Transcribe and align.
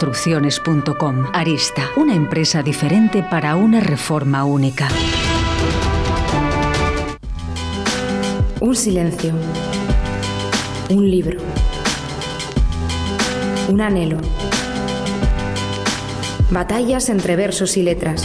construcciones.com. 0.00 1.26
Arista, 1.34 1.90
una 1.96 2.14
empresa 2.14 2.62
diferente 2.62 3.22
para 3.22 3.54
una 3.54 3.80
reforma 3.80 4.46
única. 4.46 4.88
Un 8.60 8.74
silencio. 8.74 9.34
Un 10.88 11.10
libro. 11.10 11.38
Un 13.68 13.82
anhelo. 13.82 14.16
Batallas 16.50 17.10
entre 17.10 17.36
versos 17.36 17.76
y 17.76 17.82
letras. 17.82 18.24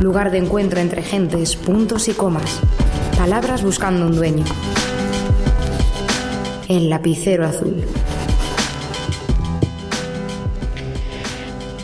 Lugar 0.00 0.32
de 0.32 0.38
encuentro 0.38 0.80
entre 0.80 1.02
gentes, 1.02 1.54
puntos 1.54 2.08
y 2.08 2.14
comas. 2.14 2.58
Palabras 3.16 3.62
buscando 3.62 4.06
un 4.06 4.16
dueño. 4.16 4.44
El 6.68 6.90
lapicero 6.90 7.46
azul. 7.46 7.84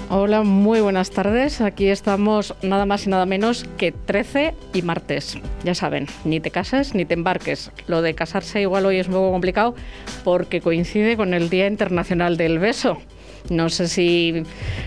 Hola, 0.09 0.45
muy 0.45 0.81
buenas 0.81 1.11
tardes. 1.11 1.61
Aquí 1.61 1.89
estamos 1.89 2.55
nada 2.62 2.87
más 2.87 3.09
y 3.09 3.11
nada 3.11 3.27
menos 3.27 3.65
que 3.77 3.91
13 3.91 4.55
y 4.73 4.83
martes. 4.83 5.37
Ya 5.65 5.75
saben, 5.75 6.07
ni 6.25 6.39
te 6.39 6.53
cases 6.53 6.95
ni 6.95 7.05
te 7.05 7.15
embarques. 7.15 7.73
Lo 7.89 8.03
de 8.03 8.15
casarse 8.15 8.61
igual 8.61 8.87
hoy 8.87 8.99
es 8.99 9.09
un 9.09 9.15
poco 9.15 9.33
complicado 9.33 9.75
porque 10.23 10.61
coincide 10.61 11.17
con 11.17 11.34
el 11.34 11.51
Día 11.51 11.67
Internacional 11.67 12.37
del 12.37 12.61
Beso. 12.61 12.99
No 13.51 13.69
sé 13.69 13.89
si 13.89 14.43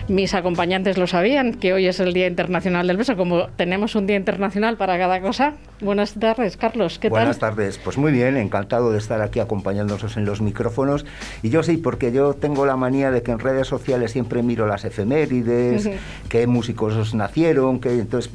mis 0.08 0.34
acompañantes 0.34 0.98
lo 0.98 1.06
sabían, 1.06 1.54
que 1.54 1.72
hoy 1.72 1.86
es 1.86 2.00
el 2.00 2.12
Día 2.12 2.26
Internacional 2.26 2.86
del 2.86 2.96
Beso. 2.96 3.16
Como 3.16 3.48
tenemos 3.56 3.94
un 3.94 4.06
Día 4.06 4.16
Internacional 4.16 4.76
para 4.76 4.98
cada 4.98 5.20
cosa. 5.20 5.54
Buenas 5.80 6.14
tardes, 6.14 6.56
Carlos. 6.56 6.98
¿Qué 6.98 7.08
Buenas 7.08 7.38
tardes. 7.38 7.78
Pues 7.78 7.96
muy 7.96 8.12
bien, 8.12 8.36
encantado 8.36 8.92
de 8.92 8.98
estar 8.98 9.22
aquí 9.22 9.40
acompañándonos 9.40 10.16
en 10.16 10.26
los 10.26 10.42
micrófonos. 10.42 11.06
Y 11.42 11.48
yo 11.48 11.62
sí, 11.62 11.78
porque 11.78 12.12
yo 12.12 12.34
tengo 12.34 12.66
la 12.66 12.76
manía 12.76 13.10
de 13.10 13.22
que 13.22 13.30
en 13.30 13.38
redes 13.38 13.66
sociales 13.66 14.12
siempre 14.12 14.42
miro 14.42 14.66
las 14.66 14.84
efemérides, 14.84 15.88
qué 16.28 16.46
músicos 16.46 17.14
nacieron, 17.14 17.80
que 17.80 17.92
entonces 17.92 18.30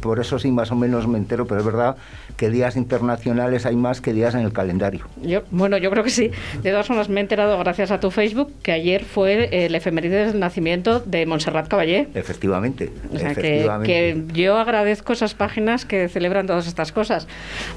por 0.00 0.20
eso 0.20 0.38
sí 0.38 0.50
más 0.50 0.70
o 0.72 0.76
menos 0.76 1.08
me 1.08 1.18
entero, 1.18 1.46
pero 1.46 1.60
es 1.60 1.66
verdad 1.66 1.96
que 2.36 2.50
días 2.50 2.76
internacionales 2.76 3.64
hay 3.64 3.76
más 3.76 4.00
que 4.00 4.12
días 4.12 4.34
en 4.34 4.40
el 4.40 4.52
calendario. 4.52 5.06
Yo, 5.22 5.42
bueno, 5.50 5.78
yo 5.78 5.90
creo 5.90 6.04
que 6.04 6.10
sí. 6.10 6.30
De 6.62 6.70
todas 6.70 6.86
formas, 6.86 7.08
me 7.08 7.20
he 7.20 7.22
enterado 7.22 7.58
gracias 7.58 7.90
a 7.90 8.00
tu 8.00 8.10
Facebook 8.10 8.52
que 8.62 8.72
ayer 8.72 9.04
fue 9.04 9.48
el 9.54 9.74
efeméride 9.76 10.26
del 10.26 10.40
nacimiento 10.40 10.98
de 10.98 11.26
Montserrat 11.26 11.68
Caballé. 11.68 12.08
Efectivamente. 12.14 12.90
O 13.12 13.18
sea, 13.18 13.34
Que, 13.34 14.24
yo 14.32 14.58
agradezco 14.58 15.12
esas 15.12 15.34
páginas 15.34 15.84
que 15.84 16.08
celebran 16.08 16.48
todas 16.48 16.66
estas 16.66 16.90
cosas. 16.90 17.28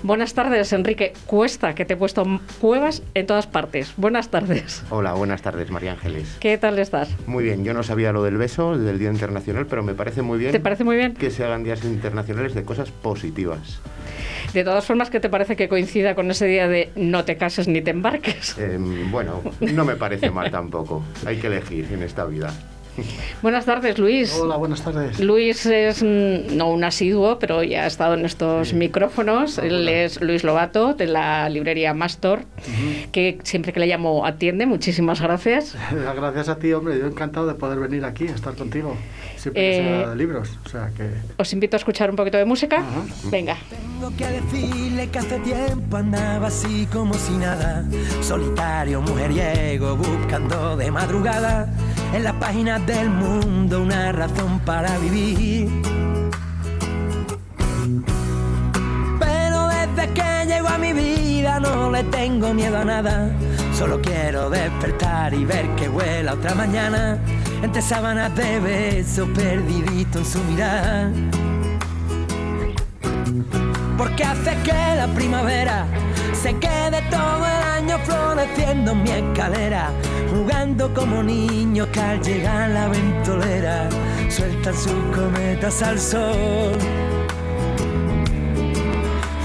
Buenas 0.01 0.33
tardes, 0.33 0.73
Enrique. 0.73 1.13
Cuesta 1.27 1.75
que 1.75 1.85
te 1.85 1.93
he 1.93 1.97
puesto 1.97 2.25
cuevas 2.59 3.03
en 3.13 3.27
todas 3.27 3.45
partes. 3.45 3.93
Buenas 3.95 4.29
tardes. 4.29 4.83
Hola, 4.89 5.13
buenas 5.13 5.43
tardes, 5.43 5.69
María 5.69 5.91
Ángeles. 5.91 6.37
¿Qué 6.39 6.57
tal 6.57 6.79
estás? 6.79 7.09
Muy 7.27 7.43
bien, 7.43 7.63
yo 7.63 7.75
no 7.75 7.83
sabía 7.83 8.11
lo 8.11 8.23
del 8.23 8.37
beso, 8.37 8.75
del 8.75 8.97
Día 8.97 9.11
Internacional, 9.11 9.67
pero 9.67 9.83
me 9.83 9.93
parece 9.93 10.23
muy 10.23 10.39
bien. 10.39 10.51
¿Te 10.51 10.59
parece 10.59 10.83
muy 10.83 10.95
bien? 10.95 11.13
Que 11.13 11.29
se 11.29 11.43
hagan 11.43 11.63
días 11.63 11.83
internacionales 11.83 12.55
de 12.55 12.63
cosas 12.63 12.89
positivas. 12.89 13.79
De 14.53 14.63
todas 14.63 14.85
formas, 14.85 15.09
¿qué 15.09 15.19
te 15.19 15.29
parece 15.29 15.55
que 15.55 15.67
coincida 15.67 16.15
con 16.15 16.31
ese 16.31 16.45
día 16.47 16.67
de 16.67 16.89
no 16.95 17.25
te 17.25 17.37
cases 17.37 17.67
ni 17.67 17.81
te 17.81 17.91
embarques? 17.91 18.57
Em, 18.57 19.11
bueno, 19.11 19.43
no 19.59 19.85
me 19.85 19.95
parece 19.95 20.31
mal 20.31 20.49
tampoco. 20.49 21.03
Hay 21.25 21.37
que 21.37 21.47
elegir 21.47 21.66
en 21.69 22.03
esta 22.03 22.25
vida. 22.25 22.53
Buenas 23.41 23.65
tardes, 23.65 23.97
Luis. 23.99 24.33
Hola, 24.33 24.57
buenas 24.57 24.81
tardes. 24.81 25.19
Luis 25.19 25.65
es 25.65 26.03
no 26.03 26.71
un 26.71 26.83
asiduo, 26.83 27.39
pero 27.39 27.63
ya 27.63 27.83
ha 27.83 27.87
estado 27.87 28.15
en 28.15 28.25
estos 28.25 28.73
micrófonos. 28.73 29.57
Él 29.57 29.87
es 29.87 30.21
Luis 30.21 30.43
Lobato, 30.43 30.93
de 30.93 31.07
la 31.07 31.47
librería 31.49 31.93
Mastor, 31.93 32.41
que 33.11 33.39
siempre 33.43 33.73
que 33.73 33.79
le 33.79 33.87
llamo 33.87 34.25
atiende. 34.25 34.65
Muchísimas 34.65 35.21
gracias. 35.21 35.75
Gracias 36.15 36.49
a 36.49 36.57
ti, 36.57 36.73
hombre. 36.73 36.97
Yo 36.99 37.07
encantado 37.07 37.47
de 37.47 37.53
poder 37.53 37.79
venir 37.79 38.05
aquí 38.05 38.27
a 38.27 38.31
estar 38.31 38.55
contigo. 38.55 38.95
Siempre 39.37 40.01
eh, 40.01 40.07
de 40.07 40.15
libros. 40.15 40.57
O 40.65 40.69
sea 40.69 40.89
que... 40.95 41.09
Os 41.37 41.53
invito 41.53 41.75
a 41.75 41.79
escuchar 41.79 42.09
un 42.09 42.15
poquito 42.15 42.37
de 42.37 42.45
música. 42.45 42.83
Venga. 43.25 43.57
Tengo 43.69 44.11
que 44.17 44.27
decirle 44.27 45.09
que 45.09 45.19
hace 45.19 45.39
tiempo 45.39 45.97
andaba 45.97 46.47
así 46.47 46.87
como 46.91 47.13
si 47.13 47.33
nada. 47.33 47.85
Solitario, 48.21 49.01
mujeriego, 49.01 49.95
buscando 49.95 50.75
de 50.75 50.91
madrugada 50.91 51.71
en 52.13 52.23
las 52.23 52.33
páginas 52.33 52.85
del 52.85 53.09
mundo 53.09 53.81
una 53.81 54.11
razón 54.11 54.59
para 54.61 54.97
vivir. 54.99 55.69
Pero 59.19 59.67
desde 59.67 60.13
que 60.13 60.45
llegó 60.47 60.67
a 60.67 60.77
mi 60.77 60.93
vida 60.93 61.59
no 61.59 61.91
le 61.91 62.03
tengo 62.05 62.53
miedo 62.53 62.77
a 62.77 62.85
nada. 62.85 63.31
Solo 63.73 64.01
quiero 64.01 64.49
despertar 64.49 65.33
y 65.33 65.45
ver 65.45 65.67
que 65.75 65.87
vuela 65.87 66.33
otra 66.33 66.55
mañana 66.55 67.19
entre 67.63 67.81
sábanas 67.81 68.35
de 68.35 68.59
besos 68.59 69.27
perdidito 69.35 70.19
en 70.19 70.25
su 70.25 70.39
mirada. 70.43 71.11
Porque 73.97 74.23
hace 74.23 74.55
que 74.63 74.95
la 74.95 75.07
primavera 75.15 75.85
se 76.33 76.53
quede 76.55 77.01
todo 77.09 77.45
el 77.45 77.63
año 77.77 77.97
floreciendo 77.99 78.91
en 78.91 79.03
mi 79.03 79.09
escalera, 79.09 79.89
jugando 80.31 80.93
como 80.93 81.23
niños 81.23 81.87
que 81.87 81.99
al 81.99 82.21
llegar 82.21 82.69
la 82.69 82.87
ventolera 82.87 83.89
sueltan 84.29 84.75
sus 84.75 85.15
cometas 85.15 85.81
al 85.81 85.99
sol. 85.99 86.77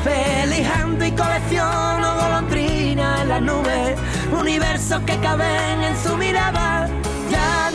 Felijando 0.05 1.05
y 1.05 1.13
colecciono 1.13 2.15
golondrinas 2.21 3.23
en 3.23 3.29
las 3.29 3.43
nubes, 3.43 3.97
universos 4.39 5.01
que 5.03 5.17
caben 5.19 5.83
en 5.83 5.97
su 5.97 6.17
mirada, 6.17 6.89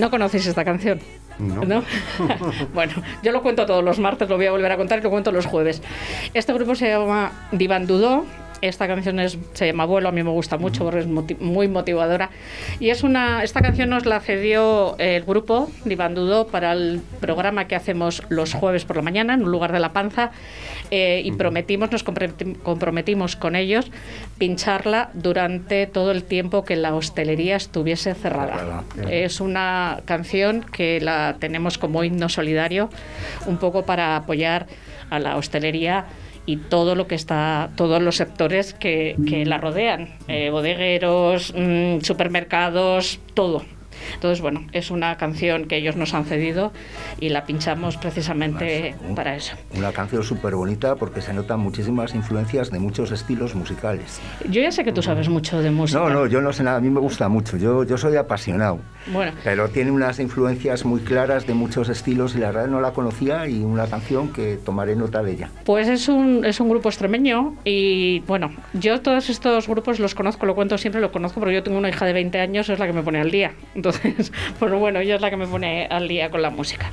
¿No 0.00 0.10
conocéis 0.10 0.46
esta 0.46 0.64
canción? 0.64 0.98
No. 1.38 1.84
bueno, 2.74 2.92
yo 3.22 3.32
lo 3.32 3.42
cuento 3.42 3.66
todos 3.66 3.84
los 3.84 3.98
martes, 3.98 4.28
lo 4.30 4.36
voy 4.36 4.46
a 4.46 4.50
volver 4.50 4.72
a 4.72 4.76
contar 4.78 4.98
y 4.98 5.02
lo 5.02 5.10
cuento 5.10 5.30
los 5.30 5.44
jueves. 5.44 5.82
Este 6.32 6.52
grupo 6.54 6.74
se 6.74 6.88
llama 6.88 7.32
Divan 7.52 7.86
Dudó 7.86 8.24
esta 8.62 8.86
canción 8.86 9.18
es, 9.20 9.38
se 9.54 9.66
llama 9.66 9.86
Vuelo, 9.86 10.08
a 10.08 10.12
mí 10.12 10.22
me 10.22 10.30
gusta 10.30 10.58
mucho 10.58 10.84
porque 10.84 11.00
es 11.00 11.06
muy 11.06 11.68
motivadora. 11.68 12.30
Y 12.78 12.90
es 12.90 13.02
una, 13.02 13.42
esta 13.42 13.60
canción 13.62 13.90
nos 13.90 14.06
la 14.06 14.20
cedió 14.20 14.96
el 14.98 15.24
grupo 15.24 15.70
Divandudo 15.84 16.46
para 16.46 16.72
el 16.72 17.00
programa 17.20 17.66
que 17.66 17.74
hacemos 17.74 18.22
los 18.28 18.54
jueves 18.54 18.84
por 18.84 18.96
la 18.96 19.02
mañana 19.02 19.34
en 19.34 19.44
un 19.44 19.50
lugar 19.50 19.72
de 19.72 19.80
la 19.80 19.92
panza 19.92 20.32
eh, 20.90 21.22
y 21.24 21.32
prometimos, 21.32 21.92
nos 21.92 22.02
comprometimos 22.02 23.36
con 23.36 23.54
ellos 23.56 23.90
pincharla 24.38 25.10
durante 25.14 25.86
todo 25.86 26.10
el 26.10 26.24
tiempo 26.24 26.64
que 26.64 26.76
la 26.76 26.94
hostelería 26.94 27.56
estuviese 27.56 28.14
cerrada. 28.14 28.84
Es 29.08 29.40
una 29.40 30.00
canción 30.04 30.64
que 30.72 31.00
la 31.00 31.36
tenemos 31.38 31.78
como 31.78 32.02
himno 32.02 32.28
solidario, 32.28 32.90
un 33.46 33.58
poco 33.58 33.84
para 33.84 34.16
apoyar 34.16 34.66
a 35.10 35.18
la 35.18 35.36
hostelería 35.36 36.06
y 36.46 36.56
todo 36.56 36.94
lo 36.94 37.06
que 37.06 37.14
está, 37.14 37.70
todos 37.76 38.02
los 38.02 38.16
sectores 38.16 38.74
que, 38.74 39.16
que 39.28 39.44
la 39.44 39.58
rodean, 39.58 40.08
eh, 40.26 40.50
bodegueros, 40.50 41.52
mm, 41.56 42.00
supermercados, 42.00 43.20
todo. 43.34 43.64
Entonces, 44.14 44.40
bueno, 44.40 44.66
es 44.72 44.90
una 44.90 45.16
canción 45.16 45.66
que 45.66 45.76
ellos 45.76 45.96
nos 45.96 46.14
han 46.14 46.24
cedido 46.24 46.72
y 47.18 47.28
la 47.30 47.44
pinchamos 47.44 47.96
precisamente 47.96 48.94
para 49.14 49.36
eso. 49.36 49.56
Una 49.76 49.92
canción 49.92 50.22
súper 50.22 50.54
bonita 50.54 50.96
porque 50.96 51.20
se 51.20 51.32
notan 51.32 51.60
muchísimas 51.60 52.14
influencias 52.14 52.70
de 52.70 52.78
muchos 52.78 53.10
estilos 53.10 53.54
musicales. 53.54 54.20
Yo 54.48 54.62
ya 54.62 54.70
sé 54.72 54.84
que 54.84 54.92
tú 54.92 55.02
sabes 55.02 55.28
mucho 55.28 55.60
de 55.60 55.70
música. 55.70 56.00
No, 56.00 56.10
no, 56.10 56.26
yo 56.26 56.40
no 56.40 56.52
sé 56.52 56.62
nada, 56.62 56.78
a 56.78 56.80
mí 56.80 56.90
me 56.90 57.00
gusta 57.00 57.28
mucho, 57.28 57.56
yo, 57.56 57.84
yo 57.84 57.98
soy 57.98 58.16
apasionado. 58.16 58.80
Bueno. 59.12 59.32
Pero 59.44 59.68
tiene 59.68 59.90
unas 59.90 60.18
influencias 60.20 60.84
muy 60.84 61.00
claras 61.00 61.46
de 61.46 61.54
muchos 61.54 61.88
estilos 61.88 62.34
y 62.34 62.38
la 62.38 62.48
verdad 62.48 62.68
no 62.68 62.80
la 62.80 62.92
conocía 62.92 63.48
y 63.48 63.62
una 63.62 63.86
canción 63.86 64.32
que 64.32 64.58
tomaré 64.64 64.96
nota 64.96 65.22
de 65.22 65.32
ella. 65.32 65.50
Pues 65.64 65.88
es 65.88 66.08
un, 66.08 66.44
es 66.44 66.60
un 66.60 66.68
grupo 66.68 66.88
extremeño 66.88 67.56
y 67.64 68.20
bueno, 68.20 68.50
yo 68.72 69.00
todos 69.00 69.30
estos 69.30 69.68
grupos 69.68 69.98
los 69.98 70.14
conozco, 70.14 70.46
lo 70.46 70.54
cuento 70.54 70.78
siempre, 70.78 71.00
lo 71.00 71.12
conozco 71.12 71.40
porque 71.40 71.54
yo 71.54 71.62
tengo 71.62 71.78
una 71.78 71.88
hija 71.88 72.04
de 72.06 72.12
20 72.12 72.40
años, 72.40 72.68
es 72.68 72.78
la 72.78 72.86
que 72.86 72.92
me 72.92 73.02
pone 73.02 73.20
al 73.20 73.30
día. 73.30 73.52
Entonces, 73.74 73.89
pues 73.98 74.32
bueno, 74.78 75.00
ella 75.00 75.16
es 75.16 75.20
la 75.20 75.30
que 75.30 75.36
me 75.36 75.46
pone 75.46 75.86
al 75.86 76.08
día 76.08 76.30
con 76.30 76.42
la 76.42 76.50
música. 76.50 76.90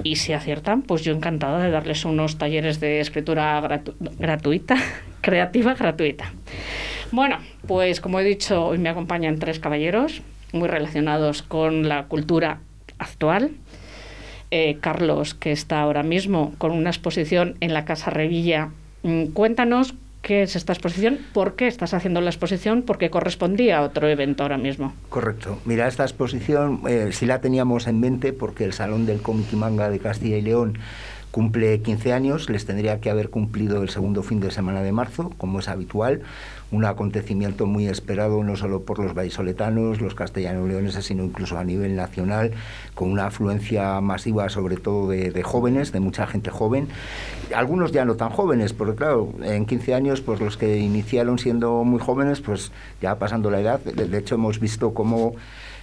y 0.04 0.16
si 0.16 0.34
aciertan, 0.34 0.82
pues 0.82 1.04
yo 1.04 1.14
encantada 1.14 1.64
de 1.64 1.70
darles 1.72 2.06
unos 2.06 2.38
talleres 2.38 2.80
de 2.80 3.02
escritura 3.02 3.82
gratuita, 4.18 4.78
creativa 5.22 5.74
gratuita. 5.74 6.32
Bueno, 7.12 7.40
pues 7.68 8.00
como 8.02 8.20
he 8.20 8.24
dicho, 8.24 8.66
hoy 8.66 8.78
me 8.78 8.90
acompañan 8.90 9.40
tres 9.40 9.60
caballeros 9.60 10.22
muy 10.54 10.70
relacionados 10.70 11.44
con 11.44 11.90
la 11.90 12.06
cultura 12.06 12.62
actual. 12.98 13.52
Eh, 14.52 14.78
Carlos, 14.80 15.34
que 15.34 15.52
está 15.52 15.82
ahora 15.82 16.04
mismo 16.04 16.54
con 16.60 16.72
una 16.72 16.92
exposición 16.92 17.58
en 17.60 17.74
la 17.74 17.84
Casa 17.86 18.12
Revilla. 18.12 18.70
Mm, 19.02 19.26
cuéntanos 19.28 19.96
qué 20.24 20.42
es 20.42 20.56
esta 20.56 20.74
exposición, 20.74 21.20
por 21.34 21.56
qué 21.56 21.68
estás 21.68 21.94
haciendo 21.94 22.22
la 22.22 22.30
exposición, 22.30 22.82
porque 22.82 23.12
correspondía 23.12 23.78
a 23.78 23.82
otro 23.84 24.08
evento 24.08 24.42
ahora 24.42 24.58
mismo. 24.58 24.94
Correcto. 25.10 25.60
Mira, 25.66 25.88
esta 25.88 26.04
exposición 26.04 26.82
eh, 26.88 27.10
sí 27.12 27.28
la 27.28 27.42
teníamos 27.42 27.86
en 27.88 28.00
mente 28.00 28.34
porque 28.34 28.64
el 28.64 28.74
Salón 28.74 29.06
del 29.06 29.22
Cómic 29.22 29.48
y 29.52 29.56
Manga 29.58 29.90
de 29.90 30.00
Castilla 30.00 30.38
y 30.38 30.42
León 30.42 30.80
cumple 31.34 31.82
15 31.82 32.14
años, 32.14 32.48
les 32.48 32.64
tendría 32.68 33.02
que 33.02 33.10
haber 33.10 33.32
cumplido 33.32 33.82
el 33.82 33.90
segundo 33.90 34.22
fin 34.22 34.40
de 34.40 34.52
semana 34.52 34.84
de 34.84 34.92
marzo, 34.92 35.32
como 35.40 35.62
es 35.62 35.68
habitual, 35.68 36.22
un 36.70 36.86
acontecimiento 36.86 37.66
muy 37.66 37.88
esperado 37.88 38.44
no 38.44 38.56
solo 38.56 38.84
por 38.84 39.00
los 39.00 39.16
vallisoletanos, 39.16 40.00
los 40.00 40.14
castellano-leoneses, 40.14 41.04
sino 41.06 41.24
incluso 41.24 41.58
a 41.58 41.64
nivel 41.64 41.96
nacional, 41.96 42.52
con 42.94 43.12
una 43.12 43.26
afluencia 43.26 44.00
masiva 44.00 44.48
sobre 44.50 44.78
todo 44.78 45.10
de, 45.10 45.42
jóvenes, 45.42 45.92
de 45.92 46.00
mucha 46.00 46.28
gente 46.28 46.52
joven, 46.52 46.88
algunos 47.56 47.92
ya 47.92 48.06
no 48.06 48.14
tan 48.14 48.30
jóvenes, 48.30 48.74
porque 48.74 48.98
claro, 48.98 49.34
en 49.42 49.66
15 49.66 49.96
años 49.96 50.22
pues 50.22 50.40
los 50.40 50.56
que 50.56 50.78
iniciaron 50.78 51.40
siendo 51.40 51.84
muy 51.84 52.00
jóvenes, 52.00 52.42
pues 52.42 52.72
ya 53.02 53.18
pasando 53.18 53.50
la 53.50 53.60
edad, 53.60 53.80
de, 53.80 54.16
hecho 54.20 54.36
hemos 54.36 54.60
visto 54.60 54.94
cómo 54.94 55.34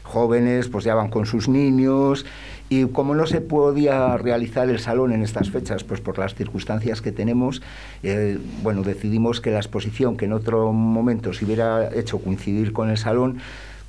jóvenes 0.05 0.69
pues 0.69 0.85
ya 0.85 0.95
van 0.95 1.11
con 1.11 1.27
sus 1.27 1.49
niños 1.49 2.25
y 2.71 2.87
como 2.87 3.17
no 3.17 3.27
se 3.27 3.41
podía 3.41 4.17
realizar 4.17 4.71
el 4.71 4.79
salón 4.79 5.13
en 5.13 5.23
estas 5.23 5.51
fechas, 5.51 5.83
pues 5.83 6.01
por 6.01 6.19
las 6.19 6.37
circunstancias 6.37 7.03
que 7.03 7.11
tenemos, 7.11 7.63
eh, 8.05 8.39
bueno, 8.63 8.83
decidimos 8.83 9.41
que 9.41 9.51
la 9.51 9.59
exposición, 9.59 10.17
que 10.17 10.27
en 10.27 10.33
otro 10.33 10.73
momento 10.73 11.33
se 11.33 11.45
hubiera 11.45 11.93
hecho 11.93 12.21
coincidir 12.21 12.73
con 12.73 12.89
el 12.89 12.97
salón, 12.97 13.39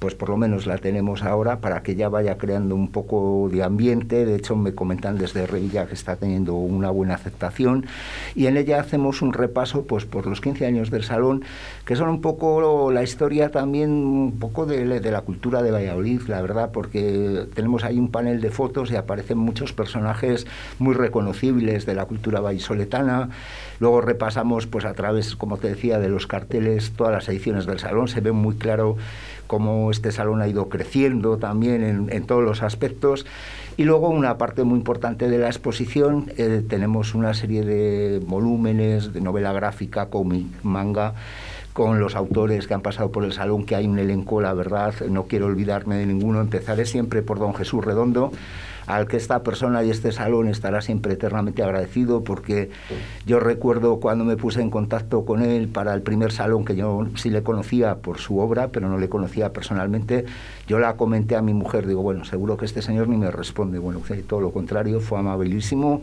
pues 0.01 0.15
por 0.15 0.29
lo 0.29 0.37
menos 0.37 0.65
la 0.65 0.79
tenemos 0.79 1.21
ahora 1.21 1.59
para 1.59 1.83
que 1.83 1.93
ya 1.93 2.09
vaya 2.09 2.39
creando 2.39 2.73
un 2.73 2.87
poco 2.87 3.49
de 3.51 3.61
ambiente. 3.61 4.25
De 4.25 4.35
hecho, 4.35 4.55
me 4.55 4.73
comentan 4.73 5.15
desde 5.19 5.45
Revilla 5.45 5.85
que 5.85 5.93
está 5.93 6.15
teniendo 6.15 6.55
una 6.55 6.89
buena 6.89 7.13
aceptación. 7.13 7.85
Y 8.33 8.47
en 8.47 8.57
ella 8.57 8.79
hacemos 8.79 9.21
un 9.21 9.31
repaso 9.31 9.83
pues, 9.83 10.05
por 10.05 10.25
los 10.25 10.41
15 10.41 10.65
años 10.65 10.89
del 10.89 11.03
salón, 11.03 11.43
que 11.85 11.95
son 11.95 12.09
un 12.09 12.19
poco 12.19 12.91
la 12.91 13.03
historia 13.03 13.51
también, 13.51 13.91
un 13.91 14.39
poco 14.39 14.65
de, 14.65 14.85
la 14.85 15.21
cultura 15.21 15.61
de 15.61 15.69
Valladolid, 15.69 16.21
la 16.21 16.41
verdad, 16.41 16.71
porque 16.73 17.45
tenemos 17.53 17.83
ahí 17.83 17.99
un 17.99 18.09
panel 18.09 18.41
de 18.41 18.49
fotos 18.49 18.89
y 18.89 18.95
aparecen 18.95 19.37
muchos 19.37 19.71
personajes 19.71 20.47
muy 20.79 20.95
reconocibles 20.95 21.85
de 21.85 21.93
la 21.93 22.05
cultura 22.05 22.39
vallisoletana. 22.39 23.29
Luego 23.79 24.01
repasamos 24.01 24.65
pues 24.65 24.85
a 24.85 24.95
través, 24.95 25.35
como 25.35 25.57
te 25.57 25.67
decía, 25.67 25.99
de 25.99 26.09
los 26.09 26.25
carteles 26.25 26.93
todas 26.95 27.13
las 27.13 27.29
ediciones 27.29 27.67
del 27.67 27.77
salón. 27.77 28.07
Se 28.07 28.19
ve 28.19 28.31
muy 28.31 28.55
claro 28.55 28.97
cómo 29.51 29.91
este 29.91 30.13
salón 30.13 30.41
ha 30.41 30.47
ido 30.47 30.69
creciendo 30.69 31.35
también 31.35 32.07
en, 32.09 32.25
todos 32.25 32.41
los 32.41 32.63
aspectos. 32.63 33.25
Y 33.75 33.83
luego 33.83 34.07
una 34.07 34.37
parte 34.37 34.63
muy 34.63 34.77
importante 34.77 35.27
de 35.27 35.37
la 35.39 35.47
exposición, 35.47 36.31
eh, 36.37 36.63
tenemos 36.65 37.15
una 37.15 37.33
serie 37.33 37.65
de 37.65 38.21
volúmenes 38.25 39.11
de 39.11 39.19
novela 39.19 39.51
gráfica, 39.51 40.05
cómic, 40.05 40.45
manga, 40.63 41.15
con 41.73 41.99
los 41.99 42.15
autores 42.15 42.65
que 42.65 42.75
han 42.75 42.81
pasado 42.81 43.11
por 43.11 43.25
el 43.25 43.33
salón, 43.33 43.65
que 43.65 43.75
hay 43.75 43.87
un 43.87 43.99
elenco, 43.99 44.39
la 44.39 44.53
verdad, 44.53 44.93
no 45.09 45.23
quiero 45.23 45.47
olvidarme 45.47 45.97
de 45.97 46.05
ninguno, 46.05 46.39
empezaré 46.39 46.85
siempre 46.85 47.21
por 47.21 47.37
don 47.37 47.53
Jesús 47.53 47.83
Redondo, 47.83 48.31
al 48.95 49.07
que 49.07 49.17
esta 49.17 49.41
persona 49.41 49.83
y 49.83 49.89
este 49.89 50.11
salón 50.11 50.47
estará 50.47 50.81
siempre 50.81 51.13
eternamente 51.13 51.63
agradecido 51.63 52.23
porque 52.23 52.69
yo 53.25 53.39
recuerdo 53.39 53.99
cuando 53.99 54.25
me 54.25 54.35
puse 54.35 54.61
en 54.61 54.69
contacto 54.69 55.23
con 55.23 55.41
él 55.41 55.69
para 55.69 55.93
el 55.93 56.01
primer 56.01 56.31
salón 56.31 56.65
que 56.65 56.75
yo 56.75 57.07
sí 57.15 57.29
le 57.29 57.41
conocía 57.41 57.95
por 57.95 58.19
su 58.19 58.39
obra, 58.39 58.67
pero 58.67 58.89
no 58.89 58.97
le 58.97 59.07
conocía 59.07 59.53
personalmente, 59.53 60.25
yo 60.67 60.77
la 60.77 60.97
comenté 60.97 61.35
a 61.37 61.41
mi 61.41 61.53
mujer, 61.53 61.87
digo, 61.87 62.01
bueno, 62.01 62.25
seguro 62.25 62.57
que 62.57 62.65
este 62.65 62.81
señor 62.81 63.07
ni 63.07 63.17
me 63.17 63.31
responde, 63.31 63.79
bueno, 63.79 64.01
todo 64.27 64.41
lo 64.41 64.51
contrario, 64.51 64.99
fue 64.99 65.19
amabilísimo 65.19 66.01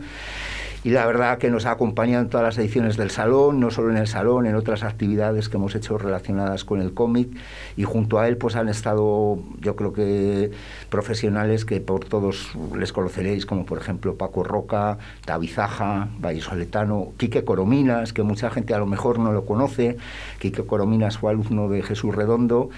y 0.83 0.91
la 0.91 1.05
verdad 1.05 1.37
que 1.37 1.49
nos 1.49 1.65
ha 1.65 1.71
acompañado 1.71 2.23
en 2.23 2.29
todas 2.29 2.45
las 2.45 2.57
ediciones 2.57 2.95
del 2.95 3.11
salón, 3.11 3.59
no 3.59 3.69
solo 3.69 3.89
en 3.89 3.97
el 3.97 4.07
salón, 4.07 4.45
en 4.45 4.55
otras 4.55 4.83
actividades 4.83 5.49
que 5.49 5.57
hemos 5.57 5.75
hecho 5.75 5.97
relacionadas 5.97 6.63
con 6.63 6.81
el 6.81 6.93
cómic. 6.93 7.29
Y 7.75 7.83
junto 7.83 8.19
a 8.19 8.27
él 8.27 8.37
pues 8.37 8.55
han 8.55 8.69
estado 8.69 9.39
yo 9.59 9.75
creo 9.75 9.91
que 9.93 10.51
profesionales 10.89 11.65
que 11.65 11.81
por 11.81 12.05
todos 12.05 12.51
les 12.77 12.93
conoceréis 12.93 13.45
como 13.45 13.65
por 13.65 13.77
ejemplo 13.77 14.15
Paco 14.15 14.43
Roca, 14.43 14.97
Davizaja, 15.25 16.07
Vallisoletano, 16.19 17.09
Quique 17.17 17.43
Corominas, 17.43 18.13
que 18.13 18.23
mucha 18.23 18.49
gente 18.49 18.73
a 18.73 18.79
lo 18.79 18.85
mejor 18.85 19.19
no 19.19 19.33
lo 19.33 19.45
conoce, 19.45 19.97
Quique 20.39 20.63
Corominas 20.63 21.17
fue 21.17 21.31
alumno 21.31 21.67
de 21.67 21.83
Jesús 21.83 22.15
Redondo 22.15 22.69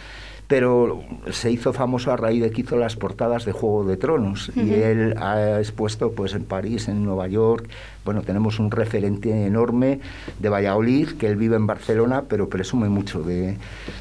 pero 0.52 1.02
se 1.32 1.50
hizo 1.50 1.72
famoso 1.72 2.12
a 2.12 2.18
raíz 2.18 2.44
de 2.44 2.52
que 2.52 2.60
hizo 2.60 2.76
las 2.76 2.98
portadas 2.98 3.46
de 3.46 3.54
Juego 3.54 3.86
de 3.86 3.96
Tronos. 3.96 4.52
Y 4.54 4.74
él 4.74 5.16
ha 5.18 5.60
expuesto 5.60 6.12
pues 6.12 6.34
en 6.34 6.44
París, 6.44 6.90
en 6.90 7.06
Nueva 7.06 7.30
York, 7.30 7.70
bueno, 8.04 8.22
tenemos 8.22 8.60
un 8.60 8.70
referente 8.70 9.46
enorme 9.46 10.02
de 10.40 10.50
Valladolid, 10.50 11.12
que 11.12 11.28
él 11.28 11.38
vive 11.38 11.56
en 11.56 11.68
Barcelona, 11.68 12.24
pero 12.28 12.50
presume 12.50 12.90
mucho 12.90 13.24
de, 13.24 13.56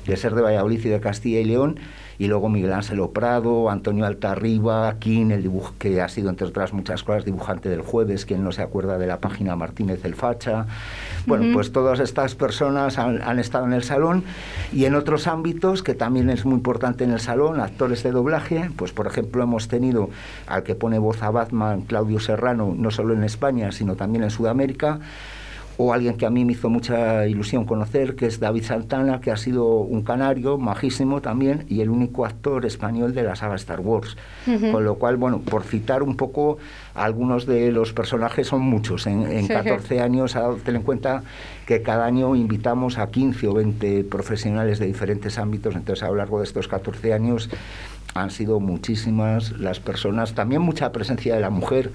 de 0.07 0.17
ser 0.17 0.35
de 0.35 0.43
Valladolid 0.43 0.85
y 0.85 0.89
de 0.89 0.99
Castilla 0.99 1.39
y 1.39 1.45
León. 1.45 1.79
Y 2.19 2.27
luego 2.27 2.49
Miguel 2.49 2.73
Ángel 2.73 3.01
Prado, 3.15 3.71
Antonio 3.71 4.05
Altarriba, 4.05 4.97
Quín, 4.99 5.31
el 5.31 5.43
dibujo 5.43 5.75
que 5.79 6.03
ha 6.03 6.09
sido 6.09 6.31
entre 6.31 6.49
otras 6.49 6.73
muchas 6.73 7.05
cosas 7.05 7.25
dibujante 7.25 7.69
del 7.69 7.83
jueves, 7.83 8.27
quien 8.27 8.43
no 8.43 8.51
se 8.51 8.63
acuerda 8.63 8.99
de 8.99 9.07
la 9.07 9.21
página 9.21 9.55
Martínez 9.55 10.05
el 10.05 10.17
Facha. 10.17 10.67
Bueno, 11.27 11.53
pues 11.53 11.73
todas 11.73 12.01
estas 12.01 12.35
personas 12.35 12.99
han, 12.99 13.23
han, 13.23 13.39
estado 13.39 13.67
en 13.67 13.73
el 13.73 13.83
salón 13.83 14.25
y 14.73 14.87
en 14.87 14.95
otros 14.95 15.27
ámbitos 15.27 15.83
que 15.83 15.95
también 15.95 16.31
es 16.31 16.45
muy 16.45 16.55
importante 16.55 17.05
en 17.05 17.13
el 17.13 17.21
salón, 17.21 17.61
actores 17.61 18.03
de 18.03 18.11
doblaje, 18.11 18.71
pues 18.77 18.93
por 18.93 19.07
ejemplo 19.07 19.43
hemos 19.43 19.69
tenido 19.69 20.11
al 20.47 20.63
que 20.63 20.75
pone 20.75 20.99
voz 20.99 21.23
a 21.23 21.31
Batman, 21.31 21.83
Claudio 21.83 22.21
Serrano, 22.21 22.75
no 22.77 22.91
solo 22.91 23.15
en 23.15 23.25
España, 23.25 23.73
sino 23.73 23.97
también 23.97 24.25
en 24.25 24.31
Sudamérica 24.31 25.01
o 25.83 25.95
alguien 25.95 26.19
que 26.19 26.27
a 26.27 26.31
mí 26.31 26.45
me 26.45 26.53
hizo 26.53 26.69
mucha 26.69 27.27
ilusión 27.27 27.65
conocer, 27.65 28.15
que 28.15 28.27
es 28.27 28.39
David 28.39 28.65
Santana, 28.65 29.23
que 29.23 29.31
ha 29.31 29.39
sido 29.39 29.77
un 29.77 30.03
canario 30.03 30.59
majísimo 30.59 31.23
también 31.23 31.65
y 31.71 31.81
el 31.81 31.89
único 31.89 32.27
actor 32.27 32.67
español 32.67 33.15
de 33.15 33.23
la 33.23 33.35
saga 33.35 33.55
Star 33.55 33.81
Wars. 33.81 34.19
Con 34.45 34.85
lo 34.85 34.97
cual, 34.97 35.17
bueno, 35.17 35.41
por 35.41 35.63
citar 35.63 36.03
un 36.03 36.19
poco, 36.19 36.59
algunos 36.95 37.47
de 37.47 37.73
los 37.73 37.95
personajes 37.95 38.47
son 38.49 38.61
muchos. 38.61 39.07
En, 39.07 39.23
en 39.23 39.49
14 39.49 40.03
años, 40.03 40.37
ten 40.67 40.77
en 40.77 40.83
cuenta 40.83 41.23
que 41.65 41.81
cada 41.81 42.05
año 42.05 42.37
invitamos 42.37 42.99
a 42.99 43.11
15 43.11 43.49
o 43.49 43.55
20 43.55 44.05
profesionales 44.05 44.81
de 44.81 44.87
diferentes 44.87 45.39
ámbitos, 45.39 45.77
entonces 45.77 46.03
a 46.03 46.09
lo 46.09 46.17
largo 46.17 46.41
de 46.41 46.45
estos 46.45 46.69
14 46.69 47.15
años 47.15 47.49
han 48.15 48.31
sido 48.31 48.61
muchísimas 48.61 49.53
las 49.53 49.81
personas, 49.81 50.35
también 50.35 50.63
mucha 50.63 50.91
presencia 50.93 51.35
de 51.35 51.41
la 51.41 51.51
mujer. 51.51 51.91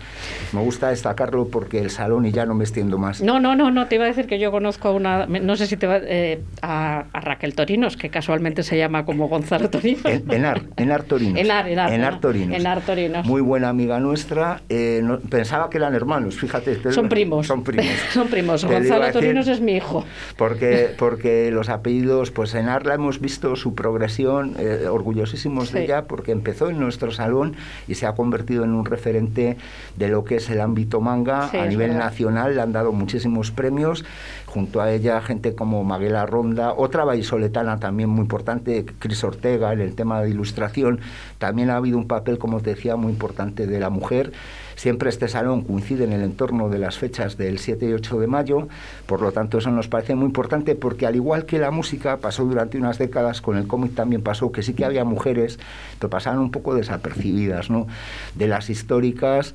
Me 0.53 0.61
gusta 0.61 0.89
destacarlo 0.89 1.47
porque 1.47 1.79
el 1.79 1.89
salón, 1.89 2.25
y 2.25 2.31
ya 2.31 2.45
no 2.45 2.53
me 2.53 2.63
extiendo 2.63 2.97
más. 2.97 3.21
No, 3.21 3.39
no, 3.39 3.55
no, 3.55 3.71
no, 3.71 3.87
te 3.87 3.95
iba 3.95 4.05
a 4.05 4.07
decir 4.07 4.27
que 4.27 4.39
yo 4.39 4.51
conozco 4.51 4.89
a 4.89 4.91
una, 4.91 5.25
no 5.25 5.55
sé 5.55 5.67
si 5.67 5.77
te 5.77 5.87
va, 5.87 5.97
eh, 6.01 6.41
a, 6.61 7.05
a, 7.11 7.19
Raquel 7.21 7.55
Torinos, 7.55 7.97
que 7.97 8.09
casualmente 8.09 8.63
se 8.63 8.77
llama 8.77 9.05
como 9.05 9.27
Gonzalo 9.27 9.69
Torinos. 9.69 10.05
En, 10.05 10.31
Enar, 10.31 10.63
Enar 10.77 11.03
Torinos. 11.03 11.39
Enar, 11.39 11.67
Enar, 11.67 11.91
Enar 11.91 12.13
no, 12.13 12.19
Torinos. 12.19 12.59
Enar 12.59 12.81
Torinos. 12.81 13.25
Muy 13.25 13.41
buena 13.41 13.69
amiga 13.69 13.99
nuestra. 13.99 14.61
Eh, 14.69 15.01
no, 15.03 15.19
pensaba 15.19 15.69
que 15.69 15.77
eran 15.77 15.95
hermanos, 15.95 16.35
fíjate. 16.35 16.91
Son 16.91 17.09
primos. 17.09 17.47
Son 17.47 17.63
primos. 17.63 17.85
son 18.13 18.27
primos. 18.27 18.65
Gonzalo 18.65 19.11
Torinos 19.11 19.47
es 19.47 19.61
mi 19.61 19.73
hijo. 19.73 20.05
Porque, 20.37 20.89
porque 20.97 21.51
los 21.51 21.69
apellidos, 21.69 22.31
pues 22.31 22.53
Enar 22.55 22.85
la 22.85 22.95
hemos 22.95 23.19
visto 23.19 23.55
su 23.55 23.75
progresión, 23.75 24.55
eh, 24.59 24.87
orgullosísimos 24.89 25.69
sí. 25.69 25.75
de 25.75 25.83
ella, 25.83 26.04
porque 26.05 26.31
empezó 26.31 26.69
en 26.69 26.79
nuestro 26.79 27.11
salón 27.11 27.55
y 27.87 27.95
se 27.95 28.05
ha 28.05 28.13
convertido 28.15 28.63
en 28.63 28.71
un 28.73 28.85
referente 28.85 29.57
de 29.95 30.07
lo 30.07 30.23
que 30.23 30.35
es 30.37 30.49
el 30.49 30.61
ámbito 30.61 31.01
manga 31.01 31.49
Sí, 31.49 31.57
a 31.57 31.65
nivel 31.65 31.89
verdad. 31.91 32.05
nacional. 32.05 32.55
Le 32.55 32.61
han 32.61 32.71
dado 32.71 32.91
muchísimos 32.91 33.51
premios. 33.51 34.05
Junto 34.45 34.81
a 34.81 34.91
ella, 34.91 35.21
gente 35.21 35.53
como 35.55 35.83
Maguela 35.83 36.25
Ronda, 36.25 36.73
otra 36.73 37.03
vallisoletana 37.03 37.79
también 37.79 38.09
muy 38.09 38.21
importante, 38.21 38.85
Cris 38.99 39.23
Ortega, 39.23 39.73
en 39.73 39.81
el 39.81 39.95
tema 39.95 40.21
de 40.21 40.29
ilustración. 40.29 40.99
También 41.39 41.69
ha 41.69 41.75
habido 41.77 41.97
un 41.97 42.07
papel, 42.07 42.37
como 42.37 42.61
te 42.61 42.71
decía, 42.71 42.95
muy 42.95 43.11
importante 43.11 43.67
de 43.67 43.79
la 43.79 43.89
mujer. 43.89 44.31
Siempre 44.75 45.09
este 45.09 45.27
salón 45.27 45.63
coincide 45.63 46.03
en 46.03 46.13
el 46.13 46.21
entorno 46.21 46.69
de 46.69 46.79
las 46.79 46.97
fechas 46.97 47.37
del 47.37 47.59
7 47.59 47.89
y 47.89 47.93
8 47.93 48.19
de 48.19 48.27
mayo, 48.27 48.67
por 49.05 49.21
lo 49.21 49.31
tanto 49.31 49.57
eso 49.57 49.71
nos 49.71 49.87
parece 49.87 50.15
muy 50.15 50.25
importante 50.25 50.75
porque 50.75 51.05
al 51.05 51.15
igual 51.15 51.45
que 51.45 51.59
la 51.59 51.71
música 51.71 52.17
pasó 52.17 52.43
durante 52.43 52.77
unas 52.77 52.97
décadas, 52.97 53.41
con 53.41 53.57
el 53.57 53.67
cómic 53.67 53.95
también 53.95 54.21
pasó 54.21 54.51
que 54.51 54.63
sí 54.63 54.73
que 54.73 54.85
había 54.85 55.05
mujeres, 55.05 55.59
pero 55.99 56.09
pasaban 56.09 56.39
un 56.39 56.51
poco 56.51 56.75
desapercibidas, 56.75 57.69
¿no? 57.69 57.87
De 58.35 58.47
las 58.47 58.69
históricas, 58.69 59.53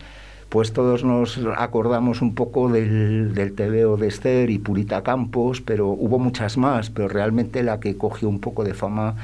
pues 0.48 0.72
todos 0.72 1.04
nos 1.04 1.38
acordamos 1.56 2.22
un 2.22 2.34
poco 2.34 2.68
del, 2.68 3.34
del 3.34 3.52
TVO 3.52 3.96
de 3.96 4.08
Esther 4.08 4.50
y 4.50 4.58
Purita 4.58 5.02
Campos, 5.02 5.60
pero 5.60 5.88
hubo 5.88 6.18
muchas 6.18 6.56
más, 6.56 6.90
pero 6.90 7.08
realmente 7.08 7.62
la 7.62 7.78
que 7.78 7.96
cogió 7.96 8.28
un 8.28 8.40
poco 8.40 8.64
de 8.64 8.74
fama 8.74 9.14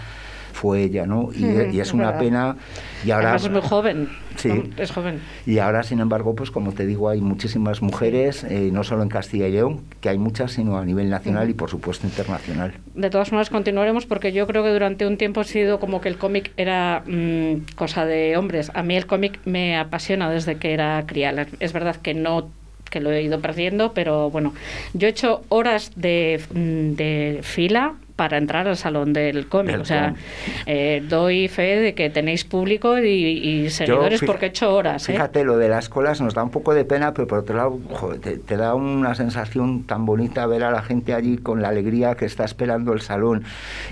fue 0.57 0.83
ella, 0.83 1.07
¿no? 1.07 1.29
Y, 1.35 1.45
y 1.45 1.81
es 1.81 1.89
es 1.89 1.93
una 1.95 2.07
verdad. 2.07 2.21
pena. 2.21 2.57
Y 3.05 3.11
ahora, 3.11 3.29
Además 3.29 3.45
es 3.45 3.51
muy 3.51 3.61
joven. 3.61 4.09
Sí. 4.37 4.51
Es 4.77 4.91
joven. 4.91 5.21
y 5.47 5.59
ahora, 5.59 5.83
sin 5.83 6.01
embargo, 6.01 6.35
pues 6.35 6.51
como 6.51 6.73
te 6.73 6.87
digo, 6.87 7.09
hay 7.09 7.21
muchísimas 7.21 7.83
mujeres, 7.83 8.45
eh, 8.45 8.71
no 8.73 8.83
solo 8.83 9.03
en 9.03 9.09
Castilla 9.09 9.47
y 9.49 9.53
León, 9.53 9.83
que 10.01 10.09
hay 10.09 10.19
muchas, 10.19 10.53
sino 10.53 10.79
a 10.79 10.85
nivel 10.85 11.09
nacional 11.11 11.49
y 11.51 11.55
por 11.55 11.71
supuesto 11.71 12.07
internacional. 12.07 12.73
De 12.95 13.11
todas 13.11 13.29
formas, 13.29 13.51
continuaremos 13.51 14.07
porque 14.07 14.33
yo 14.33 14.47
creo 14.47 14.65
que 14.65 14.71
durante 14.71 15.07
un 15.07 15.17
tiempo 15.19 15.41
ha 15.41 15.45
sido 15.45 15.79
como 15.79 16.01
que 16.01 16.09
el 16.09 16.17
cómic 16.17 16.53
era 16.57 17.03
mm, 17.07 17.75
cosa 17.77 18.05
de 18.07 18.37
hombres. 18.37 18.71
A 18.75 18.83
mí 18.83 18.97
el 18.97 19.07
cómic 19.07 19.39
me 19.45 19.77
apasiona 19.77 20.31
desde 20.31 20.57
que 20.57 20.73
era 20.73 21.05
crial. 21.07 21.47
Es 21.61 21.73
verdad 21.73 21.97
que 21.97 22.15
no 22.15 22.49
que 22.91 23.01
lo 23.01 23.11
he 23.11 23.21
ido 23.23 23.41
perdiendo, 23.41 23.93
pero 23.95 24.31
bueno, 24.31 24.55
yo 24.95 25.09
he 25.09 25.11
hecho 25.11 25.43
horas 25.49 25.93
de, 25.97 26.41
mm, 26.55 26.95
de 26.95 27.41
fila 27.43 27.95
para 28.17 28.39
entrar 28.39 28.67
al 28.67 28.77
salón 28.77 29.13
del 29.13 29.47
cómic. 29.47 29.79
O 29.79 29.85
sea, 29.85 30.15
eh, 30.65 31.03
doy 31.07 31.49
fe 31.49 31.77
de 31.77 31.95
que 31.95 32.09
tenéis 32.11 32.45
público 32.45 32.99
y, 32.99 33.05
y 33.05 33.71
seguidores 33.71 34.23
porque 34.25 34.47
he 34.47 34.49
hecho 34.49 34.75
horas. 34.75 35.09
¿eh? 35.09 35.13
Fíjate, 35.13 35.45
lo 35.45 35.59
de 35.59 35.69
las 35.69 35.89
colas 35.89 36.21
nos 36.21 36.35
da 36.35 36.43
un 36.43 36.51
poco 36.51 36.75
de 36.75 36.85
pena, 36.85 37.13
pero 37.13 37.29
por 37.29 37.41
otro 37.41 37.57
lado, 37.57 37.79
joder, 37.91 38.21
te, 38.21 38.39
te 38.39 38.57
da 38.57 38.75
una 38.75 39.15
sensación 39.15 39.85
tan 39.85 40.07
bonita 40.07 40.47
ver 40.47 40.65
a 40.65 40.71
la 40.71 40.83
gente 40.83 41.13
allí 41.15 41.37
con 41.37 41.61
la 41.63 41.69
alegría 41.69 42.15
que 42.15 42.25
está 42.25 42.45
esperando 42.45 42.93
el 42.95 43.03
salón 43.03 43.45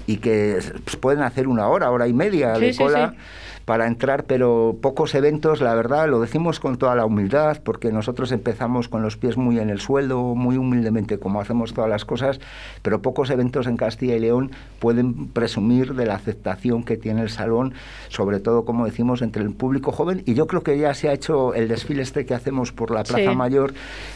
y 0.07 0.17
que 0.17 0.59
pues, 0.85 0.97
pueden 0.97 1.23
hacer 1.23 1.47
una 1.47 1.69
hora, 1.69 1.91
hora 1.91 2.09
y 2.09 2.13
media 2.15 2.55
Sí, 2.57 2.61
de 2.63 2.73
sí, 2.73 2.79
cola. 2.79 3.11
sí. 3.11 3.17
Para 3.65 3.87
entrar, 3.87 4.25
pero 4.25 4.77
pocos 4.83 5.15
eventos, 5.15 5.61
la 5.63 5.75
verdad, 5.75 6.07
lo 6.09 6.21
decimos 6.21 6.61
con 6.61 6.77
toda 6.77 6.95
la 6.95 7.07
humildad, 7.07 7.63
porque 7.65 7.91
nosotros 7.93 8.31
empezamos 8.31 8.89
con 8.89 9.01
los 9.03 9.17
pies 9.17 9.39
muy 9.39 9.59
en 9.59 9.71
el 9.71 9.81
suelo, 9.81 10.35
muy 10.35 10.59
humildemente, 10.59 11.19
como 11.19 11.41
hacemos 11.41 11.73
todas 11.73 11.89
las 11.89 12.05
cosas, 12.05 12.41
pero 12.83 13.01
pocos 13.01 13.31
eventos 13.31 13.67
en 13.67 13.77
Castilla 13.79 14.17
y 14.17 14.21
León 14.21 14.51
pueden 14.81 15.29
presumir 15.29 15.95
de 15.95 16.05
la 16.05 16.15
aceptación 16.15 16.85
que 16.85 16.99
tiene 16.99 17.23
el 17.23 17.31
salón, 17.31 17.73
sobre 18.09 18.39
todo, 18.39 18.67
como 18.67 18.85
decimos, 18.85 19.23
entre 19.23 19.43
el 19.43 19.51
público 19.53 19.93
joven, 19.93 20.23
y 20.27 20.35
yo 20.35 20.47
creo 20.47 20.63
que 20.63 20.77
ya 20.79 20.93
se 20.93 21.09
ha 21.09 21.13
hecho 21.15 21.55
el 21.55 21.67
desfile 21.69 22.03
este 22.03 22.27
que 22.27 22.35
hacemos 22.35 22.73
por 22.73 22.91
la 22.91 23.03
Plaza 23.03 23.31
Sí. 23.31 23.37
Mayor, 23.37 23.73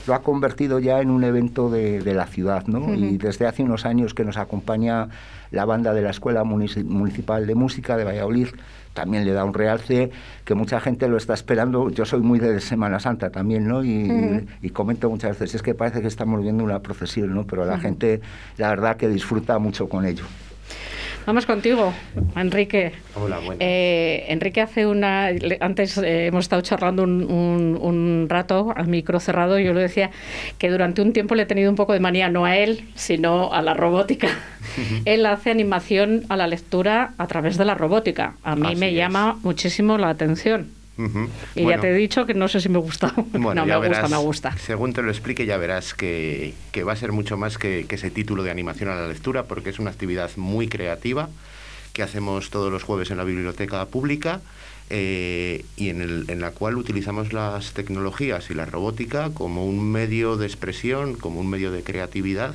lo 0.06 0.14
ha 0.14 0.20
convertido 0.22 0.78
ya 0.78 1.00
en 1.00 1.10
un 1.10 1.24
evento 1.24 1.70
de, 1.70 2.00
de 2.00 2.12
la 2.14 2.26
ciudad, 2.26 2.66
¿no? 2.66 2.92
Y 2.94 3.16
desde 3.16 3.46
hace 3.46 3.62
unos 3.62 3.86
años 3.86 4.12
que 4.12 4.24
nos 4.24 4.36
acompaña 4.36 5.08
la 5.50 5.64
banda 5.64 5.94
de 5.94 6.02
la 6.02 6.10
Escuela 6.10 6.44
Munici- 6.44 6.84
Municipal 6.84 7.46
de 7.46 7.54
Música 7.54 7.96
de 7.96 8.04
Valladolid, 8.04 8.48
también 8.94 9.24
le 9.24 9.32
da 9.32 9.44
un 9.44 9.54
realce 9.54 10.10
que 10.44 10.54
mucha 10.54 10.80
gente 10.80 11.08
lo 11.08 11.16
está 11.16 11.34
esperando. 11.34 11.90
Yo 11.90 12.04
soy 12.04 12.20
muy 12.20 12.38
de 12.38 12.60
Semana 12.60 13.00
Santa 13.00 13.30
también, 13.30 13.66
¿no? 13.68 13.84
Y, 13.84 14.70
comento 14.72 15.10
muchas 15.10 15.38
veces, 15.38 15.56
es 15.56 15.62
que 15.62 15.74
parece 15.74 16.00
que 16.00 16.06
estamos 16.06 16.40
viendo 16.42 16.62
una 16.62 16.80
procesión, 16.80 17.34
¿no? 17.34 17.46
Pero 17.46 17.64
la 17.64 17.78
gente, 17.78 18.20
la 18.56 18.68
verdad, 18.68 18.96
que 18.96 19.08
disfruta 19.08 19.58
mucho 19.58 19.88
con 19.88 20.04
ello. 20.04 20.24
Vamos 21.28 21.44
contigo, 21.44 21.92
Enrique. 22.36 22.92
Hola, 23.14 23.36
buenas. 23.36 23.58
Eh, 23.60 24.24
Enrique 24.28 24.62
hace 24.62 24.86
una. 24.86 25.26
Antes 25.60 25.98
eh, 25.98 26.28
hemos 26.28 26.46
estado 26.46 26.62
charlando 26.62 27.02
un, 27.02 27.22
un- 27.30 27.78
un 27.78 28.26
rato 28.30 28.72
al 28.74 28.86
micro 28.88 29.20
cerrado 29.20 29.58
y 29.60 29.64
yo 29.64 29.74
le 29.74 29.82
decía 29.82 30.10
que 30.56 30.70
durante 30.70 31.02
un 31.02 31.12
tiempo 31.12 31.34
le 31.34 31.42
he 31.42 31.46
tenido 31.46 31.68
un 31.68 31.76
poco 31.76 31.92
de 31.92 32.00
manía, 32.00 32.30
no 32.30 32.46
a 32.46 32.56
él, 32.56 32.88
sino 32.94 33.52
a 33.52 33.60
la 33.60 33.74
robótica. 33.74 34.28
él 35.04 35.26
hace 35.26 35.50
animación 35.50 36.22
a 36.30 36.36
la 36.38 36.46
lectura 36.46 37.12
a 37.18 37.26
través 37.26 37.58
de 37.58 37.66
la 37.66 37.74
robótica. 37.74 38.36
A 38.42 38.56
mí 38.56 38.68
Así 38.68 38.76
me 38.76 38.88
es. 38.88 38.94
llama 38.96 39.36
muchísimo 39.42 39.98
la 39.98 40.08
atención. 40.08 40.68
Y 41.54 41.66
ya 41.66 41.78
te 41.80 41.90
he 41.90 41.94
dicho 41.94 42.26
que 42.26 42.34
no 42.34 42.48
sé 42.48 42.60
si 42.60 42.68
me 42.68 42.78
gusta. 42.78 43.14
Bueno, 43.32 43.62
no, 43.62 43.66
me 43.66 43.76
gusta, 43.76 43.88
verás, 44.02 44.10
me 44.10 44.16
gusta. 44.18 44.56
Según 44.58 44.92
te 44.92 45.02
lo 45.02 45.10
explique, 45.10 45.46
ya 45.46 45.56
verás 45.56 45.94
que, 45.94 46.54
que 46.72 46.82
va 46.82 46.92
a 46.92 46.96
ser 46.96 47.12
mucho 47.12 47.36
más 47.36 47.56
que, 47.58 47.86
que 47.88 47.94
ese 47.94 48.10
título 48.10 48.42
de 48.42 48.50
animación 48.50 48.90
a 48.90 48.94
la 48.96 49.06
lectura, 49.08 49.44
porque 49.44 49.70
es 49.70 49.78
una 49.78 49.90
actividad 49.90 50.30
muy 50.36 50.66
creativa 50.68 51.28
que 51.92 52.02
hacemos 52.02 52.50
todos 52.50 52.70
los 52.72 52.82
jueves 52.82 53.10
en 53.10 53.16
la 53.16 53.24
biblioteca 53.24 53.84
pública 53.86 54.40
eh, 54.90 55.64
y 55.76 55.88
en, 55.90 56.00
el- 56.00 56.24
en 56.28 56.40
la 56.40 56.50
cual 56.52 56.76
utilizamos 56.76 57.32
las 57.32 57.72
tecnologías 57.72 58.50
y 58.50 58.54
la 58.54 58.64
robótica 58.66 59.30
como 59.34 59.64
un 59.66 59.90
medio 59.90 60.36
de 60.36 60.46
expresión, 60.46 61.14
como 61.14 61.40
un 61.40 61.48
medio 61.50 61.70
de 61.72 61.82
creatividad 61.82 62.54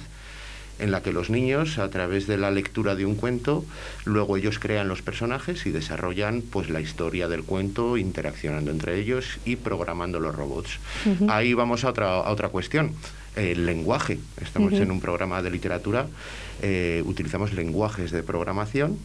en 0.80 0.92
la 0.92 1.01
que 1.01 1.13
los 1.13 1.30
niños, 1.30 1.77
a 1.77 1.89
través 1.89 2.27
de 2.27 2.38
la 2.38 2.51
lectura 2.51 2.96
de 2.96 3.06
un 3.06 3.15
cuento, 3.15 3.65
luego 4.06 4.38
ellos 4.38 4.60
crean 4.60 4.88
los 4.88 5.01
personajes 5.01 5.65
y 5.65 5.72
desarrollan 5.72 6.42
pues 6.42 6.70
la 6.70 6.82
historia 6.82 7.27
del 7.27 7.44
cuento, 7.44 7.98
interaccionando 7.98 8.72
entre 8.72 9.00
ellos 9.00 9.39
y 9.46 9.56
programando 9.56 10.20
los 10.20 10.36
robots. 10.36 10.80
Ahí 11.30 11.53
vamos 11.53 11.84
a 11.84 11.89
otra, 11.89 12.15
a 12.15 12.32
otra 12.32 12.50
cuestión. 12.50 12.92
El 13.36 13.65
lenguaje. 13.65 14.20
Estamos 14.42 14.74
en 14.74 14.92
un 14.92 15.01
programa 15.01 15.42
de 15.42 15.50
literatura, 15.50 16.08
eh, 16.62 17.01
utilizamos 17.06 17.53
lenguajes 17.53 18.12
de 18.12 18.24
programación. 18.24 18.98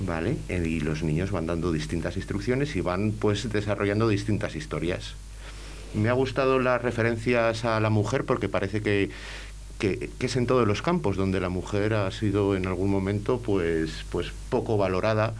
¿Vale? 0.00 0.36
Eh, 0.48 0.64
Y 0.66 0.80
los 0.80 1.04
niños 1.04 1.30
van 1.30 1.46
dando 1.46 1.70
distintas 1.70 2.16
instrucciones 2.16 2.74
y 2.74 2.80
van 2.80 3.12
pues 3.12 3.52
desarrollando 3.52 4.08
distintas 4.08 4.56
historias. 4.56 5.14
Me 5.94 6.08
ha 6.08 6.12
gustado 6.12 6.58
las 6.58 6.82
referencias 6.82 7.64
a 7.64 7.78
la 7.78 7.90
mujer 7.90 8.24
porque 8.24 8.48
parece 8.48 8.80
que, 8.80 9.10
que, 9.82 10.10
es 10.20 10.36
en 10.36 10.46
todos 10.46 10.66
los 10.66 10.80
campos 10.80 11.16
donde 11.16 11.40
la 11.40 11.48
mujer 11.48 11.94
ha 11.94 12.10
sido 12.12 12.54
en 12.54 12.66
algún 12.66 12.88
momento 12.88 13.40
pues, 13.40 14.04
pues 14.10 14.32
poco 14.48 14.76
valorada 14.76 15.34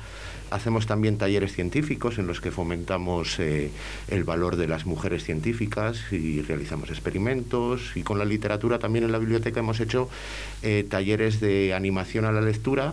Hacemos 0.51 0.85
también 0.85 1.17
talleres 1.17 1.55
científicos 1.55 2.19
en 2.19 2.27
los 2.27 2.43
que 2.43 2.51
fomentamos 2.51 3.39
eh, 3.39 3.71
el 4.09 4.23
valor 4.23 4.57
de 4.57 4.69
las 4.69 4.85
mujeres 4.85 5.25
científicas 5.25 6.13
y 6.13 6.43
realizamos 6.43 6.91
experimentos. 6.91 7.97
Y 7.97 8.03
con 8.03 8.19
la 8.19 8.27
literatura 8.27 8.79
también 8.79 9.07
en 9.07 9.13
la 9.13 9.19
biblioteca 9.19 9.61
hemos 9.61 9.81
hecho 9.81 10.11
eh, 10.63 10.85
talleres 10.87 11.41
de 11.41 11.73
animación 11.73 12.27
a 12.27 12.33
la 12.33 12.43
lectura 12.43 12.93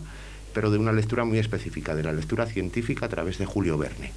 pero 0.60 0.72
de 0.72 0.78
una 0.78 0.92
lectura 0.92 1.24
muy 1.24 1.39
específica, 1.39 1.96
de 1.96 2.04
la 2.04 2.12
lectura 2.12 2.46
científica 2.46 3.06
a 3.06 3.08
través 3.08 3.38
de 3.38 3.46
Julio 3.46 3.78
Verne. 3.78 4.12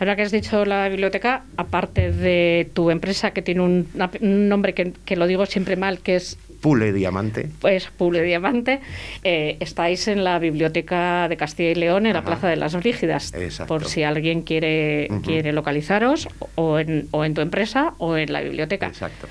Ahora 0.00 0.16
que 0.16 0.22
has 0.22 0.32
dicho 0.32 0.64
la 0.64 0.88
biblioteca, 0.88 1.44
aparte 1.56 2.10
de 2.10 2.68
tu 2.74 2.90
empresa 2.90 3.30
que 3.30 3.40
tiene 3.40 3.60
un, 3.60 3.88
nombre 4.20 4.74
que, 4.74 4.92
que, 5.04 5.14
lo 5.14 5.28
digo 5.28 5.46
siempre 5.46 5.76
mal, 5.76 6.00
que 6.00 6.16
es 6.16 6.38
Pule 6.60 6.92
Diamante. 6.92 7.50
Pues 7.60 7.86
Pule 7.96 8.22
Diamante. 8.22 8.80
Eh, 9.22 9.56
estáis 9.60 10.08
en 10.08 10.24
la 10.24 10.40
Biblioteca 10.40 11.28
de 11.28 11.36
Castilla 11.36 11.70
y 11.70 11.76
León, 11.76 12.06
en 12.06 12.14
la 12.14 12.24
Plaza 12.24 12.48
de 12.48 12.56
las 12.56 12.74
Brígidas. 12.74 13.32
Por 13.68 13.84
si 13.84 14.02
alguien 14.02 14.42
quiere, 14.42 15.08
quiere 15.22 15.52
localizaros, 15.52 16.26
o 16.56 16.80
en, 16.80 17.06
o 17.12 17.24
en 17.24 17.34
tu 17.34 17.42
empresa 17.42 17.94
o 17.98 18.16
en 18.16 18.32
la 18.32 18.40
biblioteca. 18.40 18.88
Exacto. 18.88 19.28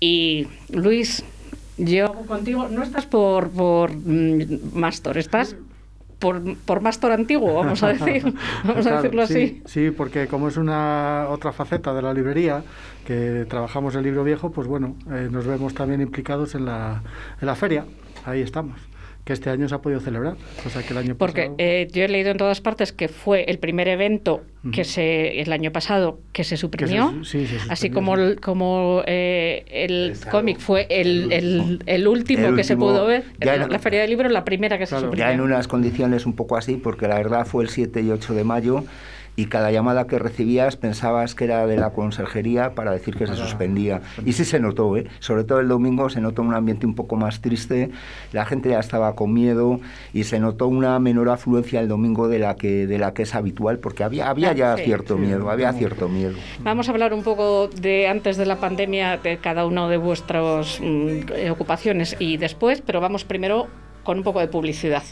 Y 0.00 0.46
Luis, 0.70 1.22
yo 1.76 2.14
contigo 2.26 2.68
no 2.68 2.82
estás 2.82 3.04
por, 3.04 3.50
por 3.50 3.92
mm, 3.94 4.72
Mastor, 4.72 5.18
estás 5.18 5.56
por, 6.18 6.56
por 6.58 6.80
Mastor 6.80 7.12
antiguo, 7.12 7.54
vamos 7.54 7.82
a 7.82 7.88
decir, 7.88 8.34
vamos 8.64 8.86
a 8.86 8.96
decirlo 8.96 9.22
así. 9.22 9.62
Sí, 9.66 9.90
porque 9.90 10.26
como 10.26 10.48
es 10.48 10.56
una 10.56 11.26
otra 11.28 11.52
faceta 11.52 11.92
de 11.94 12.02
la 12.02 12.12
librería, 12.14 12.62
que 13.06 13.46
trabajamos 13.48 13.94
el 13.94 14.02
libro 14.02 14.24
viejo, 14.24 14.50
pues 14.50 14.66
bueno, 14.66 14.96
eh, 15.10 15.28
nos 15.30 15.46
vemos 15.46 15.74
también 15.74 16.00
implicados 16.00 16.54
en 16.54 16.64
la, 16.64 17.02
en 17.40 17.46
la 17.46 17.54
feria, 17.54 17.84
ahí 18.24 18.40
estamos 18.40 18.80
que 19.26 19.32
este 19.32 19.50
año 19.50 19.68
se 19.68 19.74
ha 19.74 19.78
podido 19.78 19.98
celebrar. 19.98 20.36
O 20.64 20.70
sea, 20.70 20.84
que 20.84 20.92
el 20.92 20.98
año 20.98 21.16
Porque 21.16 21.50
eh, 21.58 21.88
yo 21.92 22.04
he 22.04 22.08
leído 22.08 22.30
en 22.30 22.36
todas 22.36 22.60
partes 22.60 22.92
que 22.92 23.08
fue 23.08 23.42
el 23.48 23.58
primer 23.58 23.88
evento 23.88 24.42
que 24.72 24.84
se 24.84 25.40
el 25.40 25.52
año 25.52 25.70
pasado 25.72 26.20
que 26.32 26.42
se 26.42 26.56
suprimió, 26.56 27.12
así 27.68 27.90
como 27.90 28.14
el, 28.14 28.40
como 28.40 29.02
eh, 29.06 29.64
el 29.68 30.16
cómic 30.28 30.58
fue 30.58 30.86
el, 30.90 31.32
el, 31.32 31.82
el 31.86 32.08
último 32.08 32.54
que 32.54 32.64
se 32.64 32.76
pudo 32.76 33.06
ver, 33.06 33.24
la 33.38 33.78
Feria 33.78 34.00
del 34.00 34.10
Libro 34.10 34.28
la 34.28 34.44
primera 34.44 34.78
que 34.78 34.86
se 34.86 34.96
suprimió. 34.96 35.24
Ya 35.26 35.32
en 35.32 35.40
unas 35.40 35.68
condiciones 35.68 36.26
un 36.26 36.34
poco 36.34 36.56
así, 36.56 36.76
porque 36.76 37.06
la 37.06 37.16
verdad 37.16 37.46
fue 37.46 37.64
el 37.64 37.70
7 37.70 38.00
y 38.00 38.10
8 38.10 38.34
de 38.34 38.44
mayo 38.44 38.84
y 39.36 39.46
cada 39.46 39.70
llamada 39.70 40.06
que 40.06 40.18
recibías 40.18 40.76
pensabas 40.76 41.34
que 41.34 41.44
era 41.44 41.66
de 41.66 41.76
la 41.76 41.90
conserjería 41.90 42.74
para 42.74 42.90
decir 42.90 43.16
que 43.16 43.26
se 43.26 43.36
suspendía. 43.36 44.00
Y 44.24 44.32
sí 44.32 44.44
se 44.44 44.58
notó, 44.58 44.96
¿eh? 44.96 45.06
sobre 45.20 45.44
todo 45.44 45.60
el 45.60 45.68
domingo 45.68 46.08
se 46.08 46.20
notó 46.20 46.42
un 46.42 46.54
ambiente 46.54 46.86
un 46.86 46.94
poco 46.94 47.16
más 47.16 47.40
triste, 47.40 47.90
la 48.32 48.46
gente 48.46 48.70
ya 48.70 48.80
estaba 48.80 49.14
con 49.14 49.32
miedo 49.32 49.80
y 50.12 50.24
se 50.24 50.40
notó 50.40 50.66
una 50.66 50.98
menor 50.98 51.28
afluencia 51.28 51.80
el 51.80 51.88
domingo 51.88 52.28
de 52.28 52.38
la 52.38 52.56
que, 52.56 52.86
de 52.86 52.98
la 52.98 53.12
que 53.12 53.22
es 53.22 53.34
habitual, 53.34 53.78
porque 53.78 54.04
había, 54.04 54.30
había 54.30 54.52
ya 54.54 54.76
cierto 54.76 55.18
miedo, 55.18 55.50
había 55.50 55.72
cierto 55.74 56.08
miedo. 56.08 56.34
Vamos 56.60 56.88
a 56.88 56.92
hablar 56.92 57.12
un 57.12 57.22
poco 57.22 57.68
de 57.68 58.08
antes 58.08 58.38
de 58.38 58.46
la 58.46 58.56
pandemia, 58.56 59.18
de 59.18 59.36
cada 59.38 59.66
uno 59.66 59.88
de 59.88 59.98
vuestras 59.98 60.80
mm, 60.80 61.50
ocupaciones 61.50 62.16
y 62.18 62.38
después, 62.38 62.80
pero 62.80 63.00
vamos 63.00 63.24
primero 63.24 63.66
con 64.02 64.18
un 64.18 64.24
poco 64.24 64.40
de 64.40 64.48
publicidad. 64.48 65.02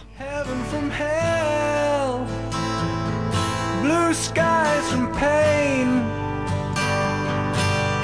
Blue 3.84 4.14
skies 4.14 4.90
from 4.90 5.12
pain. 5.12 5.86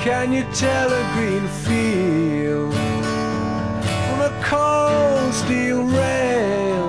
Can 0.04 0.30
you 0.30 0.44
tell 0.52 0.88
a 0.92 1.04
green 1.14 1.46
field 1.64 2.75
from 4.06 4.20
a 4.30 4.32
cold 4.44 5.32
steel 5.32 5.82
rail? 6.00 6.87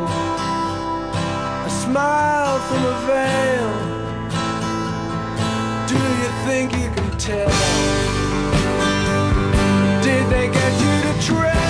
A 1.69 1.71
smile 1.83 2.59
from 2.67 2.81
a 2.93 2.97
veil. 3.09 3.71
Do 5.91 5.99
you 6.21 6.29
think 6.45 6.67
you 6.81 6.89
can 6.95 7.09
tell? 7.27 7.51
Did 10.03 10.23
they 10.33 10.47
get 10.57 10.71
you 10.83 10.93
to 11.07 11.13
trade? 11.27 11.60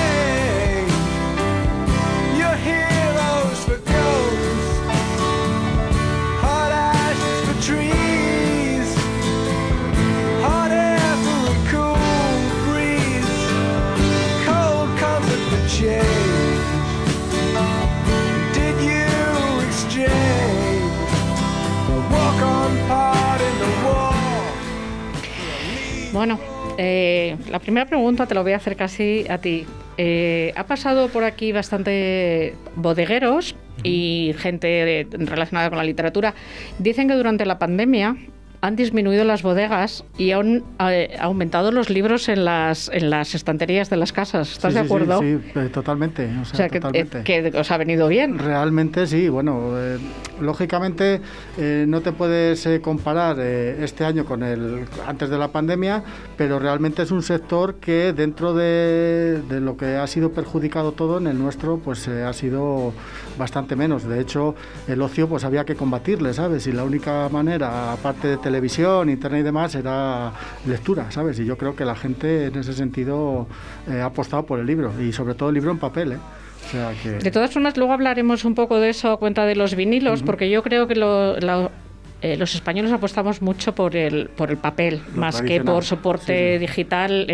Bueno, 26.14 26.40
eh, 26.78 27.38
la 27.50 27.60
primera 27.60 27.86
pregunta 27.86 28.28
te 28.28 28.36
la 28.36 28.42
voy 28.42 28.52
a 28.52 28.58
hacer 28.58 28.76
casi 28.76 29.26
a 29.30 29.38
ti. 29.38 29.66
Eh, 29.98 30.54
ha 30.58 30.66
pasado 30.66 31.08
por 31.08 31.24
aquí 31.24 31.52
bastante 31.54 32.56
bodegueros 32.76 33.56
y 33.84 34.36
gente 34.38 35.08
relacionada 35.12 35.70
con 35.70 35.78
la 35.78 35.86
literatura. 35.86 36.34
Dicen 36.80 37.08
que 37.08 37.14
durante 37.14 37.46
la 37.46 37.60
pandemia 37.60 38.18
han 38.62 38.76
disminuido 38.76 39.24
las 39.24 39.42
bodegas 39.42 40.06
y 40.20 40.32
han 40.32 40.64
eh, 40.80 41.18
aumentado 41.20 41.72
los 41.72 41.90
libros 41.90 42.30
en 42.30 42.46
las, 42.46 42.90
en 42.94 43.10
las 43.10 43.34
estanterías 43.34 43.90
de 43.90 43.98
las 43.98 44.14
casas. 44.14 44.52
¿Estás 44.52 44.76
de 44.76 44.82
acuerdo? 44.82 45.20
Sí, 45.20 45.40
sí, 45.44 45.60
eh, 45.60 45.70
totalmente. 45.70 46.30
O 46.40 46.46
sea, 46.46 46.70
que, 46.70 46.80
eh, 46.94 47.24
que, 47.24 47.52
os 47.58 47.72
ha 47.72 47.78
venido 47.78 48.08
bien. 48.08 48.38
Realmente 48.38 49.08
sí. 49.08 49.30
Bueno, 49.30 49.72
lógicamente 50.40 51.22
no 51.58 52.02
te 52.02 52.12
puedes 52.12 52.70
comparar 52.82 53.40
este 53.40 54.06
año 54.06 54.26
con 54.26 54.44
el 54.44 54.86
antes 55.08 55.30
de 55.30 55.38
la 55.40 55.48
pandemia, 55.48 56.04
pero 56.38 56.60
realmente 56.60 57.02
es 57.02 57.12
un 57.12 57.24
sector 57.24 57.76
que 57.76 58.14
dentro 58.14 58.54
de, 58.54 59.42
de 59.50 59.60
lo 59.60 59.76
que 59.76 59.96
ha 59.96 60.06
sido 60.06 60.32
perjudicado 60.34 60.92
todo 60.92 61.18
en 61.18 61.26
el 61.26 61.40
nuestro, 61.40 61.80
pues 61.80 62.08
ha 62.08 62.34
sido 62.34 62.94
bastante 63.40 63.76
menos. 63.76 64.04
De 64.04 64.20
hecho, 64.20 64.56
el 64.88 65.02
ocio 65.02 65.28
pues 65.28 65.44
había 65.44 65.66
que 65.66 65.76
combatirle, 65.76 66.34
¿sabes? 66.34 66.68
Y 66.68 66.72
la 66.72 66.84
única 66.84 67.28
manera, 67.30 67.94
aparte 67.94 68.28
de 68.28 68.38
televisión, 68.52 69.10
internet 69.10 69.42
y 69.42 69.44
demás, 69.44 69.74
era 69.76 70.34
lectura, 70.66 71.10
¿sabes? 71.10 71.40
Y 71.40 71.46
yo 71.46 71.58
creo 71.58 71.76
que 71.76 71.86
la 71.86 71.96
gente 71.96 72.48
en 72.48 72.58
ese 72.58 72.74
sentido 72.74 73.48
eh, 73.90 74.02
ha 74.02 74.06
apostado 74.06 74.46
por 74.46 74.60
el 74.60 74.66
libro 74.66 74.92
y 75.02 75.14
sobre 75.14 75.36
todo 75.36 75.50
el 75.50 75.56
libro 75.56 75.72
en 75.72 75.78
papel, 75.78 76.14
¿eh? 76.14 76.18
De 77.22 77.32
todas 77.32 77.52
formas, 77.52 77.76
luego 77.76 77.92
hablaremos 77.92 78.46
un 78.46 78.56
poco 78.56 78.80
de 78.80 78.90
eso 78.90 79.12
a 79.12 79.18
cuenta 79.18 79.46
de 79.46 79.56
los 79.56 79.76
vinilos, 79.76 80.22
porque 80.22 80.50
yo 80.50 80.62
creo 80.64 80.88
que 80.88 80.94
eh, 82.22 82.38
los 82.38 82.56
españoles 82.56 82.92
apostamos 82.92 83.42
mucho 83.42 83.74
por 83.74 83.96
el, 83.96 84.30
por 84.30 84.52
el 84.52 84.58
papel, 84.58 85.02
más 85.16 85.42
que 85.42 85.62
por 85.62 85.84
soporte 85.84 86.60
digital 86.60 87.28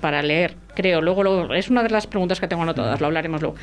para 0.00 0.22
leer, 0.22 0.56
creo. 0.76 1.00
Luego 1.00 1.54
es 1.54 1.70
una 1.70 1.82
de 1.82 1.90
las 1.90 2.06
preguntas 2.06 2.40
que 2.40 2.46
tengo 2.46 2.62
anotadas, 2.62 3.00
lo 3.00 3.06
hablaremos 3.06 3.40
luego. 3.40 3.56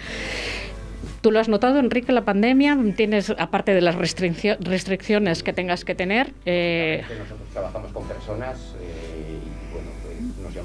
¿Tú 1.21 1.31
lo 1.31 1.39
has 1.39 1.49
notado, 1.49 1.77
Enrique, 1.77 2.11
la 2.11 2.25
pandemia? 2.25 2.75
¿Tienes, 2.95 3.29
aparte 3.37 3.75
de 3.75 3.81
las 3.81 3.95
restricciones 3.95 5.43
que 5.43 5.53
tengas 5.53 5.85
que 5.85 5.93
tener? 5.93 6.33
Eh... 6.45 7.03
Nosotros 7.03 7.47
trabajamos 7.53 7.91
con 7.91 8.07
personas 8.07 8.73
eh, 8.81 9.20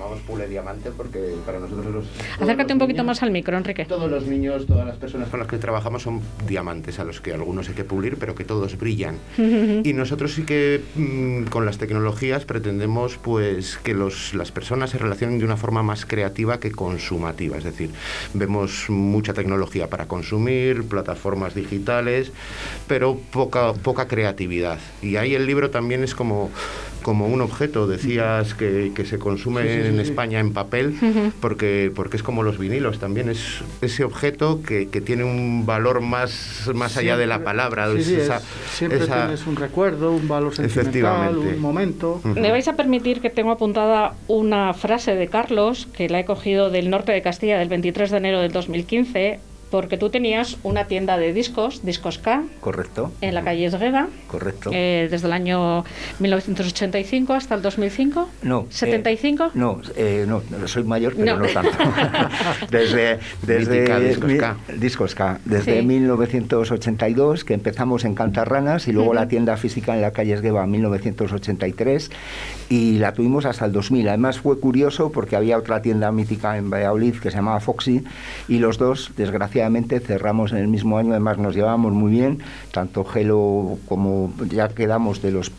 llamamos 0.07 0.25
Pule 0.27 0.49
Diamante 0.49 0.90
porque 0.97 1.35
para 1.45 1.59
nosotros 1.59 1.87
los... 1.87 2.07
Acércate 2.40 2.73
un 2.73 2.79
poquito 2.79 3.05
más 3.05 3.23
al 3.23 3.31
micro, 3.31 3.57
Enrique. 3.57 3.85
Todos 3.85 4.11
los 4.11 4.27
niños, 4.27 4.66
todas 4.66 4.87
las 4.87 4.97
personas 4.97 5.29
con 5.29 5.40
las 5.40 5.49
que 5.49 5.59
trabajamos 5.59 6.03
son 6.03 6.21
diamantes, 6.47 6.99
a 6.99 7.05
los 7.05 7.21
que 7.21 7.33
algunos 7.33 7.69
hay 7.69 7.75
que 7.75 7.85
pulir, 7.85 8.16
pero 8.19 8.35
que 8.35 8.45
todos 8.45 8.79
brillan. 8.79 9.19
y 9.38 9.92
nosotros 9.92 10.35
sí 10.35 10.45
que 10.45 10.81
mm, 10.95 11.45
con 11.45 11.66
las 11.66 11.79
tecnologías 11.79 12.45
pretendemos 12.45 13.19
pues 13.19 13.79
que 13.79 13.95
los, 13.95 14.35
las 14.35 14.53
personas 14.53 14.90
se 14.90 14.99
relacionen 14.99 15.38
de 15.38 15.45
una 15.45 15.57
forma 15.57 15.83
más 15.83 16.07
creativa 16.07 16.61
que 16.61 16.71
consumativa. 16.71 17.57
Es 17.57 17.64
decir, 17.64 17.90
vemos 18.35 18.88
mucha 18.88 19.35
tecnología 19.35 19.88
para 19.88 20.07
consumir 20.07 20.85
plataformas 20.85 21.55
digitales, 21.55 22.33
pero 22.87 23.19
poca, 23.33 23.73
poca 23.75 24.07
creatividad. 24.07 24.79
Y 25.03 25.16
ahí 25.16 25.35
el 25.35 25.47
libro 25.47 25.71
también 25.71 26.05
es 26.05 26.14
como 26.14 26.51
como 27.07 27.29
un 27.29 27.40
objeto, 27.40 27.87
decías 27.87 28.55
que, 28.55 28.90
que 28.92 29.05
se 29.05 29.16
consume 29.16 29.96
en 29.97 30.01
España 30.01 30.41
en 30.41 30.53
papel, 30.53 30.95
porque, 31.41 31.91
porque 31.95 32.17
es 32.17 32.23
como 32.23 32.43
los 32.43 32.59
vinilos, 32.59 32.99
también 32.99 33.29
es 33.29 33.63
ese 33.81 34.05
objeto 34.05 34.63
que, 34.63 34.89
que 34.89 35.01
tiene 35.01 35.25
un 35.25 35.67
valor 35.67 36.01
más, 36.01 36.71
más 36.75 36.97
allá 36.97 37.17
de 37.17 37.27
la 37.27 37.43
palabra. 37.43 37.89
siempre 38.71 38.99
tienes 39.07 39.47
un 39.47 39.57
recuerdo, 39.57 40.13
un 40.13 40.29
valor 40.29 40.55
sentimental, 40.55 41.39
un 41.39 41.61
momento. 41.61 42.21
Me 42.25 42.51
vais 42.51 42.69
a 42.69 42.75
permitir 42.75 43.21
que 43.21 43.31
tengo 43.31 43.51
apuntada 43.51 44.15
una 44.29 44.75
frase 44.75 45.15
de 45.15 45.29
Carlos, 45.29 45.89
que 45.93 46.09
la 46.09 46.21
he 46.21 46.25
cogido 46.25 46.71
del 46.71 46.91
norte 46.91 47.13
de 47.13 47.23
Castilla 47.23 47.59
del 47.59 47.69
23 47.69 48.11
de 48.11 48.17
enero 48.17 48.41
del 48.41 48.53
2015, 48.53 49.41
porque 49.71 49.99
tú 49.99 50.11
tenías 50.11 50.57
una 50.63 50.85
tienda 50.87 51.19
de 51.19 51.33
discos, 51.33 51.85
Discos 51.85 52.19
K, 52.19 52.45
Correcto. 52.61 53.13
en 53.21 53.35
la 53.35 53.43
calle 53.43 53.67
Esgueda, 53.67 54.09
Correcto. 54.29 54.71
eh, 54.73 55.09
desde 55.11 55.27
el 55.27 55.33
año 55.33 55.85
1985 56.21 57.33
hasta 57.35 57.55
el 57.57 57.63
2005. 57.63 58.29
No. 58.43 58.61
eh, 58.61 58.73
¿75? 58.73 59.51
no, 59.55 59.81
eh, 59.97 60.25
no, 60.29 60.43
soy 60.69 60.85
mayor, 60.85 61.15
pero 61.17 61.37
No. 61.37 61.47
no, 61.47 61.53
tanto. 61.53 61.71
desde 62.71 63.19
desde 63.43 63.81
Mítica 63.81 63.99
Discos 64.01 64.31
mi- 64.31 64.39
K. 64.39 64.57
Discos 64.77 65.15
K. 65.15 65.41
Desde 65.45 65.81
Sí. 65.81 65.87
1982, 65.87 67.45
que 67.45 67.55
empezamos 67.55 68.05
en 68.05 68.15
Cantarranas, 68.15 68.87
y 68.89 68.93
luego 68.93 69.15
la 69.15 69.27
tienda 69.29 69.57
física 69.57 69.95
en 69.95 70.03
la 70.03 70.13
calle 70.13 70.35
Esgueva 70.35 70.65
en 70.65 70.71
1983, 70.71 72.11
y 72.69 72.99
la 72.99 73.13
tuvimos 73.13 73.45
hasta 73.47 73.65
el 73.67 73.73
2000. 73.73 74.09
Además 74.09 74.39
fue 74.39 74.59
curioso 74.61 75.11
porque 75.11 75.37
había 75.37 75.59
otra 75.59 75.83
tienda 75.83 76.11
mítica 76.13 76.57
en 76.57 76.71
Valladolid 76.71 77.15
que 77.17 77.31
se 77.31 77.37
llamaba 77.37 77.61
Foxy, 77.61 78.05
y 78.49 78.59
los 78.59 78.79
dos, 78.79 79.11
desgraciadamente, 79.17 79.56
cerramos 80.01 80.53
en 80.53 80.59
el 80.59 80.69
mismo 80.69 80.99
año. 80.99 81.11
Además 81.12 81.38
nos 81.38 81.55
llevábamos 81.55 81.92
muy 81.92 82.11
bien, 82.12 82.38
tanto 82.73 83.05
Gelo 83.05 83.79
como 83.88 84.33
ya 84.51 84.69
quedamos 84.69 85.23
de 85.23 85.31
los 85.33 85.51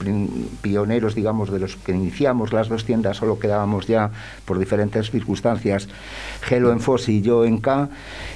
pioneros, 0.61 1.15
digamos, 1.15 1.51
de 1.51 1.59
los 1.59 1.75
que 1.75 1.91
iniciamos 1.93 2.53
las 2.53 2.69
dos 2.69 2.85
tiendas, 2.85 3.17
solo 3.17 3.39
quedábamos 3.39 3.87
ya 3.87 4.11
por 4.45 4.59
diferentes 4.59 5.09
circunstancias, 5.11 5.87
Gelo 6.41 6.71
en 6.71 6.79
Fos 6.79 7.09
y 7.09 7.21
yo 7.21 7.45
en 7.45 7.57
K, 7.59 7.89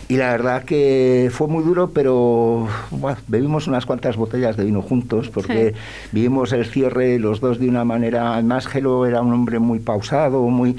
y 0.08 0.18
la 0.18 0.32
verdad 0.32 0.64
que 0.64 1.30
fue 1.32 1.48
muy 1.48 1.64
duro, 1.64 1.92
pero 1.92 2.68
bebimos 3.28 3.68
unas 3.68 3.86
cuantas 3.86 4.18
botellas 4.18 4.58
de 4.58 4.66
vino 4.66 4.82
juntos, 4.82 5.30
porque 5.30 5.72
Sí. 5.74 5.80
vivimos 6.12 6.52
el 6.54 6.66
cierre 6.66 7.20
los 7.20 7.40
dos 7.40 7.60
de 7.60 7.68
una 7.70 7.86
manera, 7.86 8.34
además 8.34 8.68
Gelo 8.68 9.06
era 9.06 9.22
un 9.22 9.34
hombre 9.34 9.60
muy 9.60 9.80
pausado, 9.80 10.42
muy 10.44 10.76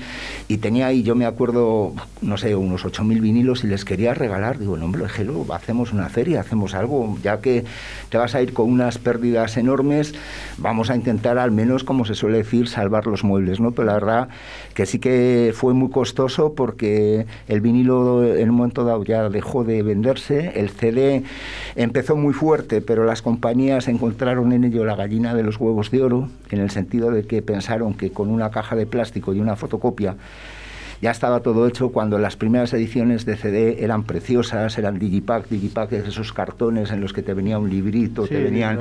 y 0.49 0.59
tenía 0.59 0.87
ahí, 0.87 1.03
yo 1.03 1.15
me 1.15 1.27
acuerdo, 1.27 1.93
no 2.21 2.37
sé, 2.37 2.55
unos 2.55 2.85
8.000 2.85 3.21
vinilos 3.21 3.65
y 3.65 3.67
les 3.69 3.85
quería 3.85 4.15
regalar, 4.15 4.59
digo, 4.59 4.72
no, 4.77 4.87
hombre, 4.87 5.09
Gelo, 5.09 5.45
hacemos 5.53 5.93
una 5.93 6.09
feria, 6.09 6.41
hacemos 6.41 6.75
algo, 6.75 7.17
ya 7.23 7.41
que 7.41 7.65
te 8.09 8.19
vas 8.19 8.35
a 8.35 8.43
ir 8.43 8.53
con 8.53 8.71
unas 8.71 8.99
pérdidas 8.99 9.57
enormes, 9.57 10.15
vamos 10.59 10.91
a 10.91 10.97
intentar 10.97 11.39
al 11.39 11.51
menos, 11.51 11.85
como 11.85 12.05
se 12.05 12.15
suele 12.15 12.39
decir, 12.39 12.69
salvar 12.69 13.07
los 13.07 13.25
muebles, 13.25 13.61
¿no? 13.61 13.73
Pero 13.73 13.87
la 13.87 13.95
verdad 13.95 14.29
que 14.75 14.87
sí 14.87 14.99
que 14.99 15.53
fue 15.55 15.75
muy 15.75 15.91
costoso 15.91 16.55
porque 16.55 17.27
el 17.49 17.61
vinilo 17.61 18.25
en 18.25 18.51
un 18.51 18.57
momento 18.57 18.85
dado 18.85 19.05
ya 19.05 19.29
dejó 19.29 19.65
de 19.65 19.83
venderse, 19.83 20.53
el 20.57 20.71
CD 20.71 21.25
empezó 21.77 22.17
muy 22.17 22.33
fuerte, 22.33 22.81
pero 22.81 23.05
las 23.05 23.23
compañías 23.23 23.89
encontraron 23.89 24.53
en 24.53 24.65
ello 24.65 24.85
la 24.85 24.97
gallina 24.97 25.35
de 25.35 25.43
los 25.43 25.59
huevos 25.59 25.91
de 25.91 26.03
oro, 26.03 26.29
en 26.51 26.61
el 26.61 26.71
sentido 26.71 27.11
de 27.11 27.25
que 27.25 27.43
pensaron 27.43 27.95
que 27.95 28.11
con 28.11 28.29
una 28.29 28.51
caja 28.51 28.77
de 28.77 28.87
plástico 28.87 29.35
y 29.35 29.41
una 29.41 29.57
fotocopia 29.57 30.17
ya 31.03 31.11
estaba 31.11 31.41
todo 31.41 31.67
hecho 31.67 31.89
cuando 31.89 32.17
las 32.17 32.37
primeras 32.37 32.73
ediciones 32.73 33.27
de 33.27 33.37
CD 33.37 33.83
eran 33.83 34.05
preciosas, 34.05 34.79
eran 34.79 35.01
digipack, 35.01 35.49
digipack 35.49 35.91
es 35.95 36.07
esos 36.07 36.33
cartones 36.33 36.93
en 36.93 37.01
los 37.01 37.13
que 37.13 37.23
te 37.23 37.35
venía 37.35 37.59
un 37.59 37.69
librito, 37.69 38.23
Sí, 38.23 38.35
te 38.35 38.41
venían 38.41 38.79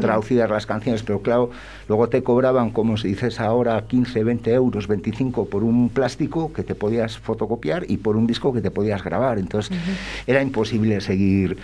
traducidas 0.00 0.48
las 0.48 0.66
canciones, 0.66 1.02
pero 1.02 1.20
claro, 1.20 1.50
luego 1.88 2.08
te 2.08 2.22
cobraban, 2.22 2.70
como 2.70 2.96
se 2.96 3.08
dices 3.08 3.40
ahora, 3.40 3.82
15, 3.88 4.22
20 4.22 4.52
euros, 4.52 4.86
25 4.86 5.46
por 5.46 5.64
un 5.64 5.88
plástico 5.88 6.52
que 6.52 6.62
te 6.62 6.76
podías 6.76 7.18
fotocopiar 7.18 7.84
y 7.88 7.96
por 7.96 8.16
un 8.16 8.28
disco 8.28 8.52
que 8.52 8.60
te 8.60 8.70
podías 8.70 9.02
grabar. 9.02 9.40
Entonces 9.40 9.76
era 10.28 10.40
imposible 10.40 11.00
seguir 11.00 11.58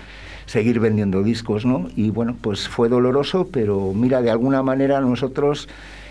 seguir 0.47 0.81
vendiendo 0.81 1.23
discos, 1.23 1.65
¿no? 1.65 1.89
Y 1.95 2.11
bueno, 2.11 2.37
pues 2.41 2.67
fue 2.67 2.89
doloroso, 2.89 3.47
pero 3.53 3.93
mira, 3.95 4.21
de 4.21 4.31
alguna 4.31 4.65
manera 4.65 5.01
nosotros 5.01 5.69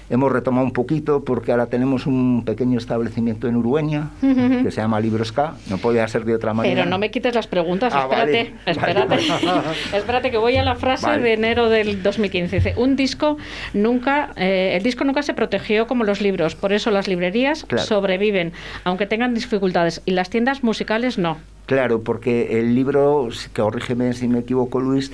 hemos 0.10 0.32
retomado 0.32 0.66
un 0.66 0.72
poquito 0.74 1.24
porque 1.24 1.52
ahora 1.52 1.68
tenemos 1.68 2.06
un 2.08 2.44
pequeño 2.46 2.78
establecimiento 2.78 3.48
en 3.48 3.56
Urueña 3.56 4.10
que 4.22 4.72
se 4.72 4.82
llama 4.82 5.00
Libros 5.00 5.32
K, 5.32 5.56
no 5.70 5.78
podía 5.78 6.08
ser 6.08 6.26
de 6.26 6.36
otra 6.36 6.54
manera. 6.54 6.76
Pero 6.76 6.90
no 6.90 6.98
me 6.98 7.12
quites 7.12 7.36
las 7.36 7.48
preguntas, 7.48 7.94
Ah, 7.96 8.04
espérate, 8.10 8.54
vale, 8.66 8.72
espérate. 8.72 9.18
espérate 9.98 10.32
que 10.32 10.38
voy 10.38 10.56
a 10.58 10.64
la 10.64 10.76
frase 10.76 11.06
Vale. 11.06 11.22
de 11.24 11.34
enero 11.34 11.70
del 11.70 12.02
2015. 12.04 12.56
Dice, 12.58 12.74
un 12.78 12.96
disco 12.96 13.38
nunca, 13.74 14.32
eh, 14.36 14.74
el 14.76 14.84
disco 14.84 15.04
nunca 15.04 15.22
se 15.22 15.34
protegió 15.34 15.88
como 15.88 16.04
los 16.04 16.22
libros, 16.22 16.56
por 16.56 16.74
eso 16.74 16.92
las 16.92 17.08
librerías 17.08 17.64
Claro. 17.66 17.84
sobreviven, 17.86 18.54
aunque 18.84 19.06
tengan 19.06 19.34
dificultades, 19.34 20.02
y 20.06 20.12
las 20.12 20.30
tiendas 20.30 20.64
musicales 20.64 21.18
no. 21.18 21.38
Claro, 21.66 22.02
porque 22.02 22.60
el 22.60 22.74
libro, 22.74 23.30
corrígeme 23.56 24.14
si 24.14 24.28
me 24.28 24.40
equivoco 24.40 24.80
Luis, 24.80 25.12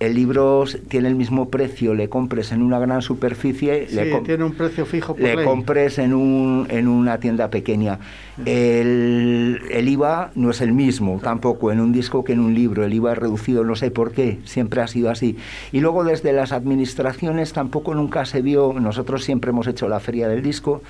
el 0.00 0.14
libro 0.14 0.64
tiene 0.88 1.08
el 1.08 1.14
mismo 1.14 1.48
precio, 1.48 1.94
le 1.94 2.08
compres 2.08 2.52
en 2.52 2.62
una 2.62 2.78
gran 2.78 3.00
superficie, 3.02 3.86
Sí, 3.88 3.94
le, 3.96 4.20
tiene 4.22 4.44
un 4.44 4.54
precio 4.54 4.84
fijo 4.86 5.14
por 5.14 5.22
le 5.22 5.36
ley. 5.36 5.44
compres 5.44 5.98
en, 5.98 6.12
un, 6.12 6.66
en 6.70 6.88
una 6.88 7.18
tienda 7.18 7.48
pequeña. 7.48 7.98
El, 8.44 9.60
el 9.70 9.88
IVA 9.88 10.30
no 10.34 10.50
es 10.50 10.60
el 10.60 10.72
mismo 10.72 11.20
tampoco 11.22 11.70
en 11.72 11.80
un 11.80 11.92
disco 11.92 12.24
que 12.24 12.32
en 12.32 12.40
un 12.40 12.54
libro. 12.54 12.84
El 12.84 12.92
IVA 12.94 13.12
es 13.12 13.18
reducido, 13.18 13.64
no 13.64 13.76
sé 13.76 13.90
por 13.90 14.12
qué, 14.12 14.38
siempre 14.44 14.80
ha 14.80 14.86
sido 14.88 15.10
así. 15.10 15.36
Y 15.72 15.80
luego 15.80 16.04
desde 16.04 16.32
las 16.32 16.52
administraciones 16.52 17.52
tampoco 17.52 17.94
nunca 17.94 18.24
se 18.24 18.42
vio, 18.42 18.72
nosotros 18.72 19.24
siempre 19.24 19.50
hemos 19.50 19.66
hecho 19.66 19.88
la 19.88 20.00
feria 20.00 20.28
del 20.28 20.42
disco 20.42 20.82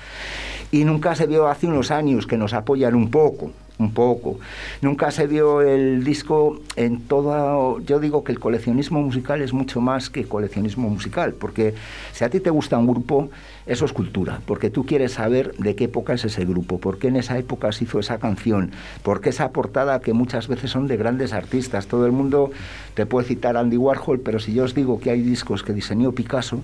y 0.71 0.83
nunca 0.83 1.15
se 1.15 1.27
vio 1.27 1.47
hace 1.47 1.67
unos 1.67 1.91
años 1.91 2.27
que 2.27 2.37
nos 2.37 2.53
apoyan 2.53 2.95
un 2.95 3.09
poco 3.11 3.51
un 3.77 3.91
poco. 3.91 4.39
Nunca 4.81 5.11
se 5.11 5.27
vio 5.27 5.61
el 5.61 6.03
disco 6.03 6.59
en 6.75 7.01
toda... 7.01 7.57
Yo 7.85 7.99
digo 7.99 8.23
que 8.23 8.31
el 8.31 8.39
coleccionismo 8.39 9.01
musical 9.01 9.41
es 9.41 9.53
mucho 9.53 9.81
más 9.81 10.09
que 10.09 10.25
coleccionismo 10.25 10.89
musical, 10.89 11.33
porque 11.33 11.73
si 12.13 12.23
a 12.23 12.29
ti 12.29 12.39
te 12.39 12.49
gusta 12.49 12.77
un 12.77 12.87
grupo, 12.87 13.29
eso 13.65 13.85
es 13.85 13.93
cultura, 13.93 14.41
porque 14.45 14.69
tú 14.69 14.85
quieres 14.85 15.13
saber 15.13 15.53
de 15.57 15.75
qué 15.75 15.85
época 15.85 16.13
es 16.13 16.23
ese 16.23 16.45
grupo, 16.45 16.79
por 16.79 16.99
qué 16.99 17.07
en 17.07 17.17
esa 17.17 17.37
época 17.37 17.71
se 17.71 17.83
hizo 17.83 17.99
esa 17.99 18.19
canción, 18.19 18.71
por 19.03 19.21
qué 19.21 19.29
esa 19.29 19.51
portada 19.51 19.99
que 19.99 20.13
muchas 20.13 20.47
veces 20.47 20.71
son 20.71 20.87
de 20.87 20.97
grandes 20.97 21.33
artistas. 21.33 21.87
Todo 21.87 22.05
el 22.05 22.11
mundo 22.11 22.51
te 22.93 23.05
puede 23.05 23.27
citar 23.27 23.57
Andy 23.57 23.77
Warhol, 23.77 24.19
pero 24.19 24.39
si 24.39 24.53
yo 24.53 24.63
os 24.63 24.75
digo 24.75 24.99
que 24.99 25.09
hay 25.11 25.21
discos 25.21 25.63
que 25.63 25.73
diseñó 25.73 26.11
Picasso, 26.11 26.61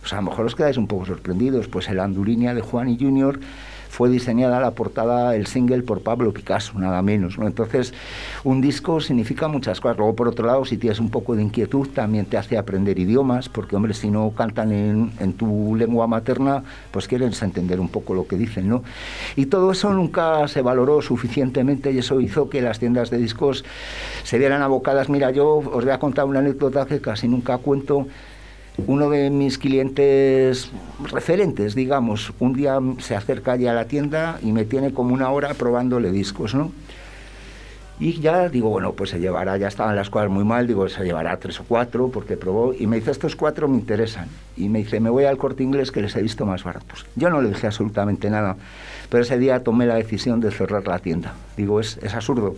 pues 0.00 0.12
a 0.12 0.16
lo 0.16 0.22
mejor 0.22 0.46
os 0.46 0.56
quedáis 0.56 0.76
un 0.76 0.88
poco 0.88 1.06
sorprendidos. 1.06 1.68
Pues 1.68 1.88
el 1.88 2.00
Andurinia 2.00 2.54
de 2.54 2.60
Juan 2.60 2.88
y 2.88 2.98
Junior 2.98 3.38
fue 3.92 4.08
diseñada 4.08 4.58
la 4.58 4.70
portada, 4.70 5.36
el 5.36 5.46
single 5.46 5.82
por 5.82 6.00
Pablo 6.00 6.32
Picasso, 6.32 6.78
nada 6.78 7.02
menos. 7.02 7.38
¿no? 7.38 7.46
Entonces, 7.46 7.92
un 8.42 8.62
disco 8.62 9.02
significa 9.02 9.48
muchas 9.48 9.82
cosas. 9.82 9.98
Luego, 9.98 10.16
por 10.16 10.28
otro 10.28 10.46
lado, 10.46 10.64
si 10.64 10.78
tienes 10.78 10.98
un 10.98 11.10
poco 11.10 11.36
de 11.36 11.42
inquietud, 11.42 11.88
también 11.88 12.24
te 12.24 12.38
hace 12.38 12.56
aprender 12.56 12.98
idiomas, 12.98 13.50
porque, 13.50 13.76
hombre, 13.76 13.92
si 13.92 14.10
no 14.10 14.30
cantan 14.34 14.72
en, 14.72 15.32
tu 15.34 15.76
lengua 15.76 16.06
materna, 16.06 16.64
pues 16.90 17.06
quieres 17.06 17.42
entender 17.42 17.80
un 17.80 17.90
poco 17.90 18.14
lo 18.14 18.26
que 18.26 18.36
dicen, 18.36 18.66
¿no? 18.66 18.82
Y 19.36 19.44
todo 19.46 19.72
eso 19.72 19.92
nunca 19.92 20.48
se 20.48 20.62
valoró 20.62 21.02
suficientemente 21.02 21.92
y 21.92 21.98
eso 21.98 22.18
hizo 22.22 22.48
que 22.48 22.62
las 22.62 22.78
tiendas 22.78 23.10
de 23.10 23.18
discos 23.18 23.62
se 24.24 24.38
vieran 24.38 24.62
abocadas. 24.62 25.10
Mira, 25.10 25.32
yo 25.32 25.56
os 25.56 25.84
voy 25.84 25.92
a 25.92 25.98
contar 25.98 26.24
una 26.24 26.38
anécdota 26.38 26.86
que 26.86 27.02
casi 27.02 27.28
nunca 27.28 27.58
cuento 27.58 28.06
uno 28.86 29.10
de 29.10 29.30
mis 29.30 29.58
clientes 29.58 30.70
referentes, 31.10 31.74
digamos, 31.74 32.32
un 32.38 32.54
día 32.54 32.78
se 32.98 33.14
acerca 33.14 33.56
ya 33.56 33.72
a 33.72 33.74
la 33.74 33.86
tienda 33.86 34.38
y 34.42 34.52
me 34.52 34.64
tiene 34.64 34.92
como 34.92 35.14
una 35.14 35.30
hora 35.30 35.54
probándole 35.54 36.10
discos, 36.10 36.54
¿no? 36.54 36.72
Y 38.00 38.20
ya 38.20 38.48
digo, 38.48 38.70
bueno, 38.70 38.94
pues 38.94 39.10
se 39.10 39.20
llevará, 39.20 39.56
ya 39.58 39.68
estaban 39.68 39.94
las 39.94 40.10
cosas 40.10 40.28
muy 40.28 40.42
mal, 40.42 40.66
digo, 40.66 40.88
se 40.88 41.04
llevará 41.04 41.36
tres 41.38 41.60
o 41.60 41.64
cuatro, 41.64 42.08
porque 42.08 42.36
probó, 42.36 42.74
y 42.76 42.88
me 42.88 42.96
dice, 42.96 43.12
estos 43.12 43.36
cuatro 43.36 43.68
me 43.68 43.76
interesan. 43.76 44.26
Y 44.56 44.68
me 44.68 44.80
dice, 44.80 44.98
me 44.98 45.08
voy 45.08 45.24
al 45.24 45.36
corte 45.36 45.62
inglés 45.62 45.92
que 45.92 46.02
les 46.02 46.16
he 46.16 46.22
visto 46.22 46.44
más 46.44 46.64
baratos. 46.64 47.06
Yo 47.14 47.30
no 47.30 47.40
le 47.40 47.50
dije 47.50 47.66
absolutamente 47.66 48.28
nada, 48.28 48.56
pero 49.12 49.24
ese 49.24 49.38
día 49.38 49.62
tomé 49.62 49.84
la 49.84 49.96
decisión 49.96 50.40
de 50.40 50.50
cerrar 50.50 50.88
la 50.88 50.98
tienda. 50.98 51.34
Digo, 51.58 51.80
es, 51.80 51.98
es 52.02 52.14
absurdo, 52.14 52.56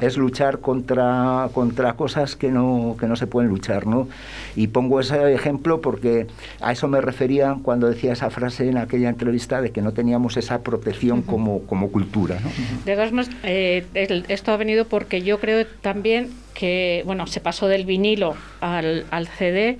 es 0.00 0.16
luchar 0.16 0.60
contra, 0.60 1.48
contra 1.52 1.94
cosas 1.94 2.36
que 2.36 2.52
no, 2.52 2.96
que 3.00 3.08
no 3.08 3.16
se 3.16 3.26
pueden 3.26 3.50
luchar, 3.50 3.88
¿no? 3.88 4.06
Y 4.54 4.68
pongo 4.68 5.00
ese 5.00 5.34
ejemplo 5.34 5.80
porque 5.80 6.28
a 6.60 6.70
eso 6.70 6.86
me 6.86 7.00
refería 7.00 7.56
cuando 7.60 7.88
decía 7.88 8.12
esa 8.12 8.30
frase 8.30 8.68
en 8.68 8.78
aquella 8.78 9.08
entrevista 9.08 9.60
de 9.60 9.72
que 9.72 9.82
no 9.82 9.94
teníamos 9.94 10.36
esa 10.36 10.60
protección 10.60 11.22
como, 11.22 11.62
como 11.62 11.90
cultura, 11.90 12.38
¿no? 12.38 12.50
De 12.84 12.94
todas 12.94 13.28
eh, 13.42 13.84
esto 14.28 14.52
ha 14.52 14.56
venido 14.56 14.84
porque 14.84 15.22
yo 15.22 15.40
creo 15.40 15.66
también 15.82 16.30
que, 16.58 17.02
bueno, 17.04 17.26
se 17.26 17.40
pasó 17.40 17.68
del 17.68 17.84
vinilo 17.84 18.34
al, 18.60 19.04
al 19.10 19.28
CD 19.28 19.78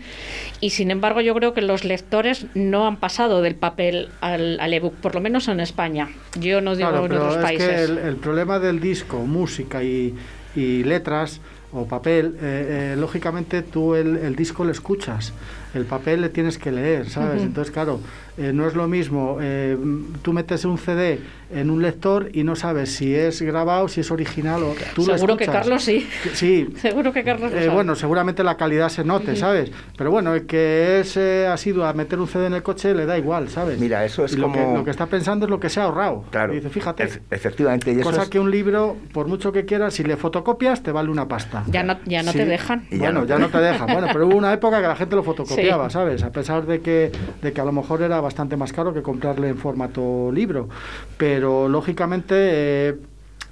y 0.60 0.70
sin 0.70 0.90
embargo 0.90 1.20
yo 1.20 1.34
creo 1.34 1.54
que 1.54 1.62
los 1.62 1.84
lectores 1.84 2.46
no 2.54 2.86
han 2.86 2.96
pasado 2.98 3.40
del 3.42 3.54
papel 3.54 4.10
al, 4.20 4.60
al 4.60 4.74
ebook, 4.74 4.94
por 4.94 5.14
lo 5.14 5.20
menos 5.20 5.48
en 5.48 5.60
España. 5.60 6.08
Yo 6.38 6.60
no 6.60 6.76
digo 6.76 6.90
Claro, 6.90 7.06
en 7.06 7.12
otros 7.12 7.36
es 7.36 7.42
países. 7.42 7.68
que 7.68 7.84
el, 7.84 7.98
el 7.98 8.16
problema 8.16 8.58
del 8.58 8.80
disco, 8.80 9.18
música 9.20 9.82
y, 9.82 10.14
y 10.54 10.84
letras 10.84 11.40
o 11.72 11.86
papel, 11.86 12.36
eh, 12.40 12.92
eh, 12.92 12.96
lógicamente 12.96 13.62
tú 13.62 13.94
el, 13.94 14.16
el 14.16 14.36
disco 14.36 14.64
lo 14.64 14.70
escuchas 14.70 15.32
el 15.74 15.84
papel 15.84 16.22
le 16.22 16.30
tienes 16.30 16.56
que 16.56 16.72
leer, 16.72 17.10
¿sabes? 17.10 17.42
Entonces, 17.42 17.70
claro, 17.70 18.00
eh, 18.38 18.52
no 18.52 18.66
es 18.66 18.74
lo 18.74 18.86
mismo, 18.86 19.38
eh, 19.40 19.76
tú 20.22 20.32
metes 20.32 20.64
un 20.64 20.76
CD 20.76 21.20
en 21.50 21.70
un 21.70 21.80
lector 21.80 22.28
y 22.32 22.44
no 22.44 22.56
sabes 22.56 22.92
si 22.92 23.14
es 23.14 23.40
grabado, 23.40 23.88
si 23.88 24.00
es 24.00 24.10
original 24.10 24.62
o 24.62 24.74
tú 24.94 25.04
Seguro 25.16 25.36
que 25.36 25.46
Carlos 25.46 25.84
sí. 25.84 26.06
Sí. 26.34 26.68
Seguro 26.76 27.12
que 27.12 27.24
Carlos 27.24 27.52
eh, 27.54 27.68
Bueno, 27.72 27.94
seguramente 27.94 28.42
la 28.44 28.56
calidad 28.56 28.88
se 28.88 29.04
note, 29.04 29.36
¿sabes? 29.36 29.70
Pero 29.96 30.10
bueno, 30.10 30.34
el 30.34 30.46
que 30.46 31.00
es 31.00 31.16
ha 31.16 31.56
sido 31.56 31.86
a 31.86 31.92
meter 31.92 32.18
un 32.18 32.28
CD 32.28 32.46
en 32.46 32.54
el 32.54 32.62
coche 32.62 32.94
le 32.94 33.06
da 33.06 33.16
igual, 33.16 33.48
¿sabes? 33.48 33.78
Mira, 33.78 34.04
eso 34.04 34.24
es 34.24 34.36
lo 34.36 34.48
como... 34.48 34.54
Que, 34.54 34.78
lo 34.78 34.84
que 34.84 34.90
está 34.90 35.06
pensando 35.06 35.46
es 35.46 35.50
lo 35.50 35.60
que 35.60 35.70
se 35.70 35.80
ha 35.80 35.84
ahorrado. 35.84 36.24
Claro. 36.30 36.52
dice, 36.52 36.68
fíjate. 36.68 37.04
efectivamente. 37.30 37.92
Y 37.92 38.00
cosa 38.00 38.28
que 38.28 38.38
un 38.38 38.50
libro, 38.50 38.96
por 39.12 39.28
mucho 39.28 39.52
que 39.52 39.64
quieras, 39.64 39.94
si 39.94 40.02
le 40.02 40.16
fotocopias, 40.16 40.82
te 40.82 40.92
vale 40.92 41.10
una 41.10 41.26
pasta. 41.26 41.64
Ya 41.68 41.82
no, 41.82 41.98
ya 42.04 42.22
no 42.22 42.32
te 42.32 42.44
dejan. 42.44 42.86
bueno, 42.90 43.24
ya 43.24 43.38
no 43.38 43.48
te 43.48 43.58
dejan. 43.58 43.86
Bueno, 43.86 44.08
pero 44.12 44.26
hubo 44.26 44.36
una 44.36 44.52
época 44.52 44.80
que 44.80 44.88
la 44.88 44.96
gente 44.96 45.16
lo 45.16 45.22
fotocopia. 45.22 45.76
¿sabes? 45.90 46.22
A 46.22 46.30
pesar 46.30 46.66
de 46.66 46.80
que, 46.80 47.12
de 47.42 47.52
que 47.52 47.60
a 47.60 47.64
lo 47.64 47.72
mejor 47.72 48.02
era 48.02 48.20
bastante 48.26 48.56
más 48.56 48.72
caro 48.72 48.92
que 48.92 49.02
comprarle 49.02 49.48
en 49.48 49.56
formato 49.56 50.30
libro. 50.32 50.68
Pero 51.16 51.68
lógicamente... 51.68 52.98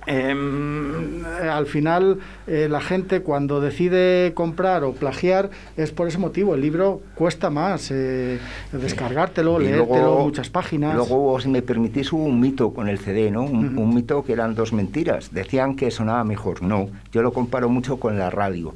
Eh, 0.07 0.31
em, 0.31 1.25
al 1.25 1.67
final 1.67 2.19
eh, 2.47 2.69
la 2.71 2.81
gente 2.81 3.23
cuando 3.23 3.61
decide 3.61 4.33
comprar 4.35 4.85
o 4.85 4.93
plagiar 4.93 5.51
es 5.77 5.93
por 5.93 6.09
ese 6.09 6.19
motivo. 6.19 6.55
El 6.55 6.61
libro 6.61 7.03
cuesta 7.15 7.51
más 7.51 7.91
eh, 7.91 8.39
descargártelo, 8.73 9.59
leértelo, 9.59 10.21
muchas 10.21 10.51
páginas. 10.51 10.95
Luego, 10.95 11.39
si 11.41 11.49
me 11.49 11.63
permitís, 11.63 12.13
hubo 12.13 12.25
un 12.25 12.41
mito 12.41 12.73
con 12.73 12.89
el 12.89 12.99
CD, 12.99 13.31
¿no? 13.31 13.45
Un, 13.45 13.95
mito 13.95 14.25
que 14.25 14.33
eran 14.33 14.55
dos 14.55 14.73
mentiras. 14.73 15.33
Decían 15.33 15.77
que 15.77 15.91
sonaba 15.91 16.25
mejor. 16.25 16.63
No, 16.63 16.89
yo 17.13 17.23
lo 17.23 17.33
comparo 17.33 17.69
mucho 17.69 17.99
con 17.99 18.19
la 18.19 18.31
radio. 18.31 18.75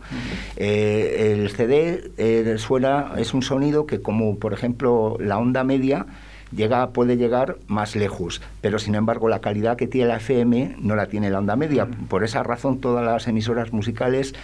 Eh, 0.56 1.34
el 1.38 1.50
CD 1.50 2.58
suena, 2.58 3.12
es 3.16 3.34
un 3.34 3.42
sonido 3.42 3.86
que 3.86 4.00
como 4.00 4.38
por 4.38 4.52
ejemplo 4.52 5.16
la 5.18 5.38
onda 5.38 5.64
media, 5.64 6.06
llega, 6.54 6.90
puede 6.90 7.16
llegar 7.16 7.56
más 7.66 7.96
lejos, 7.96 8.40
pero 8.60 8.78
sin 8.78 8.94
embargo 8.94 9.28
la 9.28 9.40
calidad 9.40 9.76
que 9.76 9.86
tiene 9.86 10.08
la 10.08 10.16
FM 10.16 10.76
no 10.80 10.96
la 10.96 11.06
tiene 11.06 11.30
la 11.30 11.38
onda 11.38 11.56
media. 11.56 11.86
Por 12.08 12.24
esa 12.24 12.42
razón 12.42 12.80
todas 12.80 13.04
las 13.04 13.26
emisoras 13.28 13.72
musicales 13.72 14.34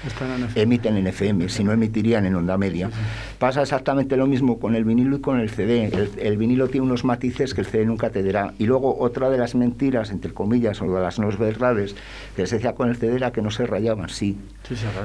emiten 0.54 0.96
en 0.96 1.06
FM, 1.06 1.48
si 1.48 1.64
no 1.64 1.72
emitirían 1.72 2.26
en 2.26 2.34
onda 2.34 2.56
media. 2.56 2.90
Pasa 3.38 3.62
exactamente 3.62 4.16
lo 4.16 4.26
mismo 4.26 4.58
con 4.58 4.74
el 4.74 4.84
vinilo 4.84 5.16
y 5.16 5.20
con 5.20 5.40
el 5.40 5.50
CD. 5.50 5.90
El, 6.18 6.36
vinilo 6.36 6.68
tiene 6.68 6.86
unos 6.86 7.04
matices 7.04 7.54
que 7.54 7.60
el 7.60 7.66
CD 7.66 7.84
nunca 7.84 8.10
te 8.10 8.22
dará. 8.22 8.54
Y 8.58 8.66
luego 8.66 8.98
otra 8.98 9.30
de 9.30 9.38
las 9.38 9.54
mentiras, 9.54 10.10
entre 10.10 10.32
comillas, 10.32 10.80
o 10.82 10.94
de 10.94 11.00
las 11.00 11.18
no 11.18 11.28
verdades, 11.36 11.94
que 12.36 12.46
se 12.46 12.56
decía 12.56 12.74
con 12.74 12.88
el 12.88 12.96
CD 12.96 13.16
era 13.16 13.32
que 13.32 13.42
no 13.42 13.50
se 13.50 13.66
rayaban, 13.66 14.08
sí. 14.08 14.38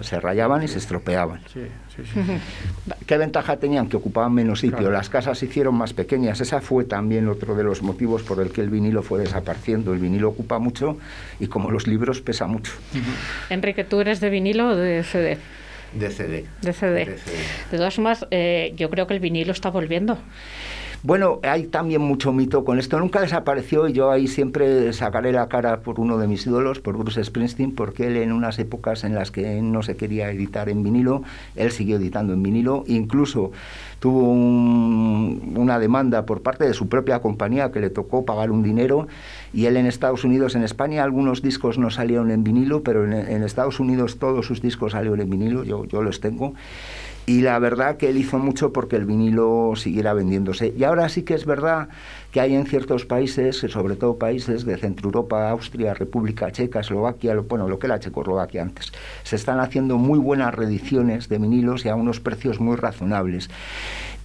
se, 0.01 0.19
rayaban 0.19 0.63
y 0.63 0.67
se 0.67 0.77
estropeaban. 0.77 1.41
¿Qué 3.05 3.17
ventaja 3.17 3.57
tenían? 3.57 3.89
Que 3.89 3.97
ocupaban 3.97 4.33
menos 4.33 4.59
sitio. 4.59 4.89
Las 4.89 5.09
casas 5.09 5.37
se 5.37 5.45
hicieron 5.45 5.75
más 5.75 5.93
pequeñas. 5.93 6.41
Esa 6.41 6.61
fue 6.61 6.85
también 6.85 7.27
otro 7.27 7.55
de 7.55 7.63
los 7.63 7.81
motivos 7.81 8.23
por 8.23 8.39
el 8.41 8.51
que 8.51 8.61
el 8.61 8.69
vinilo 8.69 9.01
fue 9.09 9.19
desapareciendo. 9.19 9.91
El 9.91 9.99
vinilo 9.99 10.29
ocupa 10.29 10.59
mucho 10.59 10.99
y 11.39 11.47
como 11.47 11.71
los 11.71 11.87
libros 11.87 12.21
pesa 12.21 12.45
mucho. 12.45 12.71
Enrique, 13.49 13.83
¿tú 13.83 13.99
eres 14.01 14.19
de 14.21 14.29
vinilo 14.29 14.69
o 14.69 14.75
de 14.75 15.03
CD? 15.03 15.39
De 15.93 16.11
CD. 16.11 16.45
De 16.61 16.73
CD. 16.73 17.05
De, 17.71 17.77
todas 17.77 17.95
formas, 17.95 18.27
eh, 18.29 18.73
yo 18.77 18.91
creo 18.91 19.07
que 19.07 19.15
el 19.15 19.19
vinilo 19.19 19.51
está 19.51 19.71
volviendo. 19.71 20.19
Bueno, 21.01 21.39
hay 21.43 21.67
también 21.67 22.01
mucho 22.01 22.33
mito 22.33 22.65
con 22.65 22.77
esto. 22.77 22.99
Nunca 22.99 23.21
desapareció 23.21 23.87
y 23.87 23.93
yo 23.93 24.11
ahí 24.11 24.27
siempre 24.27 24.91
sacaré 24.91 25.31
la 25.31 25.47
cara 25.47 25.79
por 25.79 25.97
uno 25.97 26.17
de 26.17 26.27
mis 26.27 26.45
ídolos, 26.45 26.81
por 26.81 26.97
Bruce 26.97 27.23
Springsteen, 27.23 27.73
porque 27.73 28.07
él 28.07 28.17
en 28.17 28.33
unas 28.33 28.59
épocas 28.59 29.05
en 29.05 29.15
las 29.15 29.31
que 29.31 29.61
no 29.61 29.81
se 29.81 29.95
quería 29.95 30.29
editar 30.29 30.67
en 30.67 30.83
vinilo, 30.83 31.23
él 31.55 31.71
siguió 31.71 31.95
editando 31.95 32.33
en 32.33 32.43
vinilo. 32.43 32.83
Incluso 32.85 33.53
tuvo 33.99 34.29
una 34.29 35.79
demanda 35.79 36.25
por 36.25 36.41
parte 36.41 36.65
de 36.65 36.73
su 36.73 36.89
propia 36.89 37.21
compañía 37.21 37.71
que 37.71 37.79
le 37.79 37.89
tocó 37.89 38.25
pagar 38.25 38.51
un 38.51 38.61
dinero 38.61 39.07
y 39.53 39.67
él 39.67 39.77
en 39.77 39.85
Estados 39.85 40.25
Unidos, 40.25 40.55
en 40.55 40.63
España 40.63 41.05
algunos 41.05 41.41
discos 41.41 41.77
no 41.77 41.91
salieron 41.91 42.29
en 42.29 42.43
vinilo, 42.43 42.83
pero 42.83 43.05
en, 43.05 43.43
Estados 43.43 43.79
Unidos 43.79 44.17
todos 44.19 44.45
sus 44.45 44.61
discos 44.61 44.91
salieron 44.91 45.21
en 45.21 45.29
vinilo, 45.29 45.63
yo 45.63 46.01
los 46.01 46.19
tengo. 46.19 46.55
Y 47.29 47.41
la 47.41 47.59
verdad 47.59 47.97
que 47.97 48.09
él 48.09 48.17
hizo 48.17 48.39
mucho 48.39 48.73
porque 48.73 48.95
el 48.95 49.05
vinilo 49.05 49.73
siguiera 49.75 50.15
vendiéndose. 50.15 50.73
Y 50.75 50.83
ahora 50.83 51.07
sí 51.09 51.21
que 51.21 51.35
es 51.35 51.45
verdad 51.45 51.89
que 52.31 52.39
hay 52.39 52.55
en 52.55 52.65
ciertos 52.65 53.05
países, 53.05 53.57
sobre 53.57 53.95
todo 53.95 54.17
países 54.17 54.65
de 54.65 54.77
Centro 54.77 55.07
Europa, 55.07 55.49
Austria, 55.49 55.93
República 55.93 56.51
Checa, 56.51 56.81
Eslovaquia, 56.81 57.35
bueno, 57.35 57.67
lo 57.67 57.79
que 57.79 57.87
era 57.87 57.99
Checoslovaquia 57.99 58.61
antes, 58.61 58.91
se 59.23 59.35
están 59.35 59.59
haciendo 59.59 59.97
muy 59.97 60.19
buenas 60.19 60.53
reediciones 60.53 61.29
de 61.29 61.39
vinilos 61.39 61.85
y 61.85 61.89
a 61.89 61.95
unos 61.95 62.19
precios 62.19 62.59
muy 62.59 62.75
razonables. 62.75 63.49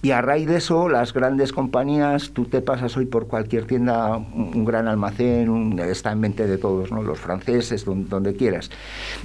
Y 0.05 0.11
a 0.11 0.21
raíz 0.21 0.47
de 0.47 0.57
eso, 0.57 0.87
las 0.87 1.13
grandes 1.13 1.51
compañías, 1.51 2.29
tú 2.29 2.45
te 2.45 2.61
pasas 2.61 2.95
hoy 2.95 3.07
por 3.07 3.25
cualquier 3.25 3.65
tienda, 3.65 4.17
un, 4.17 4.63
gran 4.63 4.87
almacén, 4.87 5.79
está 5.79 6.11
en 6.11 6.19
mente 6.19 6.45
de 6.45 6.59
todos, 6.59 6.91
los 6.91 7.17
franceses, 7.17 7.85
donde, 7.85 8.35
quieras, 8.35 8.69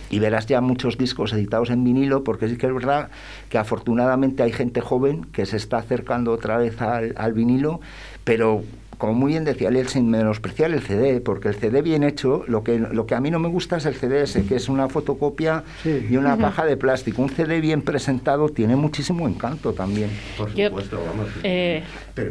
y 0.09 0.21
verás 0.21 0.47
ya 0.47 0.62
muchos 0.62 0.97
discos 0.97 1.35
editados 1.35 1.69
en 1.69 1.85
vinilo, 1.85 2.25
porque 2.25 2.49
sí 2.49 2.57
que 2.57 2.66
es 2.66 2.73
verdad 2.73 3.11
que 3.51 3.59
afortunadamente 3.59 4.43
hay 4.43 4.53
gente 4.53 4.81
joven 4.81 5.25
que 5.25 5.45
se 5.45 5.59
está 5.59 5.77
acercando 5.77 6.33
otra 6.33 6.57
vez 6.57 6.81
al 6.81 7.33
vinilo, 7.35 7.81
pero 8.24 8.64
como 9.00 9.14
muy 9.14 9.33
bien 9.33 9.44
decía 9.44 9.70
él, 9.70 9.88
sin 9.88 10.11
menospreciar 10.11 10.70
el 10.72 10.83
CD, 10.83 11.20
porque 11.22 11.48
el 11.48 11.54
CD 11.54 11.80
bien 11.80 12.04
hecho, 12.04 12.44
lo 12.46 12.62
que, 12.62 12.78
lo 12.78 13.06
que 13.06 13.14
a 13.14 13.20
mí 13.20 13.30
no 13.30 13.38
me 13.38 13.48
gusta 13.48 13.78
es 13.78 13.87
el 13.87 13.94
CD 13.94 14.22
ese, 14.22 14.44
que 14.44 14.56
es 14.56 14.68
una 14.68 14.90
fotocopia 14.90 15.64
y 15.85 16.16
una 16.16 16.37
caja 16.37 16.66
de 16.66 16.76
plástico. 16.76 17.22
Un 17.22 17.30
CD 17.30 17.62
bien 17.62 17.80
presentado 17.80 18.50
tiene 18.50 18.76
muchísimo 18.76 19.26
encanto 19.26 19.72
también. 19.72 20.11
Por 20.37 20.50
supuesto, 20.50 21.02
vamos. 21.04 21.28
Eh, 21.42 21.83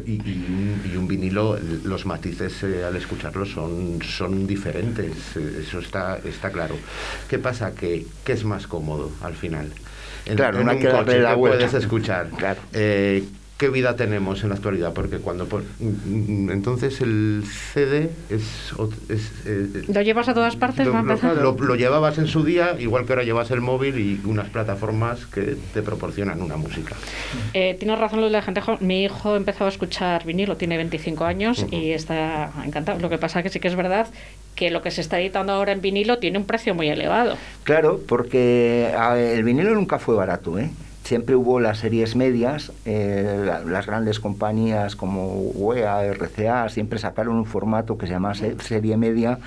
y, 0.05 0.95
un, 0.95 1.07
vinilo, 1.07 1.57
los 1.83 2.05
matices 2.05 2.61
eh, 2.61 2.85
al 2.85 2.95
escucharlo 2.95 3.45
son, 3.45 3.99
son 4.03 4.45
diferentes, 4.45 5.35
eh, 5.37 5.63
eso 5.67 5.79
está, 5.79 6.19
está 6.23 6.51
claro. 6.51 6.75
¿Qué 7.27 7.39
pasa? 7.39 7.73
Que, 7.73 8.05
¿Qué 8.23 8.33
es 8.33 8.45
más 8.45 8.67
cómodo 8.67 9.11
al 9.23 9.33
final? 9.33 9.71
claro, 10.35 10.63
no 10.63 10.69
hay 10.69 10.77
que 10.77 10.87
darle 10.87 11.19
la 11.19 11.33
vuelta. 11.33 11.57
puedes 11.57 11.73
escuchar. 11.73 12.29
Claro 12.37 12.59
qué 13.59 13.67
vida 13.67 13.97
tenemos 13.97 14.41
en 14.43 14.49
la 14.49 14.55
actualidad, 14.55 14.93
porque 14.93 15.17
cuando 15.17 15.45
mm, 15.45 16.45
mm, 16.45 16.49
entonces 16.49 17.01
el 17.01 17.43
CD 17.45 18.09
es, 18.29 18.73
eh, 19.45 19.83
lo 19.93 20.01
llevas 20.01 20.29
a 20.29 20.33
todas 20.33 20.55
partes, 20.55 20.87
lo, 20.87 21.51
lo, 21.51 21.75
llevabas 21.75 22.17
en 22.19 22.27
su 22.27 22.45
día, 22.45 22.77
igual 22.79 23.05
que 23.05 23.11
ahora 23.11 23.23
llevas 23.23 23.51
el 23.51 23.59
móvil 23.59 23.99
y 23.99 24.21
unas 24.25 24.49
plataformas 24.49 25.25
que 25.25 25.57
te 25.73 25.81
proporcionan 25.81 26.41
una 26.41 26.55
música. 26.55 26.95
Eh, 27.53 27.75
tienes 27.77 27.99
razón 27.99 28.21
lo 28.21 28.27
de 28.27 28.31
la 28.31 28.41
gente 28.41 28.61
Mi 28.79 29.03
hijo 29.03 29.35
empezó 29.35 29.65
a 29.65 29.67
escuchar 29.67 30.25
vinilo, 30.25 30.55
tiene 30.55 30.77
25 30.77 31.25
años 31.25 31.65
y 31.69 31.91
está 31.91 32.51
encantado. 32.65 32.99
Lo 32.99 33.09
que 33.09 33.17
pasa 33.17 33.43
que 33.43 33.49
sí 33.49 33.59
que 33.59 33.67
es 33.67 33.75
verdad 33.75 34.07
que 34.55 34.71
lo 34.71 34.81
que 34.81 34.89
se 34.89 35.01
está 35.01 35.19
editando 35.19 35.51
ahora 35.51 35.73
en 35.73 35.81
vinilo 35.81 36.19
tiene 36.19 36.37
un 36.37 36.45
precio 36.45 36.73
muy 36.75 36.87
elevado. 36.87 37.35
Claro, 37.65 37.99
porque 38.07 38.93
el 39.17 39.43
vinilo 39.43 39.75
nunca 39.75 39.99
fue 39.99 40.15
barato, 40.15 40.57
¿eh? 40.57 40.69
Siempre 41.09 41.35
hubo 41.35 41.59
las 41.59 41.79
series 41.79 42.15
medias, 42.15 42.71
eh, 42.85 43.51
las 43.65 43.87
grandes 43.87 44.19
compañías 44.19 44.95
como 44.95 45.41
UEA, 45.55 46.03
RCA, 46.13 46.69
siempre 46.69 46.99
sacaron 46.99 47.35
un 47.35 47.47
formato 47.47 47.97
que 47.97 48.05
se 48.05 48.13
llama 48.13 48.35
serie 48.35 48.95
media, 48.95 49.39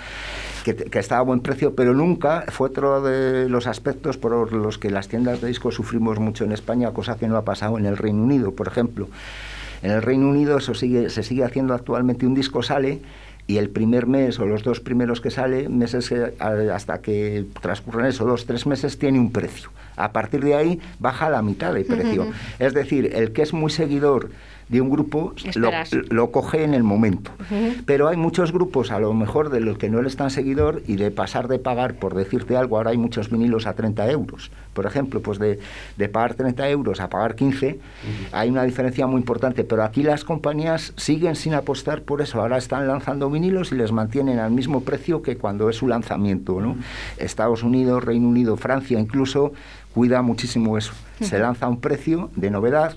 que, 0.64 0.98
estaba 0.98 1.20
a 1.20 1.22
buen 1.22 1.38
precio, 1.38 1.76
pero 1.76 1.94
nunca 1.94 2.46
fue 2.48 2.68
otro 2.68 3.00
de 3.00 3.48
los 3.48 3.68
aspectos 3.68 4.18
por 4.18 4.52
los 4.52 4.76
que 4.76 4.90
las 4.90 5.06
tiendas 5.06 5.40
de 5.40 5.46
discos 5.46 5.76
sufrimos 5.76 6.18
mucho 6.18 6.42
en 6.42 6.50
España, 6.50 6.90
cosa 6.90 7.16
que 7.16 7.28
no 7.28 7.36
ha 7.36 7.44
pasado 7.44 7.78
en 7.78 7.86
el 7.86 7.96
Reino 7.96 8.24
Unido, 8.24 8.50
por 8.50 8.66
ejemplo. 8.66 9.06
En 9.84 9.92
el 9.92 10.02
Reino 10.02 10.28
Unido 10.28 10.58
eso 10.58 10.74
sigue, 10.74 11.10
se 11.10 11.22
sigue 11.22 11.44
haciendo 11.44 11.74
actualmente, 11.74 12.26
un 12.26 12.34
disco 12.34 12.64
sale 12.64 13.02
y 13.46 13.58
el 13.58 13.70
primer 13.70 14.06
mes 14.06 14.38
o 14.38 14.46
los 14.46 14.62
dos 14.62 14.80
primeros 14.80 15.20
que 15.20 15.30
sale, 15.30 15.68
meses 15.68 16.12
hasta 16.38 17.00
que 17.00 17.44
transcurren 17.60 18.06
eso, 18.06 18.24
dos, 18.24 18.46
tres 18.46 18.66
meses, 18.66 18.98
tiene 18.98 19.18
un 19.18 19.32
precio. 19.32 19.70
A 19.96 20.12
partir 20.12 20.42
de 20.42 20.54
ahí 20.54 20.80
baja 20.98 21.28
la 21.28 21.42
mitad 21.42 21.74
de 21.74 21.84
precio. 21.84 22.26
Es 22.58 22.72
decir, 22.72 23.10
el 23.14 23.32
que 23.32 23.42
es 23.42 23.52
muy 23.52 23.70
seguidor 23.70 24.30
de 24.72 24.80
un 24.80 24.88
grupo 24.88 25.34
lo, 26.08 26.30
coge 26.30 26.64
en 26.64 26.72
el 26.72 26.82
momento. 26.82 27.30
Pero 27.84 28.08
hay 28.08 28.16
muchos 28.16 28.52
grupos, 28.52 28.90
a 28.90 28.98
lo 28.98 29.12
mejor 29.12 29.50
de 29.50 29.60
los 29.60 29.76
que 29.76 29.90
no 29.90 30.00
eres 30.00 30.16
tan 30.16 30.30
seguidor, 30.30 30.82
y 30.86 30.96
de 30.96 31.10
pasar 31.10 31.46
de 31.46 31.58
pagar, 31.58 31.96
por 31.96 32.14
decirte 32.14 32.56
algo, 32.56 32.78
ahora 32.78 32.92
hay 32.92 32.96
muchos 32.96 33.28
vinilos 33.28 33.66
a 33.66 33.74
30 33.74 34.10
euros. 34.10 34.50
Por 34.72 34.86
ejemplo, 34.86 35.20
pues 35.20 35.38
de, 35.38 35.58
de 35.98 36.08
pagar 36.08 36.36
30 36.36 36.70
euros 36.70 37.00
a 37.00 37.10
pagar 37.10 37.34
15, 37.34 37.80
hay 38.32 38.48
una 38.48 38.62
diferencia 38.62 39.06
muy 39.06 39.18
importante. 39.18 39.62
Pero 39.62 39.84
aquí 39.84 40.02
las 40.02 40.24
compañías 40.24 40.94
siguen 40.96 41.36
sin 41.36 41.52
apostar 41.52 42.00
por 42.00 42.22
eso. 42.22 42.40
Ahora 42.40 42.56
están 42.56 42.88
lanzando 42.88 43.28
vinilos 43.28 43.72
y 43.72 43.74
les 43.74 43.92
mantienen 43.92 44.38
al 44.38 44.52
mismo 44.52 44.80
precio 44.84 45.20
que 45.20 45.36
cuando 45.36 45.68
es 45.68 45.76
su 45.76 45.86
lanzamiento. 45.86 46.62
¿no? 46.62 46.76
Estados 47.18 47.62
Unidos, 47.62 48.02
Reino 48.02 48.26
Unido, 48.26 48.56
Francia 48.56 48.98
incluso 48.98 49.52
cuida 49.92 50.22
muchísimo 50.22 50.78
eso. 50.78 50.94
Se 51.20 51.38
lanza 51.38 51.68
un 51.68 51.78
precio 51.78 52.30
de 52.36 52.50
novedad 52.50 52.96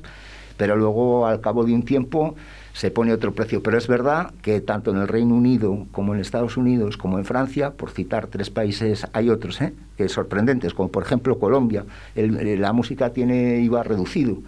pero 0.57 0.75
luego 0.75 1.27
al 1.27 1.41
cabo 1.41 1.63
de 1.63 1.73
un 1.73 1.83
tiempo 1.83 2.35
se 2.73 2.91
pone 2.91 3.13
otro 3.13 3.33
precio. 3.33 3.63
Pero 3.63 3.77
es 3.77 3.87
verdad 3.87 4.33
que 4.41 4.61
tanto 4.61 4.91
en 4.91 4.97
el 4.97 5.07
Reino 5.07 5.33
Unido 5.33 5.87
como 5.91 6.13
en 6.13 6.21
Estados 6.21 6.57
Unidos 6.57 6.97
como 6.97 7.17
en 7.17 7.25
Francia, 7.25 7.71
por 7.71 7.89
citar 7.91 8.27
tres 8.27 8.49
países, 8.49 9.07
hay 9.13 9.29
otros 9.29 9.61
¿eh? 9.61 9.73
que 9.97 10.09
sorprendentes, 10.09 10.73
como 10.73 10.89
por 10.89 11.03
ejemplo 11.03 11.39
Colombia, 11.39 11.85
la 12.15 12.73
música 12.73 13.11
tiene 13.11 13.59
IVA 13.61 13.83
reducido, 13.83 14.39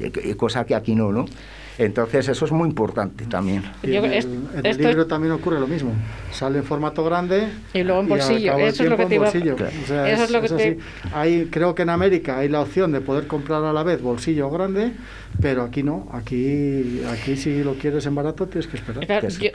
eh, 0.00 0.34
cosa 0.36 0.64
que 0.64 0.74
aquí 0.74 0.94
no, 0.94 1.12
¿no? 1.12 1.26
Entonces 1.78 2.28
eso 2.28 2.44
es 2.44 2.52
muy 2.52 2.68
importante 2.68 3.24
también. 3.26 3.62
en, 3.82 4.64
el, 4.64 4.78
libro 4.78 5.06
también 5.06 5.32
ocurre 5.32 5.58
lo 5.58 5.66
mismo. 5.66 5.92
Sale 6.30 6.58
en 6.58 6.64
formato 6.64 7.04
grande 7.04 7.48
y 7.72 7.82
luego 7.82 8.00
en 8.00 8.08
bolsillo. 8.08 8.58
eso 8.58 8.84
es 8.84 8.90
lo 8.90 8.96
que 8.96 9.06
te 9.06 9.14
iba 9.14 9.28
Eso 9.28 9.44
es, 10.04 10.30
lo 10.30 10.42
que 10.42 10.78
Hay, 11.14 11.48
creo 11.50 11.74
que 11.74 11.82
en 11.82 11.90
América 11.90 12.38
hay 12.38 12.48
la 12.48 12.60
opción 12.60 12.92
de 12.92 13.00
poder 13.00 13.26
comprar 13.26 13.64
a 13.64 13.72
la 13.72 13.82
vez 13.82 14.02
bolsillo 14.02 14.50
grande 14.50 14.92
pero 15.40 15.62
aquí 15.62 15.82
no, 15.82 16.08
aquí, 16.12 17.02
aquí 17.10 17.36
si 17.36 17.62
lo 17.62 17.74
quieres 17.74 18.04
en 18.06 18.14
barato 18.14 18.46
tienes 18.46 18.66
que 18.66 18.76
esperar. 18.76 19.06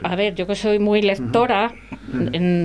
a 0.02 0.16
ver, 0.16 0.34
yo 0.34 0.46
que 0.46 0.54
soy 0.54 0.78
muy 0.78 1.02
lectora, 1.02 1.72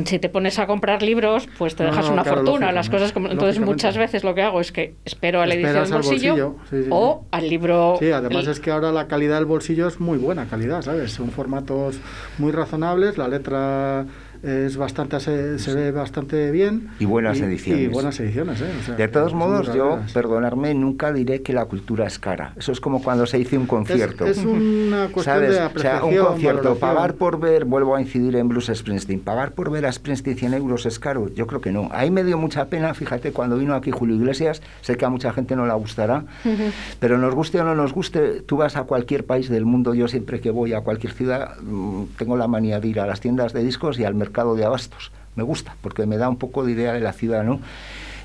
si 0.05 0.19
te 0.19 0.29
pones 0.29 0.57
a 0.59 0.67
comprar 0.67 1.03
libros, 1.03 1.47
pues 1.57 1.75
te 1.75 1.83
dejas 1.83 2.09
una 2.09 2.23
fortuna. 2.23 2.71
las 2.71 2.89
cosas 2.89 3.11
como, 3.11 3.29
entonces 3.29 3.59
muchas 3.59 3.97
veces 3.97 4.23
lo 4.23 4.33
que 4.33 4.41
hago 4.41 4.61
es 4.61 4.71
que 4.71 4.95
espero 5.05 5.41
a 5.41 5.45
la 5.45 5.53
edición 5.53 5.83
del 5.83 5.93
bolsillo, 5.93 6.55
o 6.89 7.25
al 7.31 7.49
libro. 7.49 7.97
Sí, 7.99 8.11
además 8.11 8.47
es 8.47 8.59
que 8.59 8.71
ahora 8.71 8.91
la 8.91 9.07
calidad 9.07 9.35
del 9.35 9.45
bolsillo 9.53 9.87
es 9.87 9.99
muy 9.99 10.17
buena 10.17 10.47
calidad, 10.47 10.81
¿sabes? 10.81 11.11
Son 11.11 11.29
formatos 11.29 11.99
muy 12.39 12.51
razonables, 12.51 13.17
la 13.17 13.27
letra 13.27 14.05
es 14.43 14.75
bastante 14.75 15.19
se, 15.19 15.73
ve 15.73 15.91
bastante 15.91 16.51
bien. 16.51 16.89
Y 16.99 17.05
buenas 17.05 17.39
ediciones 17.39 17.83
y 17.85 17.87
buenas 17.87 18.19
ediciones 18.19 18.61
¿eh? 18.61 18.93
de 18.97 19.07
todos 19.07 19.33
modos 19.33 19.73
yo 19.73 19.99
perdonarme 20.13 20.73
nunca 20.73 21.13
diré 21.13 21.41
que 21.41 21.53
la 21.53 21.65
cultura 21.65 22.05
es 22.05 22.19
cara. 22.19 22.53
Eso 22.57 22.73
es 22.73 22.81
como 22.81 23.01
cuando 23.01 23.25
se 23.25 23.37
dice 23.37 23.57
un 23.57 23.67
concierto. 23.67 24.25
Es, 24.25 24.39
una 24.39 25.07
cuestión 25.11 25.39
de 25.41 25.59
apreciación 25.59 26.03
o 26.03 26.11
sea, 26.11 26.21
un 26.21 26.25
concierto 26.33 26.75
pagar 26.75 27.15
por 27.15 27.39
ver 27.39 27.63
vuelvo 27.63 27.95
a 27.95 28.01
incidir 28.01 28.35
en 28.35 28.49
Bruce 28.49 28.75
Springsteen 28.75 29.21
pagar 29.21 29.53
por 29.53 29.71
ver 29.71 29.85
a 29.85 29.91
Springsteen 29.91 30.37
100 30.37 30.53
euros 30.55 30.85
es 30.85 30.99
caro. 30.99 31.29
Yo 31.33 31.47
creo 31.47 31.61
que 31.61 31.71
no. 31.71 31.87
Ahí 31.93 32.11
me 32.11 32.25
dio 32.25 32.37
mucha 32.37 32.65
pena 32.65 32.93
fíjate 32.93 33.31
cuando 33.31 33.57
vino 33.57 33.75
aquí 33.75 33.91
Julio 33.91 34.15
Iglesias. 34.15 34.61
Sé 34.81 34.97
que 34.97 35.05
a 35.05 35.09
mucha 35.09 35.31
gente 35.31 35.55
no 35.55 35.65
la 35.65 35.75
gustará 35.75 36.25
pero 36.99 37.17
nos 37.17 37.33
guste 37.33 37.61
o 37.61 37.63
no 37.63 37.75
nos 37.75 37.93
guste 37.93 38.41
tú 38.41 38.57
vas 38.57 38.75
a 38.75 38.83
cualquier 38.83 39.25
país 39.25 39.47
del 39.47 39.65
mundo 39.65 39.93
yo 39.93 40.09
siempre 40.09 40.41
que 40.41 40.51
voy 40.51 40.73
a 40.73 40.81
cualquier 40.81 41.13
ciudad 41.13 41.55
mm, 41.61 42.03
tengo 42.17 42.35
la 42.35 42.47
manía 42.47 42.81
de 42.81 42.87
ir 42.89 42.99
a 42.99 43.07
las 43.07 43.21
tiendas 43.21 43.53
de 43.53 43.63
discos 43.63 43.97
y 43.99 44.03
al 44.03 44.15
mercado 44.15 44.32
de 44.33 44.65
abastos. 44.65 45.11
Me 45.35 45.43
gusta, 45.43 45.75
porque 45.81 46.05
me 46.05 46.17
da 46.17 46.29
un 46.29 46.37
poco 46.37 46.65
de 46.65 46.73
idea 46.73 46.93
de 46.93 46.99
la 46.99 47.13
ciudad, 47.13 47.43
¿no? 47.43 47.59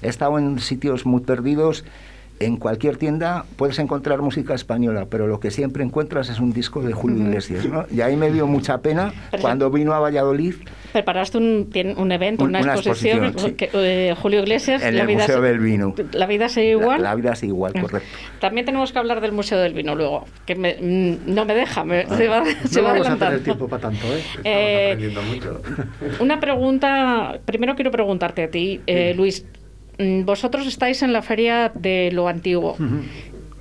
He 0.03 0.09
estado 0.09 0.39
en 0.39 0.59
sitios 0.59 1.07
muy 1.07 1.21
perdidos. 1.21 1.85
En 2.41 2.57
cualquier 2.57 2.97
tienda 2.97 3.45
puedes 3.57 3.79
encontrar 3.79 4.23
música 4.23 4.55
española, 4.55 5.07
pero 5.11 5.27
lo 5.27 5.41
que 5.41 5.51
siempre 5.51 5.83
encuentras 5.83 6.29
es 6.29 6.41
un 6.41 6.53
disco 6.53 6.83
de 6.83 6.93
Julio 6.93 7.25
Iglesias, 7.25 7.67
¿no? 7.67 7.87
Y 7.91 8.01
ahí 8.01 8.17
me 8.17 8.31
dio 8.31 8.47
mucha 8.47 8.79
pena 8.79 9.13
cuando 9.41 9.71
vino 9.71 9.93
a 9.93 10.01
Valladolid 10.01 10.55
preparaste 10.93 11.39
un, 11.39 11.71
un 11.97 12.13
evento, 12.13 12.45
una, 12.45 12.61
exposición, 12.61 13.35
eh, 13.59 14.15
Julio 14.21 14.41
Iglesias. 14.41 14.83
En 14.83 14.97
el 14.97 15.09
Museo 15.09 15.41
del 15.41 15.59
Vino. 15.59 15.95
¿La 16.13 16.27
vida 16.27 16.49
sigue 16.49 16.71
igual? 16.71 17.03
La, 17.03 17.15
vida 17.15 17.35
sigue 17.35 17.53
igual, 17.53 17.73
correcto. 17.75 18.09
También 18.41 18.67
tenemos 18.67 18.93
que 18.93 18.99
hablar 18.99 19.21
del 19.21 19.33
Museo 19.33 19.59
del 19.59 19.75
Vino 19.75 19.95
luego, 19.95 20.25
que 20.47 20.55
mm, 20.55 21.33
no 21.33 21.45
me 21.45 21.55
deja, 21.55 21.85
me, 21.85 22.07
se 22.07 22.29
va, 22.29 22.43
no 22.45 22.83
vamos 22.83 23.09
a 23.09 23.17
tener 23.17 23.43
tiempo 23.43 23.69
para 23.69 23.83
tanto, 23.83 24.07
¿eh? 24.07 24.23
eh 24.45 25.15
mucho. 25.29 25.61
Una 26.21 26.41
pregunta, 26.41 27.39
primero 27.45 27.75
quiero 27.75 27.91
preguntarte 27.91 28.45
a 28.45 28.51
ti, 28.51 28.81
eh, 28.87 29.15
Luis. 29.15 29.45
Mm, 29.99 30.25
vosotros 30.25 30.67
estáis 30.67 31.03
en 31.03 31.13
la 31.13 31.23
feria 31.23 31.73
de 31.75 32.11
lo 32.13 32.29
antiguo. 32.29 32.77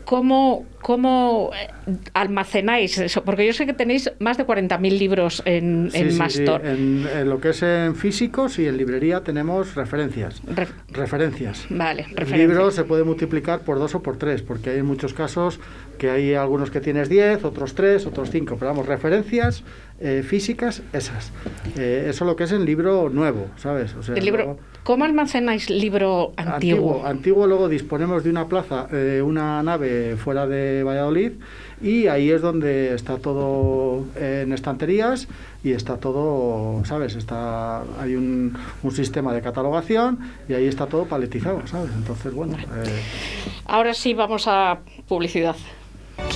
¿Cómo, 0.08 0.66
¿Cómo 0.82 1.52
eh, 1.54 1.68
almacenáis 2.14 2.98
eso? 2.98 3.26
Porque 3.26 3.46
yo 3.46 3.52
sé 3.52 3.66
que 3.66 3.74
tenéis 3.74 4.10
más 4.20 4.38
de 4.38 4.48
40.000 4.48 4.98
libros 4.98 5.42
en, 5.44 5.90
en 5.94 6.18
Mastor. 6.18 6.66
En, 6.66 7.28
lo 7.28 7.42
que 7.42 7.50
es 7.50 7.62
en 7.62 7.94
físicos 7.94 8.58
y 8.58 8.68
en 8.68 8.78
librería 8.78 9.22
tenemos 9.22 9.76
referencias. 9.76 10.42
referencias. 10.94 11.66
Vale, 11.70 12.04
referencias. 12.04 12.32
El 12.32 12.48
libro 12.48 12.72
se 12.72 12.86
puede 12.86 13.04
multiplicar 13.04 13.66
por 13.66 13.80
dos 13.80 13.96
o 13.96 14.02
por 14.02 14.16
tres, 14.16 14.42
porque 14.44 14.70
hay 14.70 14.82
muchos 14.82 15.14
casos 15.14 15.60
que 15.98 16.10
hay 16.10 16.36
algunos 16.36 16.72
que 16.72 16.80
tienes 16.80 17.10
10, 17.10 17.44
otros 17.44 17.76
3, 17.76 18.06
otros 18.06 18.30
5. 18.32 18.56
Pero 18.58 18.72
vamos, 18.72 18.86
referencias 18.86 19.66
eh, 20.00 20.24
físicas, 20.24 20.84
esas. 20.94 21.32
Eh, 21.76 22.06
eso 22.10 22.24
es 22.24 22.28
lo 22.28 22.36
que 22.36 22.44
es 22.44 22.52
el 22.52 22.66
libro 22.66 23.10
nuevo, 23.10 23.48
¿sabes? 23.58 23.96
O 23.96 24.04
sea, 24.04 24.16
el 24.16 24.24
libro, 24.24 24.60
¿Cómo 24.84 25.06
almacenáis 25.06 25.70
libro 25.70 26.34
antiguo? 26.38 26.54
antiguo? 26.54 27.06
Antiguo, 27.06 27.48
luego 27.48 27.68
disponemos 27.68 28.24
de 28.24 28.30
una 28.30 28.48
plaza, 28.48 28.88
eh, 28.94 29.22
una 29.22 29.62
nave 29.64 30.16
fuera 30.16 30.46
de 30.46 30.84
Valladolid 30.84 31.32
y 31.82 32.08
ahí 32.08 32.30
es 32.30 32.42
donde 32.42 32.94
está 32.94 33.18
todo 33.18 34.06
en 34.16 34.54
estanterías 34.54 35.28
y 35.64 35.72
está 35.72 35.98
todo, 35.98 36.86
¿sabes? 36.86 37.16
Está, 37.16 37.82
hay 38.00 38.16
un, 38.16 38.56
un 38.84 38.92
sistema 38.92 39.34
de 39.34 39.42
catalogación 39.42 40.20
y 40.48 40.54
ahí 40.54 40.68
está 40.68 40.86
todo 40.86 41.06
paletizado, 41.06 41.66
¿sabes? 41.68 41.92
Entonces, 41.94 42.34
bueno. 42.34 42.56
Ahora 43.66 43.94
sí 43.94 44.14
vamos 44.14 44.48
a 44.48 44.80
publicidad. 45.08 45.56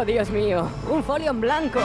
Oh, 0.00 0.04
Dios 0.04 0.30
mío, 0.30 0.66
un 0.90 1.04
folio 1.04 1.30
en 1.30 1.42
blanco. 1.42 1.78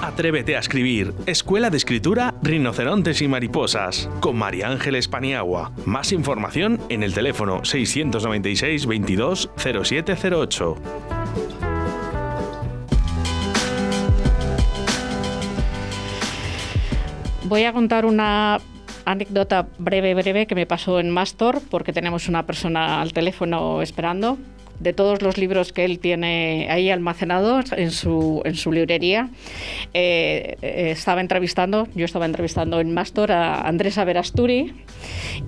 Atrévete 0.00 0.56
a 0.56 0.60
escribir. 0.60 1.12
Escuela 1.26 1.68
de 1.68 1.76
Escritura 1.76 2.34
Rinocerontes 2.40 3.20
y 3.20 3.28
Mariposas. 3.28 4.08
Con 4.20 4.36
María 4.36 4.68
Ángeles 4.68 5.06
Paniagua. 5.06 5.70
Más 5.84 6.12
información 6.12 6.80
en 6.88 7.02
el 7.02 7.12
teléfono 7.12 7.62
696 7.62 8.86
22 8.86 9.50
0708. 9.54 10.76
Voy 17.44 17.64
a 17.64 17.74
contar 17.74 18.06
una 18.06 18.60
anécdota 19.04 19.68
breve, 19.76 20.14
breve 20.14 20.46
que 20.46 20.54
me 20.54 20.64
pasó 20.64 20.98
en 21.00 21.10
Mastor, 21.10 21.60
porque 21.70 21.92
tenemos 21.92 22.28
una 22.28 22.46
persona 22.46 23.02
al 23.02 23.12
teléfono 23.12 23.82
esperando 23.82 24.38
de 24.80 24.92
todos 24.92 25.22
los 25.22 25.38
libros 25.38 25.72
que 25.72 25.84
él 25.84 25.98
tiene 25.98 26.68
ahí 26.70 26.90
almacenados 26.90 27.72
en 27.72 27.90
su, 27.90 28.42
en 28.44 28.54
su 28.54 28.72
librería. 28.72 29.30
Eh, 29.92 30.56
eh, 30.62 30.90
estaba 30.90 31.20
entrevistando, 31.20 31.88
yo 31.94 32.04
estaba 32.04 32.26
entrevistando 32.26 32.80
en 32.80 32.92
Mastor 32.92 33.32
a 33.32 33.62
Andrés 33.62 33.98
Averasturi 33.98 34.74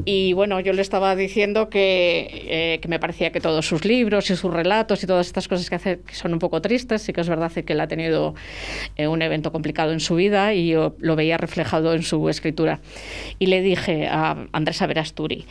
y 0.05 0.33
bueno, 0.33 0.61
yo 0.61 0.73
le 0.73 0.83
estaba 0.83 1.17
diciendo 1.17 1.69
que, 1.69 2.29
eh, 2.49 2.79
que, 2.81 2.89
me 2.89 2.99
parecía 2.99 3.33
que 3.33 3.41
todos 3.41 3.67
sus 3.67 3.85
libros 3.85 4.31
y 4.31 4.37
sus 4.37 4.53
relatos 4.53 5.03
y 5.03 5.07
todas 5.07 5.27
estas 5.27 5.49
cosas 5.49 5.69
que 5.69 5.75
hace 5.77 5.99
son 6.13 6.33
un 6.33 6.39
poco 6.39 6.61
tristes, 6.61 7.03
sí 7.03 7.13
que 7.13 7.21
es 7.21 7.29
verdad 7.29 7.51
que 7.53 7.73
él 7.73 7.81
ha 7.81 7.89
tenido 7.89 8.35
un 8.99 9.23
evento 9.23 9.53
complicado 9.53 9.93
en 9.93 10.01
su 10.01 10.17
vida 10.17 10.53
y 10.53 10.69
yo 10.69 10.95
lo 10.99 11.17
veía 11.17 11.39
reflejado 11.39 11.95
en 11.95 12.03
su 12.03 12.29
escritura. 12.29 12.81
Y 13.39 13.47
le 13.47 13.63
dije 13.63 14.09
a 14.09 14.47
Andrés 14.53 14.83
Averasturi, 14.83 15.47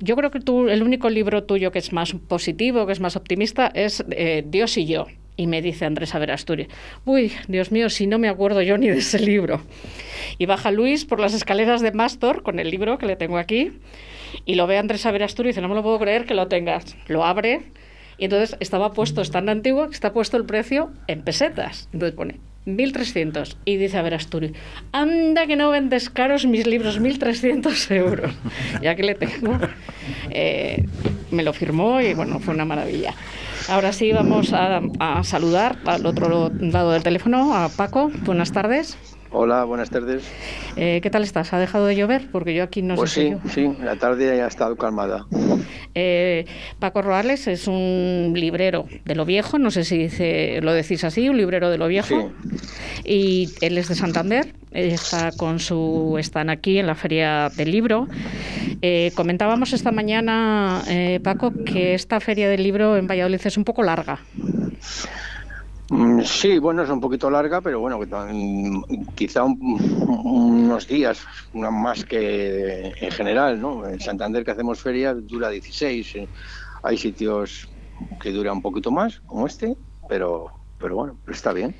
yo 0.00 0.16
creo 0.16 0.30
que 0.30 0.40
tú, 0.40 0.68
el 0.68 0.82
único 0.82 1.08
libro 1.08 1.44
tuyo 1.44 1.70
que 1.70 1.78
es 1.78 1.92
más 1.92 2.14
positivo, 2.28 2.67
que 2.72 2.92
es 2.92 3.00
más 3.00 3.16
optimista, 3.16 3.70
es 3.74 4.04
eh, 4.10 4.44
Dios 4.46 4.76
y 4.76 4.86
yo. 4.86 5.06
Y 5.36 5.46
me 5.46 5.62
dice 5.62 5.84
Andrés 5.84 6.14
Averasturi, 6.14 6.66
uy, 7.04 7.32
Dios 7.46 7.70
mío, 7.70 7.90
si 7.90 8.06
no 8.06 8.18
me 8.18 8.28
acuerdo 8.28 8.60
yo 8.60 8.76
ni 8.76 8.88
de 8.88 8.98
ese 8.98 9.20
libro. 9.20 9.62
Y 10.36 10.46
baja 10.46 10.70
Luis 10.70 11.04
por 11.04 11.20
las 11.20 11.32
escaleras 11.32 11.80
de 11.80 11.92
Mastor 11.92 12.42
con 12.42 12.58
el 12.58 12.70
libro 12.70 12.98
que 12.98 13.06
le 13.06 13.16
tengo 13.16 13.38
aquí 13.38 13.72
y 14.44 14.56
lo 14.56 14.66
ve 14.66 14.78
Andrés 14.78 15.06
Averasturi 15.06 15.48
y 15.48 15.50
dice, 15.50 15.60
no 15.60 15.68
me 15.68 15.74
lo 15.74 15.82
puedo 15.82 15.98
creer 15.98 16.26
que 16.26 16.34
lo 16.34 16.48
tengas. 16.48 16.96
Lo 17.06 17.24
abre 17.24 17.62
Y 18.18 18.24
entonces 18.24 18.56
estaba 18.60 18.92
puesto, 18.92 19.20
es 19.22 19.30
tan 19.30 19.48
antiguo 19.48 19.86
que 19.86 19.94
está 19.94 20.12
puesto 20.12 20.36
el 20.36 20.44
precio 20.44 20.92
en 21.06 21.22
pesetas. 21.22 21.88
Entonces 21.92 22.16
pone 22.16 22.40
1.300. 22.68 23.56
Y 23.64 23.76
dice, 23.76 23.98
a 23.98 24.02
ver, 24.02 24.14
Asturi, 24.14 24.52
anda 24.92 25.46
que 25.46 25.56
no 25.56 25.70
vendes 25.70 26.10
caros 26.10 26.46
mis 26.46 26.66
libros, 26.66 27.00
1.300 27.00 27.90
euros. 27.94 28.32
Ya 28.82 28.94
que 28.94 29.02
le 29.02 29.14
tengo. 29.14 29.58
Eh, 30.30 30.84
me 31.30 31.42
lo 31.42 31.52
firmó 31.52 32.00
y 32.00 32.14
bueno, 32.14 32.38
fue 32.38 32.54
una 32.54 32.64
maravilla. 32.64 33.14
Ahora 33.68 33.92
sí, 33.92 34.12
vamos 34.12 34.52
a, 34.52 34.80
a 34.98 35.24
saludar 35.24 35.78
al 35.84 36.06
otro 36.06 36.50
lado 36.60 36.92
del 36.92 37.02
teléfono 37.02 37.54
a 37.54 37.68
Paco. 37.68 38.10
Buenas 38.24 38.52
tardes. 38.52 38.96
Hola, 39.30 39.64
buenas 39.64 39.90
tardes. 39.90 40.24
Eh, 40.76 41.00
¿Qué 41.02 41.10
tal 41.10 41.22
estás? 41.22 41.52
¿Ha 41.52 41.58
dejado 41.58 41.86
de 41.86 41.96
llover? 41.96 42.30
Porque 42.32 42.54
yo 42.54 42.62
aquí 42.62 42.80
no 42.80 42.94
pues 42.94 43.10
sé. 43.10 43.36
sí, 43.44 43.50
sí, 43.50 43.76
la 43.82 43.96
tarde 43.96 44.34
ya 44.36 44.46
ha 44.46 44.48
estado 44.48 44.74
calmada. 44.76 45.26
Eh, 45.94 46.46
Paco 46.78 47.02
Roales 47.02 47.46
es 47.46 47.66
un 47.68 48.32
librero 48.34 48.86
de 49.04 49.14
lo 49.14 49.26
viejo, 49.26 49.58
no 49.58 49.70
sé 49.70 49.84
si 49.84 49.98
dice, 49.98 50.60
lo 50.62 50.72
decís 50.72 51.04
así, 51.04 51.28
un 51.28 51.36
librero 51.36 51.70
de 51.70 51.76
lo 51.76 51.88
viejo. 51.88 52.32
Y 53.04 53.50
él 53.60 53.76
es 53.76 53.88
de 53.88 53.96
Santander, 53.96 54.54
está 54.70 55.30
con 55.32 55.58
su, 55.58 56.16
están 56.18 56.48
aquí 56.48 56.78
en 56.78 56.86
la 56.86 56.94
feria 56.94 57.50
del 57.54 57.70
libro. 57.70 58.08
Eh, 58.80 59.12
comentábamos 59.14 59.72
esta 59.72 59.92
mañana, 59.92 60.82
eh, 60.88 61.20
Paco, 61.22 61.52
que 61.66 61.94
esta 61.94 62.20
feria 62.20 62.48
del 62.48 62.62
libro 62.62 62.96
en 62.96 63.06
Valladolid 63.06 63.40
es 63.44 63.56
un 63.56 63.64
poco 63.64 63.82
larga. 63.82 64.20
Mm, 65.90 66.20
Sí, 66.22 66.58
bueno, 66.58 66.82
es 66.82 66.90
un 66.90 67.00
poquito 67.00 67.30
larga, 67.30 67.60
pero 67.62 67.80
bueno, 67.80 67.98
quizá 69.14 69.44
un- 69.44 69.58
unos 70.06 70.86
días, 70.86 71.24
una 71.52 71.70
más 71.70 72.04
que 72.04 72.92
en 73.00 73.10
general, 73.10 73.60
¿no? 73.60 73.86
En 73.86 73.98
Santander 73.98 74.44
que 74.44 74.50
hacemos 74.50 74.80
feria 74.80 75.14
dura 75.14 75.48
16, 75.48 76.14
eh, 76.16 76.28
hay 76.82 76.98
sitios 76.98 77.68
que 78.20 78.30
dura 78.32 78.52
un 78.52 78.60
poquito 78.62 78.90
más, 78.90 79.20
como 79.26 79.46
este, 79.46 79.76
pero, 80.08 80.50
pero 80.76 80.94
bueno, 80.96 81.18
está 81.26 81.52
bien. 81.52 81.74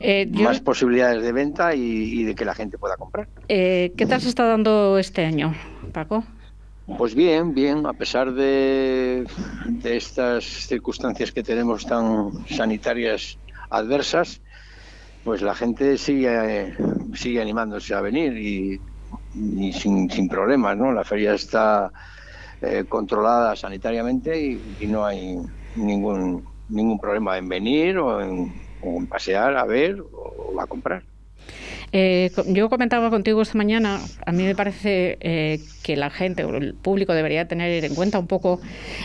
Eh, 0.00 0.26
yo- 0.30 0.44
Más 0.44 0.60
posibilidades 0.60 1.22
de 1.22 1.32
venta 1.32 1.74
y, 1.74 1.80
y 1.82 2.24
de 2.24 2.34
que 2.34 2.44
la 2.46 2.54
gente 2.54 2.78
pueda 2.78 2.96
comprar. 2.96 3.28
eh, 3.48 3.92
¿Qué 3.96 4.06
tal 4.06 4.20
se 4.22 4.28
está 4.28 4.44
dando 4.44 4.98
este 4.98 5.24
año, 5.24 5.54
Paco? 5.92 6.24
Pues 6.96 7.14
bien, 7.14 7.52
bien, 7.52 7.86
a 7.86 7.92
pesar 7.92 8.32
de, 8.32 9.26
estas 9.84 10.44
circunstancias 10.44 11.32
que 11.32 11.42
tenemos 11.42 11.84
tan 11.84 12.30
sanitarias 12.46 13.38
adversas, 13.68 14.40
pues 15.22 15.42
la 15.42 15.54
gente 15.54 15.98
sigue, 15.98 16.74
sigue 17.14 17.42
animándose 17.42 17.94
a 17.94 18.00
venir 18.00 18.36
y, 18.38 18.82
sin, 19.72 20.08
sin 20.10 20.28
problemas, 20.28 20.76
¿no? 20.76 20.90
La 20.92 21.04
feria 21.04 21.34
está 21.34 21.92
eh, 22.62 22.84
controlada 22.88 23.54
sanitariamente 23.54 24.40
y, 24.40 24.76
y 24.78 24.86
no 24.86 25.04
hay 25.04 25.36
ningún, 25.74 26.44
ningún 26.68 26.98
problema 26.98 27.36
en 27.36 27.48
venir 27.48 27.98
o 27.98 28.20
en, 28.22 28.52
o 28.80 28.98
en 28.98 29.06
pasear 29.06 29.56
a 29.56 29.64
ver 29.64 30.00
o 30.00 30.58
a 30.58 30.66
comprar. 30.66 31.04
Eh, 31.92 32.30
yo 32.48 32.68
comentaba 32.68 33.10
contigo 33.10 33.40
esta 33.40 33.56
mañana, 33.56 33.98
a 34.26 34.32
mí 34.32 34.42
me 34.42 34.54
parece 34.54 35.16
eh, 35.20 35.60
que 35.82 35.96
la 35.96 36.10
gente 36.10 36.44
o 36.44 36.54
el 36.56 36.74
público 36.74 37.14
debería 37.14 37.48
tener 37.48 37.84
en 37.84 37.94
cuenta 37.94 38.18
un 38.18 38.26
poco 38.26 38.60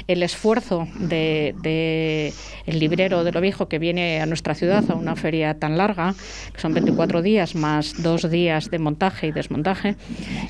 el 0.07 0.21
esfuerzo 0.21 0.87
de, 0.99 1.55
de 1.61 2.33
el 2.65 2.79
librero 2.79 3.23
de 3.23 3.31
lo 3.31 3.39
viejo 3.41 3.69
que 3.69 3.79
viene 3.79 4.21
a 4.21 4.25
nuestra 4.25 4.53
ciudad 4.53 4.83
a 4.89 4.95
una 4.95 5.15
feria 5.15 5.59
tan 5.59 5.77
larga, 5.77 6.13
que 6.53 6.59
son 6.59 6.73
24 6.73 7.21
días 7.21 7.55
más 7.55 8.01
dos 8.03 8.29
días 8.29 8.69
de 8.69 8.79
montaje 8.79 9.27
y 9.27 9.31
desmontaje, 9.31 9.95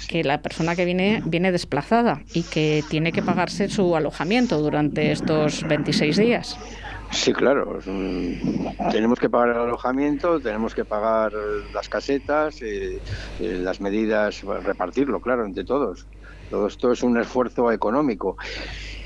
que 0.07 0.23
la 0.23 0.41
persona 0.41 0.75
que 0.75 0.85
viene 0.85 1.21
viene 1.25 1.51
desplazada 1.51 2.21
y 2.33 2.43
que 2.43 2.83
tiene 2.89 3.11
que 3.11 3.21
pagarse 3.21 3.69
su 3.69 3.95
alojamiento 3.95 4.59
durante 4.59 5.11
estos 5.11 5.67
26 5.67 6.17
días. 6.17 6.57
Sí, 7.13 7.31
claro. 7.33 7.79
un- 7.85 8.75
Tenemos 8.91 9.19
que 9.19 9.29
pagar 9.29 9.49
el 9.49 9.57
alojamiento, 9.61 10.41
tenemos 10.41 10.73
que 10.73 10.85
pagar 10.85 11.31
las 11.73 11.87
casetas, 11.89 12.61
eh, 12.61 13.01
eh, 13.39 13.57
las 13.57 13.79
medidas, 13.79 14.41
repartirlo, 14.41 15.21
claro, 15.21 15.45
entre 15.45 15.63
todos. 15.63 16.07
Todo 16.49 16.67
esto 16.67 16.91
es 16.91 17.03
un 17.03 17.17
esfuerzo 17.19 17.71
económico. 17.71 18.37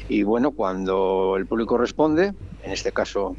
Y 0.07 0.23
bueno, 0.23 0.51
cuando 0.53 1.35
el 1.37 1.47
público 1.47 1.77
responde, 1.77 2.33
en 2.61 2.71
este 2.71 2.91
caso 2.93 3.35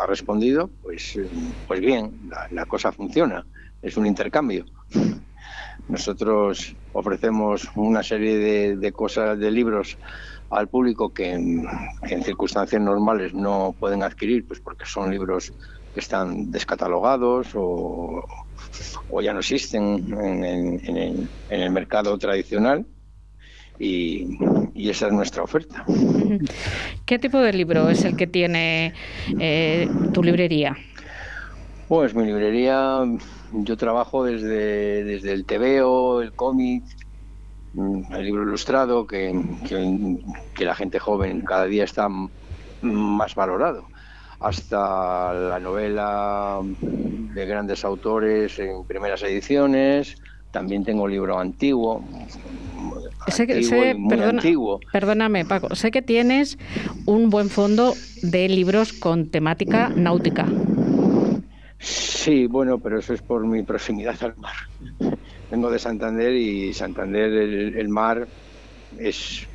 ha 0.00 0.06
respondido, 0.06 0.70
pues, 0.82 1.18
pues 1.66 1.80
bien, 1.80 2.18
la, 2.28 2.46
la 2.50 2.66
cosa 2.66 2.92
funciona. 2.92 3.46
Es 3.82 3.96
un 3.96 4.06
intercambio. 4.06 4.64
Nosotros 5.88 6.76
ofrecemos 6.92 7.68
una 7.74 8.02
serie 8.02 8.36
de, 8.38 8.76
de 8.76 8.92
cosas, 8.92 9.38
de 9.38 9.50
libros 9.50 9.98
al 10.50 10.68
público 10.68 11.12
que 11.12 11.32
en, 11.32 11.66
que 12.06 12.14
en 12.14 12.22
circunstancias 12.22 12.80
normales 12.80 13.34
no 13.34 13.74
pueden 13.78 14.02
adquirir, 14.02 14.46
pues 14.46 14.60
porque 14.60 14.86
son 14.86 15.10
libros 15.10 15.52
que 15.94 16.00
están 16.00 16.50
descatalogados 16.50 17.48
o, 17.54 18.24
o 19.10 19.20
ya 19.20 19.32
no 19.32 19.40
existen 19.40 20.06
en, 20.20 20.44
el, 20.44 21.28
en 21.50 21.60
el 21.60 21.70
mercado 21.70 22.16
tradicional 22.18 22.86
y, 23.78 24.38
y 24.74 24.90
esa 24.90 25.06
es 25.06 25.12
nuestra 25.12 25.42
oferta. 25.42 25.84
¿Qué 27.04 27.18
tipo 27.18 27.38
de 27.38 27.52
libro 27.52 27.88
es 27.88 28.04
el 28.04 28.16
que 28.16 28.26
tiene 28.26 28.94
eh, 29.38 29.88
tu 30.12 30.22
librería? 30.22 30.76
Pues 31.88 32.14
mi 32.14 32.24
librería, 32.24 33.00
yo 33.52 33.76
trabajo 33.76 34.24
desde, 34.24 35.04
desde 35.04 35.32
el 35.32 35.44
TVO, 35.46 36.20
el 36.20 36.32
cómic, 36.32 36.84
el 38.10 38.24
libro 38.24 38.42
ilustrado, 38.42 39.06
que, 39.06 39.32
que- 39.68 40.18
que 40.54 40.64
la 40.64 40.74
gente 40.74 40.98
joven 40.98 41.42
cada 41.42 41.66
día 41.66 41.84
está 41.84 42.08
más 42.82 43.34
valorado, 43.34 43.84
hasta 44.40 45.32
la 45.32 45.58
novela 45.60 46.60
de 46.80 47.46
grandes 47.46 47.84
autores 47.84 48.58
en 48.58 48.84
primeras 48.84 49.22
ediciones. 49.22 50.16
También 50.50 50.82
tengo 50.84 51.06
libro 51.06 51.38
antiguo, 51.38 52.02
Sé 53.28 53.46
que- 53.46 53.54
antiguo 53.54 53.82
sé- 53.82 53.94
muy 53.94 54.08
perdona- 54.16 54.30
antiguo. 54.30 54.80
Perdóname, 54.92 55.44
Paco. 55.44 55.74
Sé 55.74 55.90
que 55.90 56.00
tienes 56.02 56.58
un 57.04 57.28
buen 57.28 57.50
fondo 57.50 57.92
de 58.22 58.48
libros 58.48 58.92
con 58.94 59.28
temática 59.30 59.90
náutica. 59.94 60.46
Sí, 61.78 62.46
bueno, 62.46 62.78
pero 62.78 62.98
eso 62.98 63.12
es 63.14 63.22
por 63.22 63.46
mi 63.46 63.62
proximidad 63.62 64.16
al 64.22 64.34
mar. 64.38 64.54
Vengo 65.50 65.70
de 65.70 65.78
Santander 65.78 66.32
y 66.34 66.74
Santander, 66.74 67.32
el, 67.32 67.88
mar 67.88 68.26
es 68.98 69.46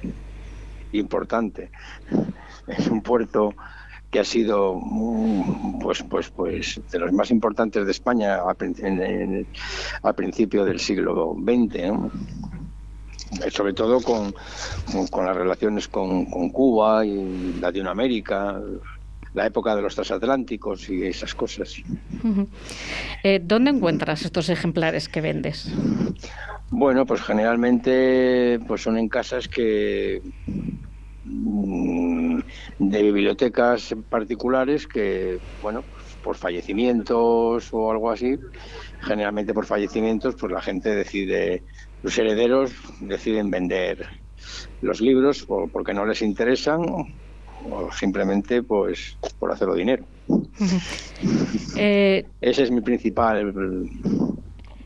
importante. 0.92 1.70
Es 2.66 2.88
un 2.88 3.02
puerto 3.02 3.54
que 4.10 4.22
ha 4.22 4.24
sido 4.24 4.80
mm, 4.82 5.80
pues 5.80 6.02
pues 6.04 6.30
pues 6.30 6.80
de 6.90 7.00
los 7.00 7.12
más 7.12 7.30
importantes 7.30 7.86
de 7.86 7.92
España 7.92 8.40
a 10.02 10.14
principio 10.14 10.64
del 10.64 10.80
siglo 10.80 11.36
XX. 11.38 11.76
Eh, 13.42 13.52
sobre 13.52 13.74
todo 13.74 14.00
con 14.02 14.34
las 15.26 15.36
relaciones 15.36 15.88
con, 15.88 16.26
con 16.26 16.50
Cuba 16.52 17.06
y 17.06 17.56
Latinoamérica, 17.60 18.62
la 19.34 19.48
época 19.48 19.76
de 19.76 19.82
los 19.82 19.96
transatlánticos 19.96 20.90
y 20.90 21.04
esas 21.04 21.34
cosas. 21.34 21.76
Eh, 23.24 23.40
¿Dónde 23.44 23.72
encuentras 23.72 24.24
estos 24.24 24.50
ejemplares 24.50 25.10
que 25.10 25.22
vendes? 25.22 25.72
Bueno, 26.70 27.06
pues 27.06 27.22
generalmente 27.22 28.60
pues 28.68 28.82
son 28.82 28.98
en 28.98 29.10
casas 29.10 29.48
que 29.48 30.22
mm, 31.26 32.40
de 32.80 33.04
bibliotecas 33.04 33.96
particulares 34.10 34.88
que, 34.88 35.40
bueno, 35.62 35.84
pues 35.94 36.16
por 36.24 36.36
fallecimientos 36.36 37.70
o 37.74 37.92
algo 37.92 38.12
así, 38.12 38.38
generalmente 39.02 39.54
por 39.54 39.66
fallecimientos, 39.66 40.36
pues 40.36 40.52
la 40.52 40.62
gente 40.62 40.96
decide, 40.96 41.64
los 42.02 42.18
herederos 42.18 42.72
deciden 43.02 43.52
vender 43.52 44.08
los 44.82 45.00
libros 45.02 45.46
o 45.48 45.68
porque 45.68 45.94
no 45.94 46.06
les 46.06 46.22
interesan 46.22 46.82
o 47.62 47.92
simplemente 47.92 48.64
pues 48.64 49.18
por 49.40 49.52
hacerlo 49.52 49.76
dinero. 49.76 50.06
Eh, 51.76 52.24
Ese 52.40 52.64
es 52.64 52.72
mi 52.72 52.82
principal 52.82 53.54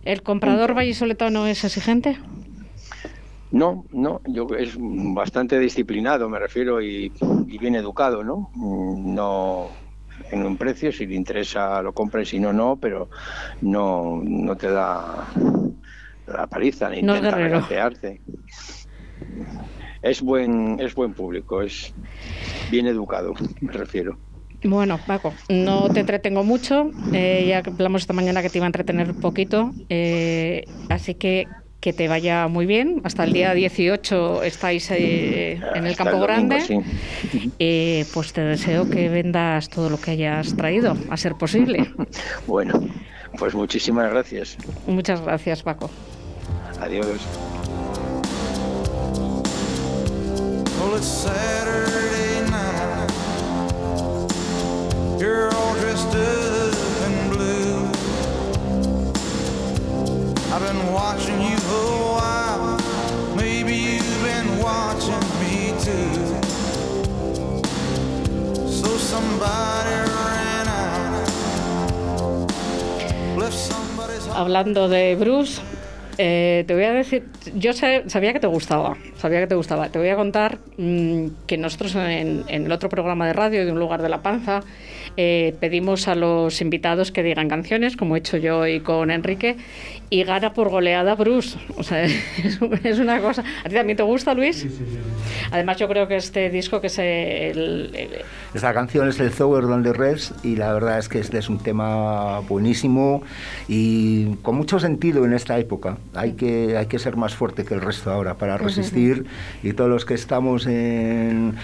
¿El 0.05 0.21
comprador 0.23 0.73
vallisoletano 0.73 1.45
es 1.47 1.63
exigente? 1.65 2.17
No, 3.51 3.85
no, 3.91 4.21
yo 4.27 4.47
es 4.57 4.77
bastante 4.79 5.59
disciplinado, 5.59 6.29
me 6.29 6.39
refiero, 6.39 6.81
y, 6.81 7.11
y 7.47 7.57
bien 7.57 7.75
educado, 7.75 8.23
¿no? 8.23 8.51
No 8.55 9.69
en 10.31 10.45
un 10.45 10.57
precio, 10.57 10.91
si 10.91 11.05
le 11.05 11.15
interesa 11.15 11.81
lo 11.81 11.93
compra 11.93 12.21
y 12.21 12.25
si 12.25 12.39
no, 12.39 12.51
no, 12.53 12.77
pero 12.79 13.09
no, 13.61 14.21
no 14.23 14.55
te 14.55 14.69
da 14.69 15.27
la 16.25 16.47
paliza 16.47 16.89
ni 16.89 17.01
No 17.01 17.15
intenta 17.15 17.37
guerrero. 17.37 17.57
regatearte. 17.59 18.21
Es 20.01 20.21
buen, 20.21 20.79
es 20.79 20.93
buen 20.95 21.13
público, 21.13 21.61
es 21.61 21.93
bien 22.71 22.87
educado, 22.87 23.33
me 23.61 23.71
refiero. 23.73 24.17
Bueno, 24.63 24.97
Paco, 25.05 25.33
no 25.49 25.89
te 25.89 25.99
entretengo 25.99 26.43
mucho. 26.43 26.89
eh, 27.13 27.45
ya 27.47 27.59
hablamos 27.59 28.01
esta 28.01 28.13
mañana 28.13 28.41
que 28.41 28.49
te 28.49 28.57
iba 28.57 28.65
a 28.65 28.67
entretener 28.67 29.09
un 29.11 29.19
poquito. 29.19 29.71
eh, 29.89 30.63
así 30.89 31.13
que, 31.15 31.47
que 31.79 31.93
te 31.93 32.07
vaya 32.07 32.47
muy 32.47 32.65
bien. 32.65 33.01
Hasta 33.03 33.23
el 33.23 33.33
día 33.33 33.53
18 33.53 34.41
estáis 34.43 34.89
eh, 34.91 35.59
en 35.75 35.85
el 35.85 35.91
Hasta 35.91 36.05
Campo 36.05 36.25
el 36.25 36.27
domingo, 36.27 36.55
Grande. 36.55 36.61
sí. 36.61 37.51
Eh, 37.59 38.05
pues 38.13 38.33
te 38.33 38.41
deseo 38.41 38.89
que 38.89 39.09
vendas 39.09 39.69
todo 39.69 39.89
lo 39.89 39.99
que 39.99 40.11
hayas 40.11 40.55
traído, 40.55 40.95
a 41.09 41.17
ser 41.17 41.35
posible. 41.35 41.91
Bueno, 42.47 42.79
pues 43.37 43.53
muchísimas 43.53 44.09
gracias. 44.09 44.57
Muchas 44.87 45.21
gracias, 45.21 45.61
Paco. 45.63 45.89
Adiós. 46.79 47.19
It's 50.97 51.07
Saturday 51.07 52.49
night. 52.49 53.11
I've 60.51 60.61
been 60.61 60.91
watching 60.91 61.39
you 61.39 61.55
a 61.55 62.17
while. 62.17 62.79
Maybe 63.35 63.75
you've 63.75 64.23
been 64.23 64.57
watching 64.57 65.23
me 65.39 65.73
too. 65.83 66.17
Hablando 74.33 74.87
de 74.87 75.15
Bruce, 75.15 75.61
eh, 76.17 76.63
te 76.67 76.73
voy 76.73 76.83
a 76.83 76.93
decir, 76.93 77.25
yo 77.55 77.73
sabía 77.73 78.33
que 78.33 78.39
te 78.39 78.47
gustaba, 78.47 78.97
sabía 79.17 79.39
que 79.39 79.47
te 79.47 79.55
gustaba. 79.55 79.89
Te 79.89 79.99
voy 79.99 80.09
a 80.09 80.15
contar 80.15 80.57
mm, 80.77 81.27
que 81.45 81.57
nosotros 81.57 81.95
en, 81.95 82.43
el 82.47 82.71
otro 82.71 82.89
programa 82.89 83.27
de 83.27 83.33
radio 83.33 83.65
de 83.65 83.71
Un 83.71 83.79
lugar 83.79 84.01
de 84.01 84.09
la 84.09 84.21
panza 84.21 84.61
eh, 85.15 85.55
pedimos 85.59 86.07
a 86.07 86.15
los 86.15 86.61
invitados 86.61 87.11
que 87.11 87.23
digan 87.23 87.49
canciones, 87.49 87.95
como 87.95 88.15
he 88.15 88.19
hecho 88.19 88.37
yo 88.37 88.59
hoy 88.59 88.79
con 88.79 89.11
Enrique, 89.11 89.57
y 90.09 90.23
gana 90.23 90.53
por 90.53 90.69
goleada 90.69 91.15
Bruce. 91.15 91.57
O 91.77 91.83
sea, 91.83 92.03
es, 92.05 92.59
es 92.83 92.99
una 92.99 93.19
cosa. 93.19 93.43
¿A 93.63 93.69
ti 93.69 93.75
también 93.75 93.97
te 93.97 94.03
gusta, 94.03 94.33
Luis? 94.33 94.65
Además, 95.51 95.77
yo 95.77 95.87
creo 95.87 96.07
que 96.07 96.15
este 96.17 96.49
disco 96.49 96.79
que 96.81 96.87
es 96.87 96.97
el- 96.99 97.91
el, 97.93 98.09
Esta 98.53 98.73
canción 98.73 99.07
es 99.09 99.19
el 99.19 99.31
Zower 99.31 99.63
Donde 99.63 99.93
Res 99.93 100.33
y 100.43 100.55
la 100.55 100.73
verdad 100.73 100.99
es 100.99 101.09
que 101.09 101.19
este 101.19 101.37
es 101.37 101.49
un 101.49 101.59
tema 101.59 102.39
buenísimo 102.41 103.21
y 103.67 104.35
con 104.41 104.55
mucho 104.55 104.79
sentido 104.79 105.25
en 105.25 105.33
esta 105.33 105.59
época. 105.59 105.97
Hay 106.13 106.33
que, 106.33 106.77
hay 106.77 106.85
que 106.87 106.99
ser 106.99 107.17
más 107.17 107.35
fuerte 107.35 107.65
que 107.65 107.73
el 107.73 107.81
resto 107.81 108.11
ahora 108.11 108.35
para 108.35 108.57
resistir 108.57 109.25
y 109.63 109.73
todos 109.73 109.89
los 109.89 110.05
que 110.05 110.13
estamos 110.13 110.65
en, 110.67 111.55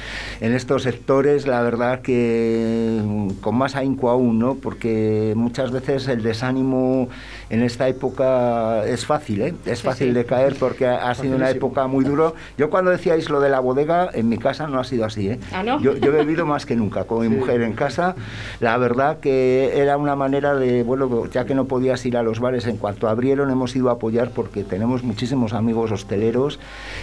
en 0.42 0.54
estos 0.54 0.84
sectores, 0.84 1.48
la 1.48 1.62
verdad 1.62 2.02
que 2.02 3.02
con 3.42 3.56
más 3.56 3.76
ahínco 3.76 4.10
aún, 4.10 4.40
¿no? 4.40 4.56
Porque 4.56 5.34
muchas 5.36 5.72
veces 5.72 6.08
el 6.08 6.24
desánimo 6.24 7.10
en 7.50 7.62
esta 7.64 7.88
época 7.88 8.86
es 8.86 9.06
fácil, 9.06 9.42
¿eh? 9.42 9.54
Es 9.66 9.80
Sí, 9.80 9.86
fácil 9.86 10.08
sí. 10.10 10.14
de 10.14 10.26
caer 10.26 10.56
porque 10.60 10.86
ha, 10.88 11.10
ha 11.10 11.16
sido 11.16 11.36
una 11.36 11.50
época 11.50 11.88
muy 11.88 12.04
duro. 12.06 12.36
Yo 12.58 12.70
cuando 12.70 12.92
decíais 12.92 13.30
lo 13.30 13.40
de 13.40 13.50
la 13.50 13.60
bodega, 13.60 14.10
en 14.14 14.30
mi 14.30 14.38
casa 14.38 14.68
no 14.68 14.80
ha 14.80 14.84
sido 14.84 15.06
así, 15.06 15.30
¿eh? 15.30 15.40
¿Ah, 15.52 15.64
no? 15.64 15.80
Yo, 15.82 15.96
yo 15.98 16.08
he 16.12 16.16
bebido 16.16 16.46
más 16.46 16.66
que 16.66 16.76
nunca 16.76 17.04
con 17.06 17.22
mi 17.22 17.30
mujer 17.36 17.62
en 17.62 17.74
casa. 17.74 18.16
La 18.60 18.78
verdad 18.78 19.20
que 19.20 19.74
era 19.80 19.98
una 19.98 20.16
manera 20.16 20.56
de, 20.56 20.84
bueno, 20.84 21.26
ya 21.32 21.46
que 21.46 21.56
no 21.56 21.66
podías 21.66 22.06
ir 22.06 22.18
a 22.18 22.24
los 22.24 22.40
bares, 22.40 22.66
en 22.68 22.78
cuanto 22.78 23.08
abrieron 23.08 23.50
hemos 23.52 23.76
ido 23.76 23.90
a 23.90 23.94
apoyar 23.94 24.32
porque 24.32 24.64
tenemos 24.64 25.04
muchísimos 25.04 25.54
amigos 25.54 25.92
hosteleros 25.92 26.60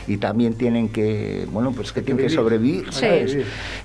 y 0.07 0.17
también 0.17 0.55
tienen 0.55 0.89
que, 0.89 1.47
bueno, 1.53 1.73
pues 1.73 1.93
que 1.93 2.03
tienen 2.03 2.19
que 2.19 2.23
vivir. 2.29 2.37
sobrevivir. 2.39 2.93
¿sabes? 2.93 3.37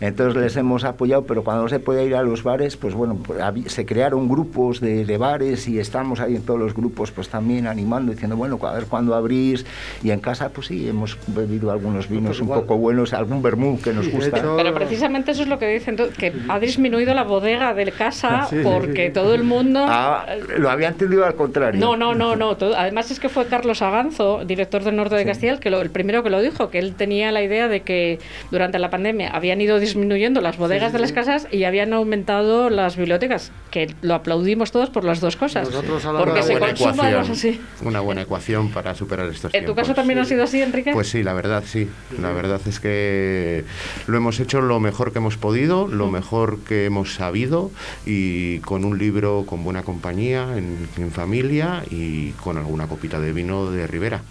Entonces 0.02 0.42
les 0.42 0.56
hemos 0.56 0.84
apoyado, 0.84 1.24
pero 1.26 1.44
cuando 1.44 1.64
no 1.64 1.70
se 1.70 1.80
podía 1.80 2.04
ir 2.04 2.16
a 2.16 2.24
los 2.24 2.44
bares, 2.44 2.78
pues 2.78 2.94
bueno, 2.94 3.16
pues 3.26 3.40
se 3.68 3.86
crearon 3.86 4.28
grupos 4.28 4.80
de, 4.80 5.06
de 5.06 5.18
bares 5.18 5.68
y 5.68 5.80
estamos 5.80 6.20
ahí 6.20 6.36
en 6.36 6.42
todos 6.46 6.60
los 6.60 6.74
grupos, 6.74 7.12
pues 7.12 7.30
también 7.30 7.68
animando, 7.68 8.12
diciendo, 8.12 8.38
bueno, 8.38 8.60
a 8.64 8.74
ver 8.74 8.86
cuándo 8.86 9.16
abrís. 9.16 9.66
Y 10.04 10.12
en 10.12 10.20
casa, 10.20 10.50
pues 10.50 10.68
sí, 10.68 10.88
hemos 10.88 11.18
bebido 11.28 11.72
algunos 11.72 12.08
vinos 12.10 12.40
un 12.40 12.48
poco 12.48 12.78
buenos, 12.78 13.14
algún 13.14 13.42
vermú 13.42 13.80
que 13.82 13.92
nos 13.94 14.06
Sí, 14.06 14.12
gusta. 14.12 14.38
hecho- 14.40 14.56
Pero 14.58 14.74
precisamente 14.74 15.32
eso 15.32 15.44
es 15.44 15.48
lo 15.48 15.60
que 15.60 15.68
dicen, 15.68 15.98
que 16.18 16.34
ha 16.48 16.60
disminuido 16.60 17.14
la 17.14 17.24
bodega 17.24 17.74
de 17.74 17.92
casa 17.92 18.46
sí, 18.50 18.58
porque 18.64 19.08
sí. 19.08 19.14
todo 19.14 19.34
el 19.34 19.44
mundo... 19.44 19.86
Ah, 19.88 20.26
lo 20.58 20.70
había 20.70 20.88
entendido 20.90 21.26
al 21.26 21.36
contrario. 21.36 21.80
No, 21.80 21.98
no, 21.98 22.14
no, 22.16 22.36
no. 22.36 22.56
todo- 22.58 22.76
además 22.78 23.12
es 23.12 23.20
que 23.20 23.30
fue 23.30 23.46
Carlos 23.48 23.82
Aganzo, 23.82 24.44
director 24.46 24.84
del 24.84 24.96
Norte 24.96 25.16
de 25.16 25.26
Castilla, 25.26 25.54
el, 25.54 25.60
que 25.60 25.70
lo- 25.70 25.82
el 25.82 25.90
primero 25.90 26.24
que 26.24 26.30
lo 26.30 26.42
dijo, 26.42 26.70
que 26.70 26.80
él 26.80 26.96
tenía 26.96 27.32
la 27.32 27.42
idea 27.42 27.68
de 27.68 27.82
que 27.82 28.20
durante 28.52 28.80
la 28.80 28.90
pandemia 28.90 29.30
habían 29.32 29.60
ido 29.62 29.80
disminuyendo 29.80 30.42
las 30.42 30.58
bodegas 30.58 30.94
de 30.94 31.00
las 31.00 31.12
casas 31.12 31.48
y 31.52 31.64
habían 31.64 31.94
aumentado 31.94 32.70
las 32.70 32.96
bibliotecas, 32.98 33.52
que 33.72 33.94
lo 34.02 34.14
aplaudimos 34.16 34.72
todos 34.72 34.90
por 34.90 35.04
las 35.04 35.20
dos 35.22 35.36
cosas. 35.36 35.70
Nosotros 35.70 36.06
a 36.06 36.14
la 36.14 36.20
se 36.44 36.60
consuma 36.60 37.20
así. 37.20 37.62
una 37.82 38.00
buena 38.00 38.22
ecuación 38.22 38.70
para 38.72 38.96
superar 38.96 39.28
estos 39.28 39.54
¿En 39.54 39.62
tu 39.62 39.74
tiempos. 39.74 39.76
caso 39.84 39.96
también 39.96 40.20
ha 40.20 40.26
sido 40.26 40.44
así, 40.44 40.62
Enrique? 40.62 40.92
Pues 40.94 41.10
sí, 41.10 41.24
la 41.24 41.34
verdad 41.34 41.64
sí. 41.66 41.90
La 42.22 42.32
verdad 42.32 42.62
es 42.68 42.80
que 42.80 43.66
lo 44.08 44.18
hemos 44.18 44.40
hecho 44.40 44.62
lo 44.62 44.80
mejor 44.80 45.12
que 45.12 45.20
hemos 45.20 45.38
podido, 45.38 45.88
lo 45.88 46.10
mejor 46.10 46.60
que 46.60 46.86
hemos 46.86 47.14
sabido 47.14 47.72
y 48.06 48.60
con 48.60 48.86
un 48.86 48.98
libro 48.98 49.44
con 49.46 49.64
buena 49.64 49.84
compañía, 49.84 50.58
en, 50.58 50.88
en 50.98 51.12
familia 51.12 51.84
y 51.90 52.32
con 52.32 52.58
alguna 52.58 52.88
copita 52.88 53.20
de 53.20 53.34
vino 53.34 53.72
de 53.72 53.88
Ribera. 53.88 54.22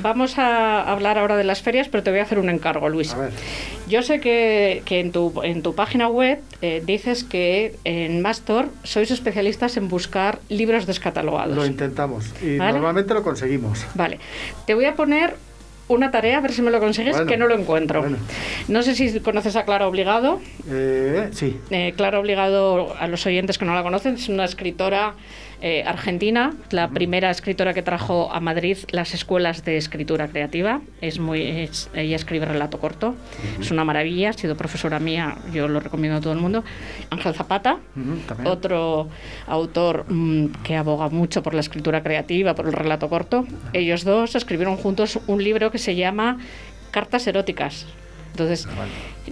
Vamos 0.00 0.38
a 0.38 0.82
hablar 0.90 1.18
ahora 1.18 1.36
de 1.36 1.44
las 1.44 1.62
ferias, 1.62 1.88
pero 1.88 2.02
te 2.02 2.10
voy 2.10 2.20
a 2.20 2.22
hacer 2.22 2.38
un 2.38 2.48
encargo, 2.50 2.88
Luis. 2.88 3.12
A 3.14 3.18
ver. 3.18 3.30
Yo 3.88 4.02
sé 4.02 4.20
que, 4.20 4.82
que 4.84 5.00
en, 5.00 5.12
tu, 5.12 5.32
en 5.42 5.62
tu 5.62 5.74
página 5.74 6.08
web 6.08 6.40
eh, 6.60 6.82
dices 6.84 7.24
que 7.24 7.76
en 7.84 8.22
Mastor 8.22 8.68
sois 8.84 9.10
especialistas 9.10 9.76
en 9.76 9.88
buscar 9.88 10.38
libros 10.48 10.86
descatalogados. 10.86 11.54
Lo 11.56 11.66
intentamos 11.66 12.26
y 12.42 12.58
¿Vale? 12.58 12.72
normalmente 12.72 13.14
lo 13.14 13.22
conseguimos. 13.22 13.84
Vale, 13.94 14.18
te 14.66 14.74
voy 14.74 14.84
a 14.86 14.94
poner 14.94 15.34
una 15.88 16.10
tarea, 16.10 16.38
a 16.38 16.40
ver 16.40 16.52
si 16.52 16.62
me 16.62 16.70
lo 16.70 16.80
consigues, 16.80 17.12
Bueno, 17.16 17.28
que 17.28 17.36
no 17.36 17.46
lo 17.48 17.54
encuentro. 17.58 18.00
bueno. 18.00 18.16
No 18.68 18.82
sé 18.82 18.94
si 18.94 19.20
conoces 19.20 19.56
a 19.56 19.64
Clara 19.64 19.86
Obligado. 19.88 20.40
Eh, 20.70 21.28
sí. 21.32 21.58
Eh, 21.70 21.92
Clara 21.96 22.18
Obligado, 22.20 22.94
a 22.98 23.08
los 23.08 23.26
oyentes 23.26 23.58
que 23.58 23.64
no 23.66 23.74
la 23.74 23.82
conocen, 23.82 24.14
es 24.14 24.28
una 24.28 24.44
escritora 24.44 25.14
eh, 25.62 25.84
argentina, 25.86 26.52
la 26.70 26.88
primera 26.88 27.30
escritora 27.30 27.72
que 27.72 27.82
trajo 27.82 28.32
a 28.32 28.40
Madrid 28.40 28.76
las 28.90 29.14
escuelas 29.14 29.64
de 29.64 29.76
escritura 29.76 30.26
creativa. 30.28 30.80
Es 31.00 31.18
muy, 31.20 31.42
es- 31.42 31.88
ella 31.94 32.16
escribe 32.16 32.46
relato 32.46 32.78
corto, 32.80 33.14
es 33.60 33.70
una 33.70 33.84
maravilla, 33.84 34.30
ha 34.30 34.32
sido 34.32 34.56
profesora 34.56 34.98
mía, 34.98 35.36
yo 35.52 35.68
lo 35.68 35.78
recomiendo 35.80 36.18
a 36.18 36.20
todo 36.20 36.32
el 36.32 36.40
mundo. 36.40 36.64
Ángel 37.10 37.32
Zapata, 37.34 37.78
otro 38.44 39.08
autor 39.46 40.04
mm, 40.08 40.46
que 40.64 40.76
aboga 40.76 41.08
mucho 41.08 41.42
por 41.42 41.54
la 41.54 41.60
escritura 41.60 42.02
creativa, 42.02 42.54
por 42.54 42.66
el 42.66 42.72
relato 42.72 43.08
corto. 43.08 43.46
Ellos 43.72 44.04
dos 44.04 44.34
escribieron 44.34 44.76
juntos 44.76 45.20
un 45.28 45.42
libro 45.44 45.70
que 45.70 45.78
se 45.78 45.94
llama 45.94 46.38
Cartas 46.90 47.26
eróticas. 47.26 47.86
Entonces, 48.32 48.66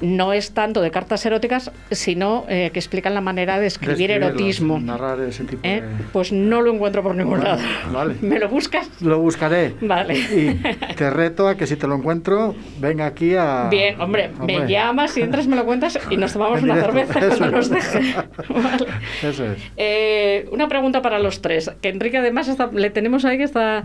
no 0.02 0.32
es 0.34 0.52
tanto 0.52 0.82
de 0.82 0.90
cartas 0.90 1.24
eróticas, 1.24 1.72
sino 1.90 2.44
eh, 2.48 2.70
que 2.72 2.78
explican 2.78 3.14
la 3.14 3.22
manera 3.22 3.58
de 3.58 3.66
escribir 3.66 4.10
erotismo. 4.10 4.78
Narrar 4.78 5.18
ese 5.20 5.44
tipo 5.44 5.66
¿eh? 5.66 5.80
de... 5.80 6.04
Pues 6.12 6.32
no 6.32 6.60
lo 6.60 6.72
encuentro 6.72 7.02
por 7.02 7.14
ningún 7.16 7.38
Vale, 7.40 7.62
lado. 7.62 7.62
vale. 7.92 8.14
¿Me 8.20 8.38
lo 8.38 8.48
buscas? 8.50 8.88
Lo 9.00 9.18
buscaré. 9.18 9.74
Vale. 9.80 10.18
Y 10.18 10.60
te 10.96 11.08
reto 11.10 11.48
a 11.48 11.56
que 11.56 11.66
si 11.66 11.76
te 11.76 11.86
lo 11.86 11.96
encuentro, 11.96 12.54
venga 12.78 13.06
aquí 13.06 13.34
a... 13.34 13.68
Bien, 13.70 13.98
hombre, 14.00 14.30
me 14.46 14.66
llamas 14.68 15.16
y 15.16 15.22
entras, 15.22 15.46
me 15.46 15.56
lo 15.56 15.64
cuentas 15.64 15.98
y 16.10 16.16
nos 16.18 16.34
tomamos 16.34 16.62
una 16.62 16.74
cerveza 16.80 17.18
eso 17.20 17.38
cuando 17.38 17.56
nos 17.56 17.70
deje. 17.70 18.14
Vale. 18.50 18.86
Eso 19.22 19.46
es. 19.46 19.58
Eh, 19.78 20.46
una 20.52 20.68
pregunta 20.68 21.00
para 21.00 21.18
los 21.18 21.40
tres, 21.40 21.70
que 21.80 21.88
Enrique 21.88 22.18
además 22.18 22.48
está- 22.48 22.70
le 22.70 22.90
tenemos 22.90 23.24
ahí 23.24 23.38
que 23.38 23.44
está... 23.44 23.82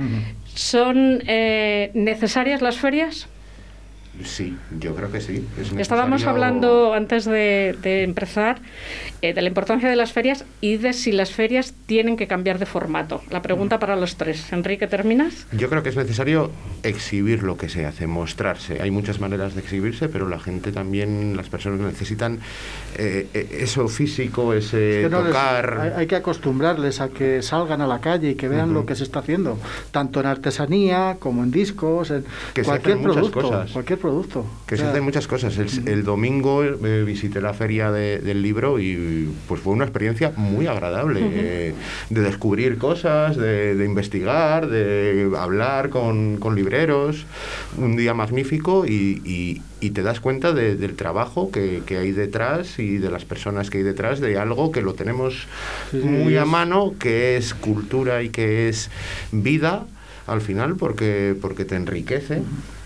¿Son 0.53 1.21
eh, 1.25 1.91
necesarias 1.93 2.61
las 2.61 2.77
ferias? 2.77 3.27
Sí, 4.23 4.55
yo 4.79 4.95
creo 4.95 5.11
que 5.11 5.21
sí. 5.21 5.45
es 5.59 5.71
Estábamos 5.73 6.21
necesario- 6.21 6.29
hablando 6.29 6.93
antes 6.93 7.25
de, 7.25 7.75
de 7.81 8.03
empezar 8.03 8.59
eh, 9.21 9.33
de 9.33 9.41
la 9.41 9.47
importancia 9.47 9.89
de 9.89 9.95
las 9.95 10.13
ferias 10.13 10.45
y 10.61 10.77
de 10.77 10.93
si 10.93 11.11
las 11.11 11.31
ferias 11.31 11.73
tienen 11.85 12.15
que 12.17 12.27
cambiar 12.27 12.57
de 12.59 12.65
formato. 12.65 13.21
La 13.29 13.41
pregunta 13.41 13.79
para 13.79 13.95
los 13.95 14.15
tres. 14.15 14.51
Enrique, 14.53 14.87
¿terminas? 14.87 15.47
Yo 15.51 15.69
creo 15.69 15.83
que 15.83 15.89
es 15.89 15.95
necesario 15.97 16.51
exhibir 16.83 17.43
lo 17.43 17.57
que 17.57 17.69
se 17.69 17.85
hace, 17.85 18.07
mostrarse. 18.07 18.81
Hay 18.81 18.91
muchas 18.91 19.19
maneras 19.19 19.53
de 19.55 19.61
exhibirse, 19.61 20.07
pero 20.09 20.27
la 20.29 20.39
gente 20.39 20.71
también, 20.71 21.35
las 21.35 21.49
personas 21.49 21.79
necesitan 21.79 22.39
eh, 22.97 23.27
eh, 23.33 23.57
eso 23.61 23.87
físico, 23.87 24.53
ese 24.53 25.01
Es 25.01 25.05
que 25.05 25.09
no 25.11 25.19
les- 25.21 25.27
tocar. 25.27 25.79
hay, 25.81 25.91
hay 26.01 26.07
que 26.07 26.15
acostumbrarles 26.15 27.01
a 27.01 27.09
que 27.09 27.41
salgan 27.41 27.81
a 27.81 27.87
la 27.87 27.99
calle 27.99 28.31
y 28.31 28.35
que 28.35 28.47
vean 28.47 28.73
lo 28.73 28.85
que 28.85 28.95
se 28.95 29.03
está 29.03 29.19
haciendo, 29.19 29.59
tanto 29.91 30.19
en 30.19 30.27
artesanía 30.27 31.17
como 31.19 31.43
en 31.43 31.51
discos, 31.51 32.11
en 32.11 32.23
Que 32.53 32.61
se 32.63 32.67
cualquier 32.69 32.93
hacen 32.97 33.07
muchas 33.07 33.15
producto. 33.29 33.41
cosas. 33.41 33.71
Cualquier 33.71 33.99
producto. 33.99 34.04
Que 34.65 34.75
O 34.75 34.77
se 34.77 34.83
hacen 34.85 35.03
muchas 35.03 35.27
cosas. 35.27 35.57
El, 35.57 35.87
el 35.87 36.03
domingo 36.03 36.63
eh, 36.63 37.03
visité 37.05 37.41
la 37.41 37.53
feria 37.53 37.91
de- 37.91 38.19
del 38.19 38.41
libro 38.41 38.79
y 38.79 39.29
pues 39.47 39.61
fue 39.61 39.73
una 39.73 39.83
experiencia 39.85 40.31
muy 40.35 40.67
agradable 40.67 41.21
eh, 41.23 41.73
de 42.09 42.21
descubrir 42.21 42.77
cosas, 42.77 43.37
de, 43.37 43.75
de 43.75 43.85
investigar, 43.85 44.67
de 44.69 45.29
hablar 45.37 45.89
con, 45.89 46.37
con 46.37 46.55
libreros. 46.55 47.25
Un 47.77 47.95
día 47.95 48.13
magnífico 48.13 48.85
y, 48.85 49.21
y- 49.25 49.61
y 49.81 49.89
te 49.91 50.01
das 50.01 50.19
cuenta 50.19 50.51
de- 50.53 50.75
del 50.75 50.95
trabajo 50.95 51.51
que, 51.51 51.81
que 51.85 51.97
hay 51.97 52.11
detrás 52.11 52.79
y 52.79 52.97
de 52.97 53.11
las 53.11 53.25
personas 53.25 53.69
que 53.69 53.79
hay 53.79 53.83
detrás 53.83 54.19
de 54.19 54.37
algo 54.37 54.71
que 54.71 54.81
lo 54.81 54.93
tenemos 54.93 55.47
Sí, 55.91 55.97
muy 55.97 56.37
a 56.37 56.45
mano, 56.45 56.93
que 56.99 57.37
es 57.37 57.53
cultura 57.53 58.23
y 58.23 58.29
que 58.29 58.69
es 58.69 58.89
vida 59.31 59.85
al 60.27 60.41
final 60.41 60.75
porque, 60.75 61.35
porque 61.39 61.65
te 61.65 61.75
enriquece. 61.75 62.41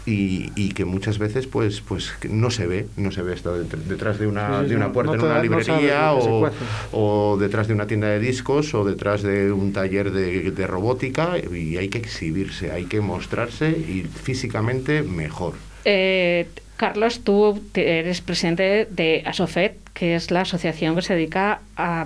Y, 0.10 0.51
y 0.55 0.70
que 0.70 0.86
muchas 0.86 1.18
veces 1.20 1.45
pues 1.45 1.82
pues 1.82 2.12
que 2.20 2.30
no 2.30 2.49
se 2.49 2.66
ve 2.66 2.88
no 2.97 3.12
se 3.12 3.22
ve 3.22 3.34
esto 3.34 3.49
det- 3.62 3.86
detrás 3.88 4.18
de 4.18 4.26
una, 4.28 4.62
Sí, 4.64 4.70
de 4.70 4.76
una 4.76 4.91
puerta 4.91 5.16
no 5.16 5.20
en 5.26 5.32
una 5.32 5.41
librería 5.41 6.14
o, 6.14 6.49
o 6.93 7.38
detrás 7.38 7.68
de 7.68 7.74
una 7.74 7.86
tienda 7.86 8.07
de 8.07 8.20
discos 8.20 8.74
o 8.74 8.84
detrás 8.86 9.22
de 9.22 9.51
un 9.51 9.72
taller 9.74 10.12
de, 10.12 10.49
de 10.51 10.68
robótica 10.68 11.34
y 11.38 11.78
hay 11.78 11.89
que 11.89 11.99
exhibirse 11.99 12.72
hay 12.72 12.86
que 12.86 13.01
mostrarse 13.01 13.70
y 13.70 14.07
físicamente 14.24 15.03
mejor 15.03 15.53
Eh, 15.86 16.47
Carlos, 16.78 17.22
tú 17.24 17.62
eres 17.74 18.22
presidente 18.22 18.88
de 18.89 19.22
ASOFET, 19.26 19.74
que 19.93 20.16
es 20.16 20.32
la 20.32 20.41
asociación 20.41 20.95
que 20.95 21.01
se 21.01 21.14
dedica 21.14 21.60
a, 21.76 22.05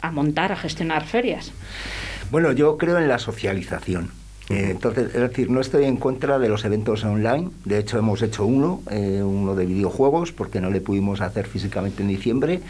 a 0.00 0.10
montar, 0.12 0.52
a 0.52 0.56
gestionar 0.56 1.04
ferias. 1.06 1.52
Bueno, 2.30 2.52
yo 2.52 2.78
creo 2.78 2.98
en 2.98 3.08
la 3.08 3.18
socialización. 3.18 4.10
Eh, 4.50 4.68
entonces, 4.70 5.14
es 5.14 5.20
decir, 5.20 5.50
no 5.50 5.60
estoy 5.60 5.84
en 5.84 5.96
contra 5.96 6.38
de 6.38 6.48
los 6.48 6.64
eventos 6.64 7.04
online. 7.04 7.50
De 7.64 7.78
hecho, 7.78 7.98
hemos 7.98 8.22
hecho 8.22 8.44
uno, 8.44 8.82
eh, 8.90 9.22
uno 9.22 9.54
de 9.54 9.66
videojuegos, 9.66 10.32
porque 10.32 10.60
no 10.60 10.70
le 10.70 10.80
pudimos 10.80 11.20
hacer 11.20 11.46
físicamente 11.46 12.02
en 12.02 12.08
diciembre 12.08 12.60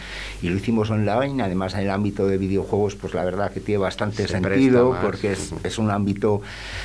y 0.43 0.49
lo 0.49 0.57
hicimos 0.57 0.91
online. 0.91 1.43
Además, 1.43 1.75
en 1.75 1.81
el 1.81 1.91
ámbito 1.91 2.27
de 2.27 2.39
videojuegos, 2.39 2.95
pues 2.95 3.15
la 3.15 3.25
verdad 3.25 3.51
que 3.53 3.61
tiene 3.61 3.79
bastante 3.79 4.27
Se 4.27 4.29
sentido, 4.29 4.97
porque 5.03 5.33
es, 5.33 5.53
es 5.65 5.79
un 5.79 5.91
ámbito 5.91 6.43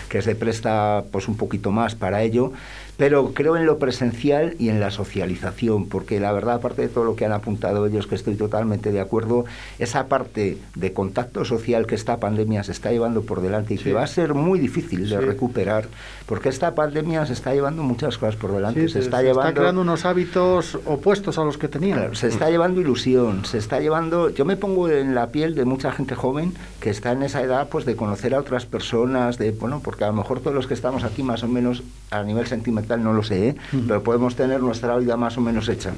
que 0.10 0.22
se 0.22 0.36
presta 0.36 1.04
pues 1.12 1.28
un 1.28 1.36
poquito 1.36 1.72
más 1.72 1.96
para 1.96 2.24
ello. 2.24 2.54
Pero 2.98 3.32
creo 3.34 3.56
en 3.58 3.66
lo 3.68 3.78
presencial 3.78 4.56
y 4.58 4.70
en 4.70 4.80
la 4.80 4.90
socialización, 4.90 5.88
porque 5.88 6.20
la 6.20 6.32
verdad, 6.32 6.56
aparte 6.56 6.82
de 6.82 6.88
todo 6.88 7.04
lo 7.04 7.16
que 7.16 7.26
han 7.26 7.32
apuntado 7.32 7.86
ellos, 7.86 8.08
que 8.08 8.16
estoy 8.16 8.36
totalmente 8.36 8.92
de 8.92 9.00
acuerdo, 9.00 9.46
esa 9.78 10.08
parte 10.08 10.58
de 10.74 10.94
contacto 10.94 11.46
social 11.46 11.86
que 11.86 11.94
esta 11.94 12.18
pandemia 12.20 12.64
se 12.64 12.72
está 12.72 12.92
llevando 12.92 13.22
por 13.22 13.42
delante 13.42 13.76
y 13.76 13.78
que 13.78 13.84
Sí. 13.84 13.92
va 13.92 14.04
a 14.04 14.08
ser 14.08 14.34
muy 14.34 14.58
difícil 14.60 15.08
de 15.10 15.20
Sí. 15.20 15.24
recuperar, 15.26 15.86
porque 16.26 16.50
esta 16.50 16.74
pandemia 16.74 17.26
se 17.28 17.34
está 17.34 17.54
llevando 17.54 17.84
muchas 17.84 18.18
cosas 18.18 18.36
por 18.36 18.52
delante. 18.52 18.82
Sí, 18.82 18.88
se 18.88 18.94
se, 18.94 19.00
está 19.06 19.18
se 19.18 19.24
llevando 19.26 19.50
está 19.50 19.60
creando 19.62 19.82
unos 19.82 20.04
hábitos 20.06 20.80
opuestos 20.86 21.38
a 21.38 21.44
los 21.44 21.60
que 21.60 21.68
teníamos. 21.68 22.00
Claro, 22.02 22.16
se 22.16 22.28
está 22.30 22.50
llevando 22.50 22.82
ilusión, 22.82 23.46
se 23.46 23.60
está 23.60 23.80
llevando. 23.80 24.30
Yo 24.32 24.44
me 24.44 24.56
pongo 24.58 24.90
en 24.90 25.14
la 25.14 25.28
piel 25.28 25.54
de 25.54 25.66
mucha 25.66 25.92
gente 25.92 26.16
joven 26.16 26.54
que 26.80 26.90
está 26.90 27.12
en 27.12 27.22
esa 27.22 27.44
edad, 27.44 27.70
pues 27.70 27.86
de 27.86 27.96
conocer 27.96 28.34
a 28.34 28.40
otras 28.40 28.66
personas, 28.66 29.38
de 29.38 29.52
bueno, 29.52 29.82
porque 29.84 30.04
a 30.04 30.08
lo 30.08 30.14
mejor 30.14 30.40
todos 30.40 30.56
los 30.56 30.66
que 30.66 30.74
estamos 30.74 31.04
aquí 31.04 31.22
más 31.22 31.44
o 31.44 31.48
menos 31.48 31.84
a 32.10 32.24
nivel 32.24 32.48
sentimental 32.48 32.87
no 32.96 33.12
lo 33.12 33.24
sé, 33.24 33.50
¿eh? 33.50 33.56
pero 33.88 34.04
podemos 34.04 34.36
tener 34.36 34.62
nuestra 34.62 34.96
vida 34.98 35.18
más 35.18 35.38
o 35.38 35.42
menos 35.42 35.68
hecha. 35.68 35.92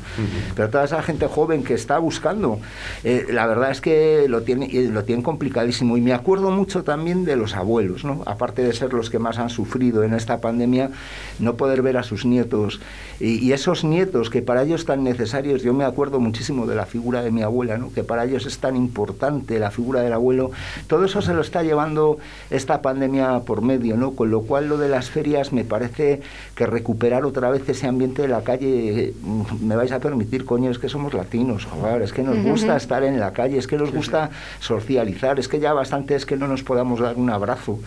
Pero 0.55 0.69
toda 0.69 0.85
esa 0.85 1.03
gente 1.03 1.27
joven 1.27 1.63
que 1.63 1.73
está 1.75 1.99
buscando, 1.99 2.59
eh, 3.03 3.27
la 3.29 3.45
verdad 3.45 3.71
es 3.71 3.81
que 3.81 4.25
lo 4.27 4.41
tiene, 4.41 4.69
lo 4.89 5.03
tienen 5.03 5.21
complicadísimo. 5.21 5.97
Y 5.97 6.01
me 6.01 6.13
acuerdo 6.13 6.49
mucho 6.49 6.83
también 6.83 7.25
de 7.25 7.35
los 7.35 7.55
abuelos, 7.55 8.05
¿no? 8.05 8.23
Aparte 8.25 8.63
de 8.63 8.73
ser 8.73 8.93
los 8.93 9.09
que 9.09 9.19
más 9.19 9.37
han 9.37 9.49
sufrido 9.49 10.03
en 10.03 10.13
esta 10.13 10.41
pandemia, 10.41 10.89
no 11.37 11.55
poder 11.55 11.81
ver 11.81 11.97
a 11.97 12.03
sus 12.03 12.25
nietos 12.25 12.79
y, 13.19 13.45
y 13.45 13.51
esos 13.51 13.83
nietos 13.83 14.29
que 14.29 14.41
para 14.41 14.63
ellos 14.63 14.85
tan 14.85 15.03
necesarios, 15.03 15.61
yo 15.61 15.73
me 15.73 15.83
acuerdo 15.83 16.19
muchísimo 16.19 16.65
de 16.65 16.75
la 16.75 16.85
figura 16.85 17.21
de 17.21 17.31
mi 17.31 17.41
abuela, 17.41 17.77
¿no? 17.77 17.91
que 17.91 18.03
para 18.03 18.23
ellos 18.23 18.45
es 18.45 18.59
tan 18.59 18.75
importante 18.75 19.59
la 19.59 19.71
figura 19.71 20.01
del 20.01 20.13
abuelo, 20.13 20.51
todo 20.87 21.05
eso 21.05 21.21
se 21.21 21.33
lo 21.33 21.41
está 21.41 21.63
llevando 21.63 22.17
esta 22.49 22.81
pandemia 22.81 23.41
por 23.41 23.61
medio, 23.61 23.97
¿no? 23.97 24.11
con 24.11 24.31
lo 24.31 24.41
cual 24.41 24.69
lo 24.69 24.77
de 24.77 24.89
las 24.89 25.09
ferias 25.09 25.51
me 25.51 25.63
parece 25.63 26.21
que 26.55 26.65
recuperar 26.83 27.25
otra 27.25 27.49
vez 27.49 27.67
ese 27.67 27.87
ambiente 27.87 28.21
de 28.21 28.29
la 28.29 28.41
calle, 28.41 29.13
mm, 29.21 29.65
me 29.67 29.75
vais 29.75 29.91
a 29.91 29.99
permitir, 29.99 30.45
coño, 30.45 30.71
es 30.71 30.79
que 30.79 30.87
somos 30.89 31.13
latinos, 31.13 31.65
joder, 31.65 32.01
es 32.01 32.13
que 32.13 32.23
nos 32.23 32.37
gusta 32.41 32.75
estar 32.77 33.03
en 33.03 33.19
la 33.19 33.31
calle, 33.33 33.57
es 33.57 33.67
que 33.67 33.77
nos 33.77 33.91
gusta 33.91 34.29
socializar, 34.59 35.39
es 35.39 35.47
que 35.47 35.59
ya 35.59 35.73
bastante 35.73 36.15
es 36.15 36.25
que 36.25 36.37
no 36.37 36.47
nos 36.47 36.63
podamos 36.63 36.99
dar 37.01 37.15
un 37.17 37.29
abrazo, 37.29 37.79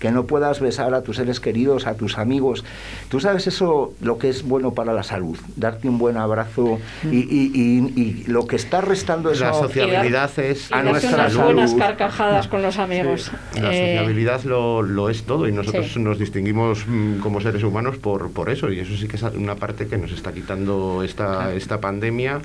que 0.00 0.10
no 0.10 0.24
puedas 0.24 0.60
besar 0.60 0.94
a 0.94 1.02
tus 1.02 1.16
seres 1.16 1.38
queridos, 1.40 1.86
a 1.86 1.94
tus 1.94 2.18
amigos. 2.18 2.64
Tú 3.08 3.20
sabes 3.20 3.46
eso, 3.46 3.94
lo 4.00 4.18
que 4.18 4.28
es 4.30 4.42
bueno 4.42 4.72
para 4.72 4.92
la 4.92 5.02
salud, 5.04 5.38
darte 5.56 5.88
un 5.88 5.98
buen 5.98 6.16
abrazo 6.16 6.78
y, 7.04 7.18
y- 7.18 7.50
y- 7.54 8.00
y 8.00 8.24
lo 8.26 8.46
que 8.46 8.56
está 8.56 8.80
restando 8.80 9.30
eso 9.30 9.44
la 9.44 9.52
sociabilidad 9.54 10.30
Y 10.38 10.40
es 10.40 10.72
a 10.72 10.82
nuestra 10.82 11.14
unas 11.14 11.32
salud. 11.32 11.44
buenas 11.44 11.74
carcajadas 11.74 12.48
con 12.48 12.62
los 12.62 12.78
amigos. 12.78 13.30
La 13.60 13.72
Eh, 13.72 13.96
sociabilidad 13.96 14.42
lo, 14.44 14.82
lo 14.82 15.08
es 15.08 15.22
todo 15.22 15.46
y 15.48 15.52
nosotros 15.52 15.92
sí. 15.92 16.00
nos 16.00 16.18
distinguimos 16.18 16.84
mm, 16.86 17.20
como 17.20 17.40
seres 17.40 17.62
humanos 17.62 17.96
por, 17.98 18.23
por 18.30 18.50
eso 18.50 18.70
y 18.70 18.80
eso 18.80 18.96
sí 18.96 19.08
que 19.08 19.16
es 19.16 19.22
una 19.22 19.56
parte 19.56 19.86
que 19.86 19.96
nos 19.98 20.12
está 20.12 20.32
quitando 20.32 21.02
esta, 21.04 21.52
esta 21.54 21.80
pandemia 21.80 22.40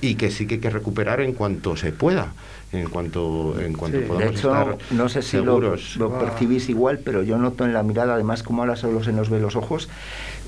y 0.00 0.14
que 0.14 0.30
sí 0.30 0.46
que 0.46 0.54
hay 0.54 0.60
que 0.60 0.70
recuperar 0.70 1.20
en 1.20 1.32
cuanto 1.34 1.76
se 1.76 1.92
pueda, 1.92 2.32
en 2.72 2.88
cuanto, 2.88 3.54
en 3.60 3.72
cuanto 3.74 3.98
Sí. 3.98 4.04
podamos 4.06 4.32
De 4.32 4.38
hecho, 4.38 4.48
estar 4.52 4.78
no 4.92 5.08
sé 5.08 5.22
si 5.22 5.36
lo 5.38 6.18
percibís 6.18 6.68
igual, 6.68 7.00
pero 7.04 7.22
yo 7.22 7.36
noto 7.38 7.64
en 7.64 7.72
la 7.72 7.82
mirada, 7.82 8.14
además 8.14 8.42
como 8.42 8.62
ahora 8.62 8.76
solo 8.76 9.02
se 9.02 9.12
nos 9.12 9.28
ve 9.30 9.40
los 9.40 9.56
ojos, 9.56 9.88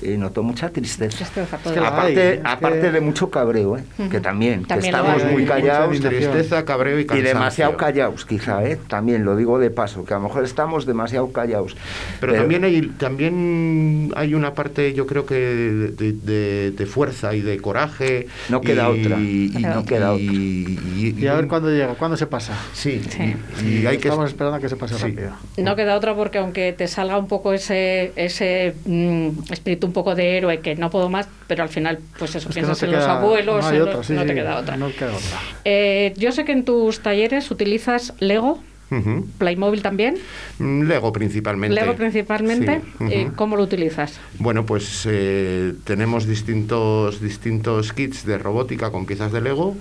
eh, 0.05 0.17
noto 0.17 0.43
mucha 0.43 0.69
tristeza. 0.69 1.17
Tristeza, 1.17 1.57
Es 1.65 1.71
que 1.71 1.79
aparte 1.79 2.21
hay, 2.29 2.41
aparte 2.43 2.81
que- 2.81 2.91
de 2.91 3.01
mucho 3.01 3.29
cabreo, 3.29 3.77
¿eh? 3.77 3.83
que 4.09 4.19
también, 4.19 4.65
También 4.65 4.93
que 4.93 4.97
lo 4.99 5.03
estamos 5.07 5.31
muy 5.31 5.45
callados. 5.45 5.99
Tristeza, 5.99 6.65
cabreo 6.65 6.99
y 6.99 7.03
y 7.03 7.21
demasiado 7.21 7.77
callados, 7.77 8.25
quizá, 8.25 8.63
¿eh? 8.65 8.77
también 8.87 9.23
lo 9.25 9.35
digo 9.35 9.59
de 9.59 9.69
paso, 9.69 10.05
que 10.05 10.13
a 10.13 10.17
lo 10.17 10.23
mejor 10.23 10.43
estamos 10.43 10.85
demasiado 10.85 11.31
callados. 11.31 11.75
Pero, 12.19 12.33
también 12.33 12.63
hay 12.63 12.81
también 12.97 14.11
hay 14.15 14.33
una 14.33 14.53
parte, 14.53 14.93
yo 14.93 15.05
creo 15.07 15.25
que 15.25 15.35
de, 15.35 16.11
de- 16.13 16.71
de 16.71 16.85
fuerza 16.85 17.33
y 17.35 17.41
de 17.41 17.57
coraje. 17.59 18.27
No 18.49 18.61
queda 18.61 18.89
y- 18.89 19.01
otra. 19.05 19.19
y- 19.19 19.51
No 19.61 19.85
queda 19.85 20.11
otra. 20.13 20.23
y- 20.23 20.79
y- 20.97 21.15
Y 21.23 21.27
a 21.27 21.35
ver 21.35 21.45
y- 21.45 21.47
cuándo 21.47 21.69
llega, 21.69 21.93
cuándo 21.95 22.17
se 22.17 22.27
pasa. 22.27 22.53
Sí, 22.73 23.01
Sí. 23.09 23.35
Y, 23.65 23.79
y 23.83 23.87
hay 23.87 23.97
que 23.97 24.09
Estamos 24.09 24.29
esperando 24.29 24.57
a 24.57 24.59
que 24.59 24.69
se 24.69 24.75
pase 24.75 24.95
Sí. 24.95 25.01
rápido. 25.03 25.31
No 25.57 25.75
queda 25.75 25.95
otra 25.95 26.15
porque 26.15 26.37
aunque 26.39 26.73
te 26.73 26.87
salga 26.87 27.17
un 27.17 27.27
poco 27.27 27.53
ese, 27.53 28.11
ese 28.15 28.75
mm, 28.85 29.29
espíritu 29.51 29.92
un 29.93 30.03
poco 30.03 30.15
de 30.15 30.37
héroe 30.37 30.59
que 30.59 30.75
no 30.75 30.89
puedo 30.89 31.07
más, 31.07 31.27
pero 31.47 31.61
al 31.61 31.69
final 31.69 31.99
pues 32.17 32.33
eso, 32.35 32.49
Es 32.49 32.55
piensas 32.55 32.81
no 32.81 32.87
en 32.87 32.93
los 32.95 33.03
abuelos, 33.05 33.61
no 33.63 33.69
hay 33.69 33.75
en 33.75 33.81
otra, 33.83 33.93
los- 33.97 34.07
sí, 34.07 34.13
no 34.13 34.21
te 34.23 34.29
sí, 34.29 34.33
queda 34.33 34.57
otra. 34.57 34.75
No 34.77 34.91
queda 34.91 35.11
otra. 35.11 35.39
Eh, 35.65 36.13
yo 36.17 36.31
sé 36.31 36.43
que 36.45 36.51
en 36.51 36.65
tus 36.65 37.01
talleres 37.01 37.51
utilizas 37.51 38.13
Lego, 38.19 38.63
Ujú. 38.91 39.25
Playmobil 39.39 39.81
también, 39.81 40.17
Mm, 40.59 40.83
Lego 40.83 41.11
principalmente. 41.11 41.73
Lego 41.79 41.95
principalmente. 41.95 42.81
Sí, 42.99 43.05
Eh. 43.11 43.31
¿Cómo 43.35 43.55
lo 43.55 43.63
utilizas? 43.63 44.19
Bueno, 44.37 44.65
pues 44.65 45.07
eh, 45.09 45.73
tenemos 45.83 46.27
distintos, 46.27 47.19
distintos 47.19 47.91
kits 47.93 48.25
de 48.25 48.37
robótica 48.37 48.91
con 48.91 49.05
piezas 49.07 49.31
de 49.31 49.41
Lego 49.41 49.75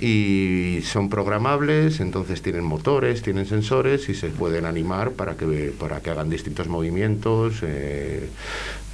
y 0.00 0.80
son 0.84 1.08
programables, 1.08 2.00
entonces 2.00 2.42
tienen 2.42 2.64
motores, 2.64 3.22
tienen 3.22 3.46
sensores 3.46 4.08
y 4.08 4.14
se 4.14 4.28
pueden 4.28 4.66
animar 4.66 5.12
para 5.12 5.36
que, 5.36 5.72
para 5.78 6.00
que 6.00 6.10
hagan 6.10 6.28
distintos 6.28 6.68
movimientos. 6.68 7.60
eh, 7.62 8.28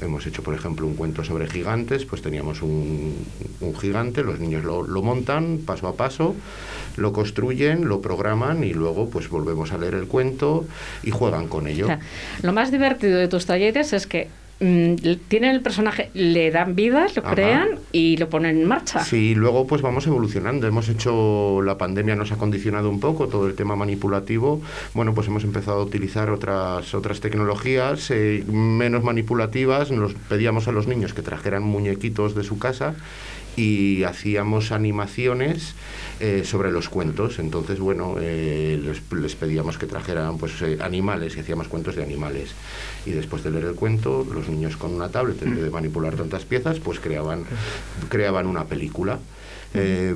hemos 0.02 0.26
hecho, 0.26 0.42
por 0.42 0.54
ejemplo, 0.54 0.86
un 0.86 0.94
cuento 0.96 1.24
sobre 1.24 1.46
gigantes, 1.48 2.04
pues 2.04 2.20
teníamos 2.20 2.62
un, 2.62 3.14
un 3.60 3.74
gigante, 3.76 4.22
los 4.22 4.38
niños 4.40 4.64
lo, 4.64 4.82
lo 4.82 5.02
montan 5.02 5.60
paso 5.64 5.86
a 5.88 5.96
paso, 5.96 6.34
lo 6.96 7.12
construyen, 7.12 7.88
lo 7.88 8.00
programan 8.00 8.64
y 8.64 8.72
luego 8.72 9.08
pues 9.08 9.28
volvemos 9.28 9.72
a 9.72 9.78
leer 9.78 9.94
el 9.94 10.06
cuento 10.06 10.66
y 11.02 11.10
juegan 11.10 11.48
con 11.48 11.66
ello. 11.66 11.84
O 11.84 11.88
sea, 11.88 12.00
lo 12.42 12.52
más 12.52 12.70
divertido 12.70 13.18
de 13.18 13.28
tus 13.28 13.46
talleres 13.46 13.92
es 13.92 14.06
que 14.06 14.28
mm, 14.60 14.94
tienen 15.28 15.50
el 15.50 15.60
personaje, 15.60 16.10
le 16.14 16.50
dan 16.50 16.74
vida, 16.74 17.06
lo 17.14 17.22
Ajá. 17.22 17.34
crean 17.34 17.68
y 17.92 18.16
lo 18.16 18.28
ponen 18.28 18.60
en 18.60 18.68
marcha. 18.68 19.04
Sí, 19.04 19.34
luego 19.34 19.66
pues 19.66 19.82
vamos 19.82 20.06
evolucionando. 20.06 20.66
Hemos 20.66 20.88
hecho, 20.88 21.60
la 21.62 21.76
pandemia 21.78 22.14
nos 22.16 22.32
ha 22.32 22.36
condicionado 22.36 22.88
un 22.90 23.00
poco 23.00 23.28
todo 23.28 23.46
el 23.46 23.54
tema 23.54 23.76
manipulativo. 23.76 24.62
Bueno, 24.94 25.14
pues 25.14 25.28
hemos 25.28 25.44
empezado 25.44 25.80
a 25.80 25.84
utilizar 25.84 26.30
otras, 26.30 26.94
otras 26.94 27.20
tecnologías 27.20 28.10
eh, 28.10 28.44
menos 28.46 29.02
manipulativas. 29.02 29.90
Nos 29.90 30.14
pedíamos 30.14 30.68
a 30.68 30.72
los 30.72 30.86
niños 30.86 31.14
que 31.14 31.22
trajeran 31.22 31.62
muñequitos 31.62 32.34
de 32.34 32.44
su 32.44 32.58
casa 32.58 32.94
y 33.56 34.02
hacíamos 34.04 34.72
animaciones 34.72 35.74
eh, 36.20 36.42
sobre 36.44 36.70
los 36.72 36.88
cuentos. 36.88 37.38
Entonces, 37.38 37.78
bueno, 37.78 38.16
eh, 38.20 38.80
les, 38.82 39.02
les 39.20 39.34
pedíamos 39.34 39.78
que 39.78 39.86
trajeran 39.86 40.38
pues 40.38 40.60
eh, 40.62 40.78
animales 40.80 41.36
y 41.36 41.40
hacíamos 41.40 41.68
cuentos 41.68 41.96
de 41.96 42.02
animales. 42.02 42.54
Y 43.06 43.10
después 43.10 43.42
de 43.44 43.50
leer 43.50 43.64
el 43.64 43.74
cuento, 43.74 44.26
los 44.32 44.48
niños 44.48 44.76
con 44.76 44.92
una 44.94 45.08
tablet, 45.08 45.42
en 45.42 45.54
vez 45.54 45.64
de 45.64 45.70
manipular 45.70 46.14
tantas 46.14 46.44
piezas, 46.44 46.78
pues 46.80 47.00
creaban, 47.00 47.44
creaban 48.08 48.46
una 48.46 48.64
película. 48.64 49.18
Eh, 49.76 50.14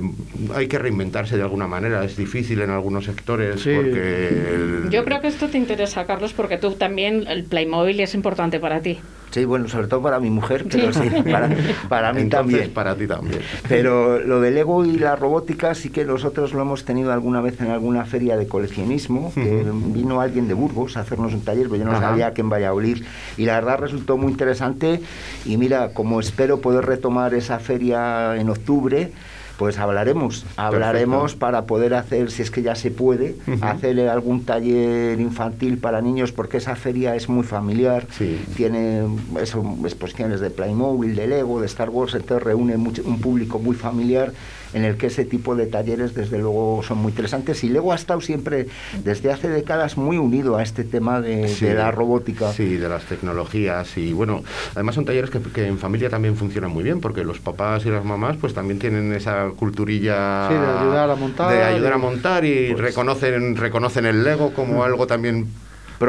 hay 0.55 0.67
que 0.69 0.79
reinventarse 0.79 1.35
de 1.35 1.43
alguna 1.43 1.67
manera, 1.67 2.05
es 2.05 2.15
difícil 2.15 2.61
en 2.61 2.69
algunos 2.69 3.03
sectores 3.03 3.59
Sí. 3.61 3.71
porque... 3.75 4.27
el- 4.29 4.89
Yo 4.89 5.03
creo 5.03 5.19
que 5.19 5.27
esto 5.27 5.49
te 5.49 5.57
interesa, 5.57 6.05
Carlos, 6.05 6.31
porque 6.31 6.57
tú 6.57 6.71
también, 6.75 7.25
el 7.27 7.43
Playmobil 7.43 7.99
es 7.99 8.13
importante 8.15 8.59
para 8.61 8.79
ti. 8.81 8.99
Sí, 9.31 9.45
bueno, 9.45 9.67
sobre 9.67 9.87
todo 9.87 10.01
para 10.01 10.19
mi 10.19 10.29
mujer, 10.29 10.65
pero 10.71 10.91
Sí. 10.91 11.01
sí, 11.09 11.21
para, 11.31 11.49
para 11.87 12.13
mí 12.13 12.21
Entonces, 12.21 12.51
también. 12.51 12.73
para 12.73 12.95
ti 12.95 13.05
también. 13.07 13.41
Pero 13.67 14.19
lo 14.19 14.41
del 14.41 14.57
ego 14.57 14.83
y 14.85 14.97
la 14.97 15.15
robótica 15.15 15.75
sí 15.75 15.89
que 15.91 16.03
nosotros 16.03 16.53
lo 16.53 16.61
hemos 16.61 16.83
tenido 16.83 17.13
alguna 17.13 17.39
vez 17.39 17.61
en 17.61 17.69
alguna 17.69 18.05
feria 18.05 18.37
de 18.37 18.47
coleccionismo, 18.47 19.31
que 19.35 19.65
vino 19.93 20.19
alguien 20.21 20.47
de 20.47 20.55
Burgos 20.55 20.97
a 20.97 21.01
hacernos 21.01 21.33
un 21.33 21.41
taller, 21.41 21.65
pero 21.69 21.77
yo 21.77 21.85
no 21.85 21.91
Ajá. 21.91 22.09
sabía 22.09 22.33
que 22.33 22.41
en 22.41 22.49
Valladolid, 22.49 23.03
y 23.37 23.45
la 23.45 23.53
verdad 23.55 23.77
resultó 23.79 24.17
muy 24.17 24.31
interesante, 24.31 24.99
y 25.45 25.57
mira, 25.57 25.89
como 25.93 26.19
espero 26.19 26.59
poder 26.59 26.85
retomar 26.85 27.33
esa 27.35 27.59
feria 27.59 28.35
en 28.35 28.49
octubre, 28.49 29.11
Pues 29.59 29.77
hablaremos, 29.77 30.45
hablaremos 30.55 31.35
para 31.35 31.65
poder 31.65 31.93
hacer, 31.93 32.31
si 32.31 32.41
es 32.43 32.49
que 32.49 32.61
ya 32.61 32.75
se 32.75 32.91
puede, 32.91 33.35
Ujú. 33.45 33.59
hacer 33.65 33.99
algún 34.07 34.45
taller 34.45 35.19
infantil 35.19 35.77
para 35.79 35.99
niños, 36.01 36.31
porque 36.31 36.55
esa 36.55 36.77
feria 36.77 37.13
es 37.17 37.27
muy 37.27 37.43
familiar, 37.43 38.07
tiene 38.55 39.05
eso, 39.41 39.61
exposiciones 39.83 40.39
de 40.39 40.49
Playmobil, 40.49 41.13
de 41.13 41.27
Lego, 41.27 41.59
de 41.59 41.65
Star 41.65 41.89
Wars, 41.89 42.15
entonces 42.15 42.41
reúne 42.41 42.77
mucho- 42.77 43.01
un 43.05 43.19
público 43.19 43.59
muy 43.59 43.75
familiar 43.75 44.31
en 44.73 44.85
el 44.85 44.97
que 44.97 45.07
ese 45.07 45.25
tipo 45.25 45.55
de 45.55 45.65
talleres 45.67 46.13
desde 46.13 46.37
luego 46.37 46.81
son 46.87 46.99
muy 46.99 47.11
interesantes. 47.11 47.63
Y 47.63 47.69
Lego 47.69 47.91
ha 47.91 47.95
estado 47.95 48.21
siempre 48.21 48.67
desde 49.03 49.31
hace 49.31 49.49
décadas 49.49 49.97
muy 49.97 50.17
unido 50.17 50.57
a 50.57 50.63
este 50.63 50.83
tema 50.83 51.21
de, 51.21 51.47
Sí. 51.47 51.65
de 51.65 51.73
la 51.75 51.91
robótica. 51.91 52.51
Sí, 52.53 52.77
de 52.77 52.87
las 52.89 53.03
tecnologías. 53.05 53.97
Y 53.97 54.13
bueno, 54.13 54.43
además 54.75 54.95
son 54.95 55.05
talleres 55.05 55.29
que, 55.29 55.39
que 55.39 55.67
en 55.67 55.77
familia 55.77 56.09
también 56.09 56.35
funcionan 56.35 56.71
muy 56.71 56.83
bien 56.83 57.01
porque 57.01 57.23
los 57.23 57.39
papás 57.39 57.85
y 57.85 57.89
las 57.89 58.03
mamás 58.05 58.37
pues 58.37 58.53
también 58.53 58.79
tienen 58.79 59.13
esa 59.13 59.49
culturilla 59.55 60.47
Sí, 60.49 60.53
de 60.55 60.59
ayudar 60.79 61.09
a 61.09 61.15
montar, 61.15 61.51
de 61.51 61.63
ayudar 61.63 61.93
a 61.93 61.95
de- 61.95 62.01
montar 62.01 62.45
y 62.45 62.69
Pues 62.71 62.81
reconocen 62.81 63.55
reconocen 63.55 64.05
el 64.05 64.23
Lego 64.23 64.53
como 64.53 64.83
algo 64.83 65.07
también 65.07 65.47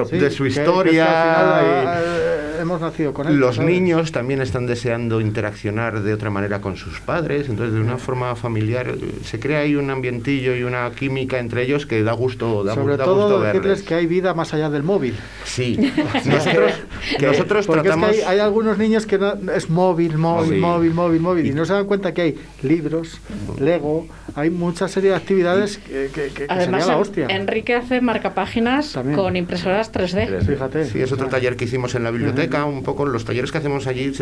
Sí, 0.09 0.19
de 0.19 0.31
su 0.31 0.45
que 0.45 0.51
que 0.51 0.61
historia 0.61 1.57
al 1.57 1.61
final, 1.61 2.05
y- 2.05 2.09
eh, 2.09 2.50
hemos 2.61 2.81
nacido 2.81 3.13
con 3.13 3.27
él. 3.29 3.37
los 3.39 3.57
¿sabes? 3.57 3.71
niños 3.71 4.13
también 4.13 4.41
están 4.41 4.67
deseando 4.67 5.21
interaccionar 5.21 6.03
de 6.03 6.13
otra 6.15 6.31
manera 6.31 6.61
con 6.61 6.77
sus 6.77 7.01
padres, 7.01 7.49
entonces 7.49 7.75
de 7.75 7.81
una 7.81 7.97
forma 7.99 8.35
familiar 8.37 8.89
eh, 8.89 8.99
se 9.25 9.39
crea 9.41 9.61
ahí 9.61 9.75
un 9.77 9.91
ambientillo 9.91 10.55
y 10.57 10.63
una 10.63 10.91
química 10.91 11.39
entre 11.39 11.63
ellos 11.65 11.87
que 11.87 12.03
da 12.03 12.13
gusto, 12.13 12.63
da, 12.65 12.75
Sobre 12.75 12.97
da 12.97 13.05
todo 13.05 13.25
gusto 13.25 13.41
decirles 13.43 13.63
verles. 13.65 13.83
que 13.83 13.95
hay 13.95 14.07
vida 14.07 14.35
más 14.35 14.53
allá 14.55 14.71
del 14.71 14.83
móvil. 14.83 15.15
Sí, 15.45 15.77
nosotros, 16.27 16.73
nosotros 17.21 17.67
Porque 17.67 17.89
es 17.89 17.95
que 17.95 18.01
tratamos... 18.01 18.11
hay, 18.11 18.21
hay 18.21 18.39
algunos 18.41 18.79
niños 18.79 19.07
que 19.07 19.19
no- 19.19 19.35
es 19.55 19.69
móvil, 19.71 20.19
móvil, 20.19 20.51
Sí. 20.55 20.57
móvil, 20.61 20.95
móvil, 20.95 21.21
móvil, 21.21 21.47
y 21.47 21.51
no 21.53 21.65
se 21.65 21.73
dan 21.73 21.87
cuenta 21.87 22.13
que 22.15 22.23
hay 22.23 22.39
libros, 22.63 23.21
Lego, 23.59 24.07
hay 24.35 24.51
mucha 24.51 24.89
serie 24.89 25.11
de 25.11 25.17
actividades 25.17 25.79
que, 25.79 26.11
que- 26.15 26.29
que- 26.29 26.33
que 26.33 26.47
Además, 26.49 26.83
sería 26.83 26.95
la 26.97 27.01
hostia. 27.01 27.27
Enrique 27.29 27.75
hace 27.75 28.01
marcapáginas 28.01 28.97
con 29.15 29.37
impresoras 29.37 29.93
3D. 29.93 30.41
Fíjate. 30.45 30.85
Sí, 30.87 31.01
es 31.01 31.13
otro 31.13 31.29
taller 31.29 31.57
que 31.57 31.65
hicimos 31.65 31.95
en 31.95 32.05
la 32.05 32.11
biblioteca, 32.11 32.50
un 32.65 32.83
poco 32.83 33.07
los 33.07 33.25
talleres 33.25 33.53
que 33.53 33.59
hacemos 33.59 33.87
allí, 33.87 34.13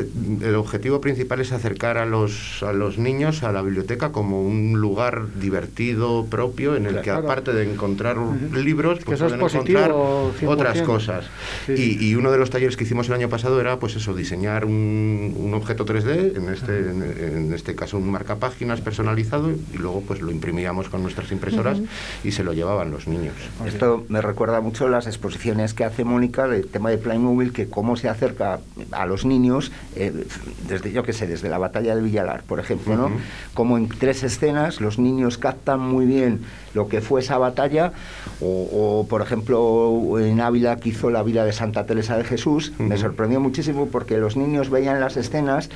el 0.43 0.55
objetivo 0.55 1.01
principal 1.01 1.41
es 1.41 1.53
acercar 1.53 1.99
a 1.99 2.07
los, 2.07 2.63
a 2.63 2.73
los 2.73 2.99
niños 2.99 3.43
a 3.43 3.53
la 3.53 3.63
biblioteca 3.63 4.13
como 4.13 4.43
un 4.43 4.81
lugar 4.81 5.27
divertido, 5.41 6.27
propio, 6.27 6.77
en 6.77 6.87
el 6.87 6.97
que 6.97 7.03
Claro. 7.09 7.25
aparte 7.25 7.53
de 7.53 7.71
encontrar 7.73 8.17
libros, 8.55 8.99
Que 8.99 9.05
pues 9.07 9.17
eso 9.21 9.27
es 9.27 9.33
pueden 9.33 9.41
positivo, 9.41 9.79
encontrar 9.79 10.41
100%. 10.41 10.49
otras 10.49 10.83
cosas. 10.83 11.25
Sí. 11.67 11.97
Y, 12.01 12.07
y 12.09 12.15
uno 12.15 12.31
de 12.31 12.39
los 12.39 12.51
talleres 12.51 12.77
que 12.77 12.85
hicimos 12.85 13.09
el 13.09 13.15
año 13.15 13.29
pasado 13.29 13.61
era 13.61 13.79
pues 13.79 13.97
eso, 13.97 14.15
diseñar 14.15 14.65
un, 14.65 15.35
un 15.37 15.55
objeto 15.55 15.85
3D, 15.87 16.37
en 16.37 16.49
este, 16.53 16.79
en, 16.79 17.03
en 17.47 17.55
este 17.55 17.75
caso 17.75 17.97
un 17.99 18.11
marcapáginas 18.11 18.81
personalizado, 18.81 19.51
y 19.51 19.79
luego 19.79 20.03
pues 20.07 20.21
lo 20.21 20.31
imprimíamos 20.31 20.89
con 20.89 21.03
nuestras 21.03 21.33
impresoras 21.33 21.79
Ujú. 21.79 21.89
y 22.25 22.33
se 22.33 22.45
lo 22.45 22.53
llevaban 22.53 22.91
los 22.91 23.07
niños. 23.09 23.35
Esto 23.67 24.05
me 24.09 24.21
recuerda 24.21 24.61
mucho 24.61 24.89
las 24.89 25.07
exposiciones 25.07 25.75
que 25.75 25.85
hace 25.85 26.05
Mónica 26.05 26.47
del 26.49 26.67
tema 26.67 26.91
de 26.91 26.99
Playmobil, 26.99 27.53
que 27.53 27.69
cómo 27.69 27.97
se 27.97 28.09
acerca 28.19 28.59
a 28.91 29.07
los 29.07 29.25
niños, 29.25 29.71
eh, 29.95 30.13
desde 30.69 30.93
yo 30.93 31.05
que 31.05 31.13
sé, 31.13 31.27
desde 31.27 31.49
la 31.49 31.59
batalla 31.59 31.95
de 31.95 32.03
Villalar, 32.03 32.43
por 32.43 32.59
ejemplo, 32.59 32.97
¿no? 32.97 33.11
Como 33.55 33.79
en 33.79 33.89
tres 33.89 34.25
escenas 34.25 34.81
los 34.81 34.99
niños 34.99 35.39
captan 35.39 35.81
muy 35.81 36.05
bien 36.05 36.41
lo 36.75 36.89
que 36.89 37.01
fue 37.01 37.21
esa 37.21 37.39
batalla, 37.39 37.93
o, 38.41 38.47
o, 38.73 39.07
por 39.09 39.23
ejemplo 39.23 40.19
en 40.19 40.41
Ávila 40.41 40.77
que 40.77 40.91
hizo 40.91 41.11
la 41.11 41.23
vida 41.23 41.45
de 41.45 41.53
Santa 41.53 41.87
Teresa 41.87 42.17
de 42.19 42.25
Jesús, 42.25 42.73
me 42.79 42.97
sorprendió 42.97 43.41
muchísimo 43.41 43.87
porque 43.87 44.19
los 44.19 44.37
niños 44.37 44.69
veían 44.69 45.01
las 45.01 45.17
escenas 45.17 45.71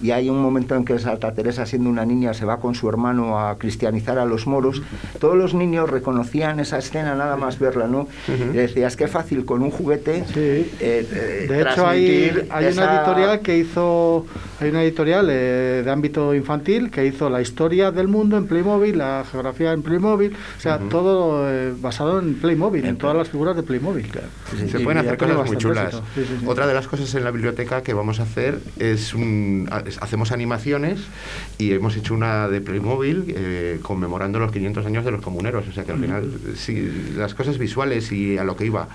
y 0.00 0.10
hay 0.12 0.30
un 0.30 0.40
momento 0.40 0.74
en 0.76 0.84
que 0.84 0.98
Santa 0.98 1.32
Teresa, 1.32 1.66
siendo 1.66 1.90
una 1.90 2.04
niña, 2.04 2.34
se 2.34 2.44
va 2.44 2.58
con 2.60 2.74
su 2.74 2.88
hermano 2.88 3.38
a 3.38 3.58
cristianizar 3.58 4.18
a 4.18 4.24
los 4.24 4.46
moros. 4.46 4.82
Todos 5.18 5.36
los 5.36 5.54
niños 5.54 5.90
reconocían 5.90 6.60
esa 6.60 6.78
escena 6.78 7.14
nada 7.14 7.36
más 7.36 7.58
verla, 7.58 7.86
¿no? 7.86 8.08
Y 8.28 8.56
decías, 8.56 8.96
qué 8.96 9.08
fácil 9.08 9.44
con 9.44 9.62
un 9.62 9.70
juguete. 9.70 10.24
eh, 10.36 10.70
eh, 10.80 11.46
De 11.48 11.62
hecho, 11.62 11.86
hay, 11.86 12.46
hay 12.50 12.64
esa- 12.66 12.82
una 12.84 12.96
editorial 12.96 13.40
que 13.40 13.58
hizo, 13.58 14.26
hay 14.60 14.70
una 14.70 14.82
editorial 14.82 15.28
eh, 15.30 15.82
de 15.84 15.90
ámbito 15.90 16.34
infantil 16.34 16.90
que 16.90 17.04
hizo 17.06 17.28
la 17.30 17.40
historia 17.40 17.90
del 17.90 18.08
mundo 18.08 18.36
en 18.36 18.46
Playmobil, 18.46 18.96
la 18.98 19.24
geografía 19.30 19.72
en 19.72 19.82
Playmobil, 19.82 20.32
o 20.56 20.60
sea, 20.60 20.78
todo 20.78 21.48
eh, 21.50 21.72
basado 21.80 22.18
en 22.20 22.34
Playmobil, 22.34 22.84
en 22.86 22.96
todas 22.98 23.16
las 23.16 23.28
figuras 23.28 23.56
de 23.56 23.62
Playmobil. 23.62 24.06
Se 24.70 24.80
Y 24.80 24.84
pueden 24.84 25.02
ya 25.02 25.10
hacer 25.12 25.18
tiene 25.18 25.34
cosas 25.34 25.48
muy 25.48 25.56
chulas. 25.58 25.94
Sí, 26.14 26.22
sí, 26.24 26.36
sí. 26.40 26.46
Otra 26.46 26.66
de 26.66 26.74
las 26.74 26.86
cosas 26.88 27.14
en 27.14 27.24
la 27.24 27.30
biblioteca 27.30 27.82
que 27.82 27.94
vamos 27.94 28.20
a 28.20 28.22
hacer 28.24 28.58
es 28.78 29.14
un, 29.14 29.68
hacemos 30.00 30.32
animaciones 30.32 31.00
y 31.56 31.72
hemos 31.72 31.96
hecho 31.96 32.12
una 32.14 32.48
de 32.48 32.60
Playmobil 32.60 33.24
eh, 33.28 33.78
conmemorando 33.82 34.38
los 34.38 34.52
500 34.52 34.84
años 34.86 35.04
de 35.04 35.10
los 35.12 35.22
comuneros. 35.22 35.66
O 35.68 35.72
sea 35.72 35.84
que 35.84 35.92
al 35.92 35.98
final, 36.00 36.30
sí, 36.56 37.12
las 37.16 37.34
cosas 37.34 37.56
visuales 37.58 38.12
y 38.12 38.36
a 38.38 38.44
lo 38.44 38.56
que 38.56 38.66
iba. 38.66 38.88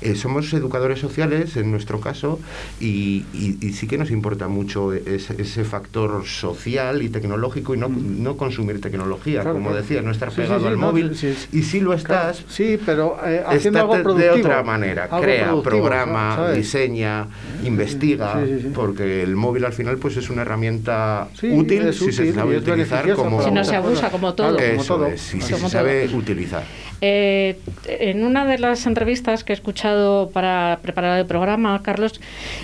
Eh, 0.00 0.14
somos 0.14 0.52
educadores 0.54 0.98
sociales 0.98 1.56
en 1.56 1.70
nuestro 1.70 2.00
caso 2.00 2.40
y, 2.80 3.24
y- 3.34 3.58
y 3.60 3.72
sí 3.74 3.86
que 3.86 3.98
nos 3.98 4.10
importa 4.10 4.48
mucho 4.48 4.92
ese, 4.92 5.40
ese 5.40 5.64
factor 5.64 6.24
social 6.26 7.02
y 7.02 7.08
tecnológico 7.10 7.74
y 7.74 7.78
no, 7.78 7.88
no 7.88 8.36
consumir 8.36 8.80
tecnología. 8.80 9.42
Claro, 9.42 9.54
Como 9.54 9.70
claro. 9.70 9.82
decía, 9.82 10.00
no 10.02 10.10
estar 10.10 10.30
Sí, 10.30 10.36
sí, 10.36 10.42
pegado 10.42 10.60
sí, 10.60 10.66
al 10.68 10.72
no, 10.80 10.86
móvil. 10.86 11.12
Y 11.52 11.62
si 11.62 11.80
lo 11.80 11.92
estás, 11.92 12.44
Sí, 12.48 12.78
pero 12.86 13.16
eh, 13.26 13.42
haciendo 13.46 13.80
algo 13.80 13.92
productivo. 14.02 14.34
de 14.34 14.40
otra 14.40 14.62
manera, 14.62 15.08
crea, 15.20 15.52
programa, 15.62 16.36
¿sabes? 16.36 16.56
diseña, 16.56 17.26
investiga, 17.64 18.40
porque 18.74 19.22
el 19.22 19.36
móvil 19.36 19.64
al 19.64 19.72
final 19.72 19.98
pues 19.98 20.16
es 20.16 20.29
una 20.30 20.42
herramienta 20.42 21.28
Sí, 21.34 21.48
útil 21.50 21.86
es 21.88 21.96
si 21.96 22.12
se 22.12 22.22
útil 22.22 22.34
sabe 22.34 22.52
y 22.52 22.56
es 22.56 22.62
utilizar 22.62 23.12
como 23.14 23.42
Si 23.42 23.50
no 23.50 23.64
se 23.64 23.76
abusa, 23.76 24.10
como 24.10 24.34
todo. 24.34 24.56
Claro, 24.56 24.70
como 24.72 24.82
Eso 24.82 24.94
todo. 24.96 25.06
es, 25.06 25.20
sí, 25.20 25.38
Como 25.38 25.68
se 25.68 25.76
sabe 25.76 26.06
todo. 26.08 26.18
utilizar. 26.18 26.62
Eh, 27.02 27.56
en 27.86 28.24
una 28.24 28.44
de 28.44 28.58
las 28.58 28.86
entrevistas 28.86 29.42
que 29.44 29.52
he 29.52 29.54
escuchado 29.54 30.30
para 30.30 30.78
preparar 30.82 31.18
el 31.18 31.26
programa, 31.26 31.80
Carlos, 31.82 32.20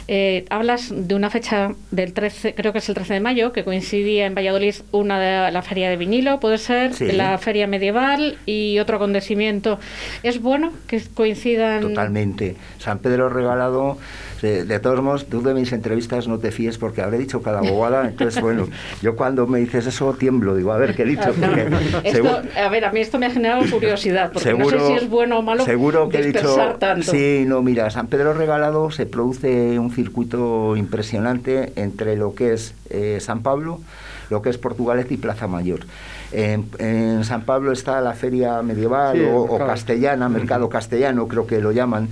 eh, 0.08 0.44
hablas 0.50 0.92
de 0.94 1.14
una 1.14 1.30
fecha 1.30 1.72
del 1.90 2.12
13, 2.12 2.54
creo 2.54 2.72
que 2.72 2.78
es 2.78 2.88
el 2.88 2.94
13 2.94 3.14
de 3.14 3.20
mayo, 3.20 3.52
que 3.52 3.64
coincidía 3.64 4.26
en 4.26 4.34
Valladolid 4.34 4.74
una 4.92 5.18
de 5.18 5.50
la 5.52 5.62
feria 5.62 5.88
de 5.88 5.96
vinilo, 5.96 6.38
puede 6.40 6.58
ser, 6.58 6.92
Sí. 6.94 7.06
la 7.12 7.38
feria 7.38 7.66
medieval 7.66 8.36
y 8.46 8.78
otro 8.78 8.96
acontecimiento. 8.96 9.78
¿Es 10.22 10.40
bueno 10.42 10.72
que 10.86 11.00
coincidan? 11.14 11.80
Totalmente. 11.80 12.56
San 12.78 12.98
Pedro 12.98 13.28
regalado, 13.28 13.98
de, 14.42 14.64
de 14.64 14.78
todos 14.80 15.00
modos, 15.02 15.26
tú 15.26 15.42
de 15.42 15.54
mis 15.54 15.72
entrevistas 15.72 16.28
no 16.28 16.38
te 16.38 16.50
fíes 16.52 16.76
porque 16.76 17.00
habré 17.00 17.18
dicho 17.18 17.42
cada 17.42 17.62
bobada. 17.62 18.06
Entonces, 18.08 18.40
bueno, 18.42 18.68
yo 19.02 19.16
cuando 19.16 19.46
me 19.46 19.58
dices 19.60 19.86
eso 19.86 20.12
tiemblo, 20.12 20.54
digo, 20.54 20.72
a 20.72 20.76
ver 20.78 20.94
qué 20.94 21.02
he 21.02 21.06
dicho. 21.06 21.32
Porque 21.40 21.66
Esto, 22.04 22.22
segu- 22.22 22.56
a 22.56 22.68
ver, 22.68 22.84
a 22.84 22.92
mí 22.92 23.00
esto 23.00 23.18
me 23.18 23.26
ha 23.26 23.30
generado 23.30 23.62
curiosidad, 23.70 24.25
porque 24.32 24.54
no 24.54 24.68
sé 24.68 24.78
si 24.86 24.92
es 24.94 25.08
bueno 25.10 25.38
o 25.38 25.42
malo 25.42 25.64
seguro 25.64 26.08
que 26.08 26.18
he 26.18 26.26
dicho 26.26 26.56
tanto. 26.78 27.10
sí 27.10 27.44
no 27.46 27.62
mira 27.62 27.90
San 27.90 28.06
Pedro 28.08 28.32
Regalado 28.34 28.90
se 28.90 29.06
produce 29.06 29.78
un 29.78 29.90
circuito 29.92 30.76
impresionante 30.76 31.72
entre 31.76 32.16
lo 32.16 32.34
que 32.34 32.52
es 32.52 32.74
eh, 32.90 33.18
San 33.20 33.42
Pablo 33.42 33.80
lo 34.28 34.42
que 34.42 34.50
es 34.50 34.58
Portugalete 34.58 35.14
y 35.14 35.18
Plaza 35.18 35.46
Mayor. 35.46 35.86
En, 36.32 36.68
en 36.80 37.22
San 37.22 37.42
Pablo 37.42 37.70
está 37.70 38.00
la 38.00 38.12
feria 38.14 38.60
medieval 38.60 39.16
Sí, 39.16 39.24
o, 39.32 39.56
castellana 39.56 40.28
mercado 40.28 40.68
castellano 40.68 41.28
creo 41.28 41.46
que 41.46 41.60
lo 41.60 41.70
llaman 41.70 42.08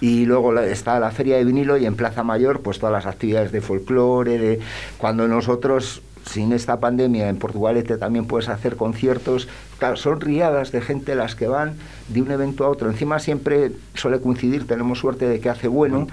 y 0.00 0.24
luego 0.24 0.50
la- 0.50 0.64
está 0.66 0.98
la 0.98 1.10
feria 1.10 1.36
de 1.36 1.44
vinilo 1.44 1.76
y 1.76 1.84
en 1.84 1.94
Plaza 1.94 2.22
Mayor 2.22 2.60
pues 2.62 2.78
todas 2.78 2.94
las 2.94 3.04
actividades 3.04 3.52
de 3.52 3.60
folclore 3.60 4.38
de 4.38 4.60
cuando 4.96 5.28
nosotros 5.28 6.00
sin 6.28 6.52
esta 6.52 6.78
pandemia 6.80 7.28
en 7.28 7.36
Portugalete 7.38 7.96
también 7.96 8.26
puedes 8.26 8.48
hacer 8.48 8.76
conciertos. 8.76 9.48
Claro, 9.78 9.96
son 9.96 10.20
riadas 10.20 10.72
de 10.72 10.80
gente 10.80 11.14
las 11.14 11.34
que 11.34 11.46
van 11.46 11.74
de 12.08 12.20
un 12.22 12.30
evento 12.30 12.64
a 12.64 12.68
otro. 12.68 12.90
Encima 12.90 13.18
siempre 13.18 13.72
suele 13.94 14.20
coincidir, 14.20 14.66
tenemos 14.66 14.98
suerte 14.98 15.28
de 15.28 15.40
que 15.40 15.48
hace 15.48 15.68
bueno. 15.68 16.06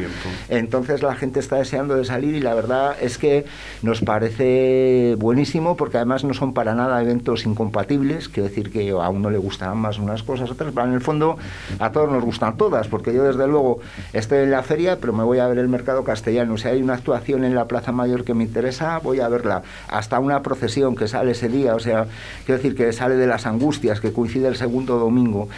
Entonces 0.50 1.02
la 1.02 1.16
gente 1.16 1.40
está 1.40 1.58
deseando 1.58 1.96
de 1.96 2.06
salir 2.06 2.36
y 2.36 2.42
la 2.42 2.54
verdad 2.54 2.96
es 3.02 3.18
que 3.18 3.46
nos 3.82 4.02
parece 4.02 5.16
buenísimo 5.18 5.76
porque 5.76 5.98
además 5.98 6.24
no 6.24 6.34
son 6.34 6.54
para 6.54 6.76
nada 6.76 7.02
eventos 7.02 7.46
incompatibles. 7.46 8.30
Quiero 8.30 8.50
decir 8.50 8.72
que 8.72 8.92
a 8.92 9.10
uno 9.10 9.30
le 9.30 9.38
gustarán 9.38 9.78
más 9.78 9.98
unas 9.98 10.24
cosas, 10.24 10.52
otras, 10.52 10.72
pero 10.74 10.88
en 10.88 10.94
el 10.94 11.02
fondo 11.02 11.38
a 11.80 11.92
todos 11.92 12.12
nos 12.12 12.24
gustan 12.24 12.58
todas, 12.58 12.88
porque 12.88 13.14
yo 13.14 13.24
desde 13.24 13.48
luego 13.48 13.80
estoy 14.14 14.40
en 14.40 14.52
la 14.52 14.64
feria, 14.64 15.00
pero 15.00 15.14
me 15.14 15.24
voy 15.24 15.40
a 15.40 15.48
ver 15.48 15.58
el 15.58 15.68
mercado 15.68 16.04
castellano. 16.04 16.58
Si 16.58 16.68
hay 16.68 16.82
una 16.82 16.94
actuación 16.94 17.44
en 17.44 17.56
la 17.56 17.66
Plaza 17.66 17.92
Mayor 17.92 18.24
que 18.24 18.34
me 18.34 18.44
interesa, 18.44 19.00
voy 19.00 19.20
a 19.20 19.28
verla. 19.28 19.64
Hasta 20.06 20.20
una 20.20 20.44
procesión 20.44 20.96
que 20.96 21.08
sale 21.08 21.32
ese 21.32 21.50
día, 21.50 21.74
o 21.74 21.80
sea, 21.80 22.06
quiero 22.46 22.62
decir 22.62 22.76
que 22.76 22.94
sale 22.94 23.16
de 23.16 23.26
las 23.26 23.48
Angustias, 23.48 24.00
que 24.00 24.14
coincide 24.14 24.48
el 24.48 24.56
segundo 24.56 25.00
domingo 25.00 25.50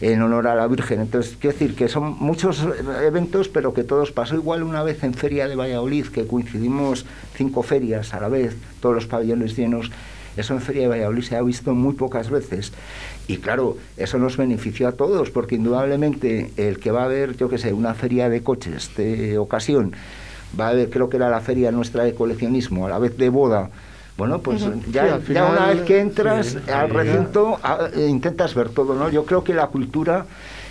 en 0.00 0.22
honor 0.22 0.46
a 0.46 0.54
la 0.54 0.68
Virgen. 0.68 1.00
Entonces, 1.00 1.36
quiero 1.40 1.58
decir 1.58 1.74
que 1.74 1.88
son 1.88 2.16
muchos 2.20 2.64
eventos, 3.02 3.48
pero 3.48 3.74
que 3.74 3.82
todos 3.82 4.12
pasó 4.12 4.36
igual 4.36 4.62
una 4.62 4.84
vez 4.84 5.02
en 5.02 5.14
Feria 5.14 5.48
de 5.48 5.56
Valladolid, 5.56 6.06
que 6.06 6.28
coincidimos 6.28 7.06
cinco 7.34 7.64
ferias 7.64 8.14
a 8.14 8.20
la 8.20 8.28
vez, 8.28 8.56
todos 8.78 8.94
los 8.94 9.06
pabellones 9.06 9.56
llenos. 9.56 9.90
Eso 10.36 10.54
en 10.54 10.60
Feria 10.60 10.82
de 10.82 10.88
Valladolid 10.90 11.24
se 11.24 11.34
ha 11.34 11.42
visto 11.42 11.74
muy 11.74 11.94
pocas 11.94 12.30
veces. 12.30 12.72
Y 13.26 13.38
claro, 13.38 13.78
eso 13.96 14.16
nos 14.18 14.36
benefició 14.36 14.86
a 14.86 14.92
todos, 14.92 15.30
porque 15.30 15.56
indudablemente 15.56 16.52
el 16.56 16.78
que 16.78 16.92
va 16.92 17.02
a 17.02 17.06
haber, 17.06 17.36
yo 17.36 17.48
qué 17.48 17.58
sé, 17.58 17.72
una 17.72 17.94
feria 17.94 18.28
de 18.28 18.44
coches 18.44 18.92
de 18.96 19.38
ocasión, 19.38 19.96
va 20.58 20.68
a 20.68 20.70
haber, 20.70 20.88
creo 20.88 21.10
que 21.10 21.16
era 21.16 21.28
la 21.28 21.40
feria 21.40 21.72
nuestra 21.72 22.04
de 22.04 22.14
coleccionismo, 22.14 22.86
a 22.86 22.90
la 22.90 22.98
vez 23.00 23.18
de 23.18 23.28
boda, 23.28 23.70
Bueno, 24.18 24.40
pues 24.40 24.60
ya, 24.90 25.04
Sí, 25.04 25.08
al 25.10 25.20
ya 25.20 25.26
final, 25.26 25.52
una 25.52 25.66
vez 25.68 25.82
que 25.82 26.00
entras 26.00 26.46
sí, 26.48 26.70
al 26.72 26.90
recinto 26.90 27.58
a- 27.62 27.88
eh, 27.94 28.08
intentas 28.08 28.52
ver 28.52 28.68
todo, 28.70 28.94
¿no? 28.94 29.08
Yo 29.10 29.24
creo 29.24 29.44
que 29.44 29.54
la 29.54 29.68
cultura 29.68 30.26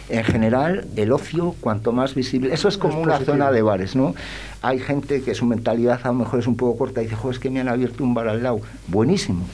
en 0.10 0.24
general, 0.26 0.86
el 0.98 1.14
ocio, 1.14 1.56
cuanto 1.62 1.94
más 1.94 2.14
visible, 2.14 2.54
eso 2.54 2.68
es 2.68 2.78
como 2.78 3.00
Es 3.00 3.04
una 3.06 3.14
positivo. 3.14 3.38
zona 3.38 3.52
de 3.52 3.62
bares, 3.62 3.96
¿no? 3.96 4.14
Hay 4.62 4.80
gente 4.80 5.22
que 5.22 5.34
su 5.34 5.46
mentalidad 5.46 6.02
a 6.04 6.08
lo 6.10 6.14
mejor 6.16 6.40
es 6.42 6.48
un 6.48 6.58
poco 6.58 6.78
corta 6.78 7.02
y 7.02 7.06
dice, 7.06 7.16
joder, 7.16 7.36
es 7.36 7.40
que 7.40 7.50
me 7.50 7.62
han 7.62 7.70
abierto 7.70 8.04
un 8.04 8.14
bar 8.14 8.28
al 8.28 8.44
lado. 8.44 8.60
Buenísimo. 8.88 9.46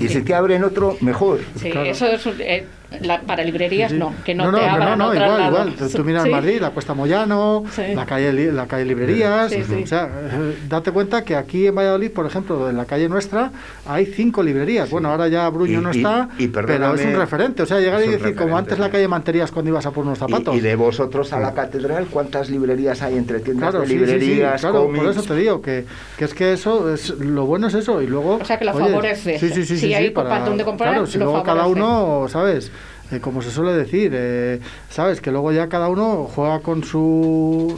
Y 0.00 0.08
si 0.08 0.22
te 0.22 0.34
abren 0.34 0.64
otro, 0.64 0.96
mejor. 1.02 1.40
Sí, 1.60 1.70
eso 1.74 2.06
es 2.06 2.24
un- 2.24 2.40
eh, 2.40 2.66
la- 3.02 3.20
para 3.20 3.44
librerías 3.44 3.90
Sí, 3.90 3.96
sí. 3.96 4.00
no, 4.00 4.14
que 4.24 4.34
no, 4.34 4.50
no, 4.50 4.58
te 4.58 4.64
abran 4.64 4.98
no, 4.98 5.08
no, 5.08 5.14
igual, 5.14 5.28
lado. 5.38 5.50
igual. 5.50 5.74
Tú, 5.74 5.88
tú 5.90 6.04
miras 6.04 6.24
Sí. 6.24 6.30
Madrid, 6.30 6.58
la 6.60 6.70
Cuesta 6.70 6.94
Moyano, 6.94 7.64
Sí. 7.70 7.82
la 7.94 8.06
calle 8.06 8.52
la 8.52 8.66
calle 8.66 8.84
Librerías, 8.86 9.50
Sí, 9.52 9.62
sí. 9.62 9.82
o 9.82 9.86
sea, 9.86 10.04
eh, 10.06 10.58
date 10.68 10.90
cuenta 10.90 11.22
que 11.22 11.36
aquí 11.36 11.66
en 11.66 11.74
Valladolid, 11.74 12.10
por 12.10 12.24
ejemplo, 12.26 12.68
en 12.70 12.76
la 12.76 12.86
calle 12.86 13.08
nuestra 13.08 13.50
hay 13.86 14.06
cinco 14.06 14.42
librerías. 14.42 14.88
Bueno, 14.90 15.10
ahora 15.10 15.28
ya 15.28 15.48
Bruño 15.50 15.80
Y- 15.80 15.82
no 15.82 15.92
y- 15.92 15.98
está, 15.98 16.28
y 16.38 16.48
pero 16.48 16.94
es 16.94 17.04
un 17.04 17.14
referente. 17.16 17.62
O 17.62 17.66
sea, 17.66 17.78
llegar 17.80 18.02
y 18.04 18.08
decir, 18.08 18.34
como 18.34 18.56
antes 18.56 18.78
la 18.78 18.90
calle 18.90 19.06
Manterías 19.06 19.50
cuando 19.52 19.70
ibas 19.70 19.84
a 19.86 19.90
por 19.90 20.04
unos 20.04 20.18
zapatos. 20.18 20.54
Y, 20.54 20.58
y 20.58 20.60
de 20.60 20.74
vosotros 20.76 21.32
a 21.32 21.40
la 21.40 21.52
catedral, 21.52 22.06
¿cuántas 22.10 22.48
librerías 22.50 23.02
hay 23.02 23.16
entre 23.16 23.40
tiendas 23.40 23.70
Claro, 23.70 23.80
de 23.80 23.86
sí, 23.86 23.92
sí, 23.92 23.98
sí, 23.98 24.04
librerías, 24.06 24.60
claro, 24.60 24.90
por 24.94 25.06
eso 25.08 25.22
te 25.22 25.34
digo 25.34 25.60
que, 25.60 25.84
que 26.16 26.24
es 26.24 26.32
que 26.34 26.52
eso 26.54 26.92
es 26.92 27.10
lo 27.10 27.44
bueno 27.46 27.66
es 27.68 27.74
eso 27.74 28.00
y 28.02 28.06
luego 28.06 28.36
O 28.40 28.44
sea, 28.44 28.58
que 28.58 28.64
la 28.64 28.72
oye, 28.74 28.86
favorece. 28.88 29.38
sí 29.38 29.48
sí 29.50 29.64
sí 29.64 29.76
Si 29.76 29.86
sí, 29.88 29.94
hay 29.94 30.06
sí, 30.06 30.10
para- 30.10 30.38
donde 30.40 30.64
comprar, 30.64 30.90
claro 30.92 31.06
si 31.06 31.18
lo 31.18 31.26
luego 31.26 31.42
cada 31.42 31.66
uno 31.66 32.26
sabes 32.28 32.70
Eh, 33.10 33.20
como 33.20 33.40
se 33.40 33.50
suele 33.50 33.72
decir 33.72 34.12
eh, 34.14 34.60
sabes 34.90 35.22
que 35.22 35.30
luego 35.30 35.50
ya 35.50 35.68
cada 35.68 35.88
uno 35.88 36.28
juega 36.34 36.60
con 36.60 36.84
su 36.84 37.74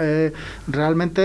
eh, 0.00 0.32
realmente 0.68 1.22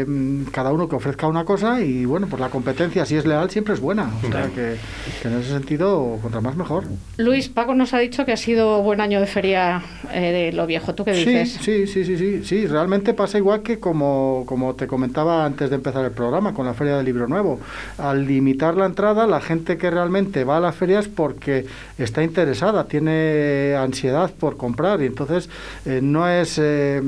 eh, 0.00 0.04
mm, 0.06 0.44
cada 0.44 0.72
uno 0.72 0.88
que 0.88 0.96
ofrezca 0.96 1.26
una 1.26 1.44
cosa 1.44 1.80
y 1.80 2.04
bueno 2.04 2.26
pues 2.26 2.40
la 2.40 2.48
competencia 2.48 3.04
si 3.04 3.16
es 3.16 3.26
leal 3.26 3.50
siempre 3.50 3.74
es 3.74 3.80
buena 3.80 4.10
o 4.26 4.30
sea 4.30 4.46
que, 4.54 4.76
que 5.20 5.28
en 5.28 5.38
ese 5.40 5.50
sentido 5.50 6.18
contra 6.22 6.40
más 6.40 6.56
mejor 6.56 6.84
Luis, 7.18 7.48
Paco 7.48 7.74
nos 7.74 7.94
ha 7.94 7.98
dicho 7.98 8.24
que 8.24 8.32
ha 8.32 8.36
sido 8.36 8.82
buen 8.82 9.00
año 9.00 9.20
de 9.20 9.26
feria 9.26 9.82
eh, 10.12 10.32
de 10.32 10.52
lo 10.52 10.66
viejo. 10.66 10.94
¿Tú 10.94 11.04
qué 11.04 11.14
Sí, 11.14 11.24
dices? 11.24 11.58
sí, 11.62 11.86
sí, 11.86 12.04
sí, 12.04 12.16
sí, 12.16 12.44
sí, 12.44 12.66
realmente 12.66 13.14
pasa 13.14 13.38
igual 13.38 13.62
que 13.62 13.78
como, 13.78 14.44
como 14.46 14.74
te 14.74 14.86
comentaba 14.86 15.44
antes 15.44 15.70
de 15.70 15.76
empezar 15.76 16.04
el 16.04 16.10
programa 16.10 16.52
con 16.54 16.66
la 16.66 16.74
Feria 16.74 16.96
del 16.96 17.04
Libro 17.06 17.28
Nuevo. 17.28 17.60
Al 17.98 18.26
limitar 18.26 18.74
la 18.76 18.86
entrada, 18.86 19.26
la 19.28 19.40
gente 19.40 19.78
que 19.78 19.90
realmente 19.90 20.42
va 20.44 20.56
a 20.56 20.60
las 20.60 20.74
ferias 20.74 21.06
porque 21.08 21.66
está 21.98 22.22
interesada, 22.24 22.53
tiene 22.86 23.74
ansiedad 23.76 24.30
por 24.32 24.56
comprar. 24.56 25.02
Y 25.02 25.06
entonces 25.06 25.48
eh, 25.84 26.00
no 26.02 26.28
es... 26.28 26.58
eh, 26.58 27.02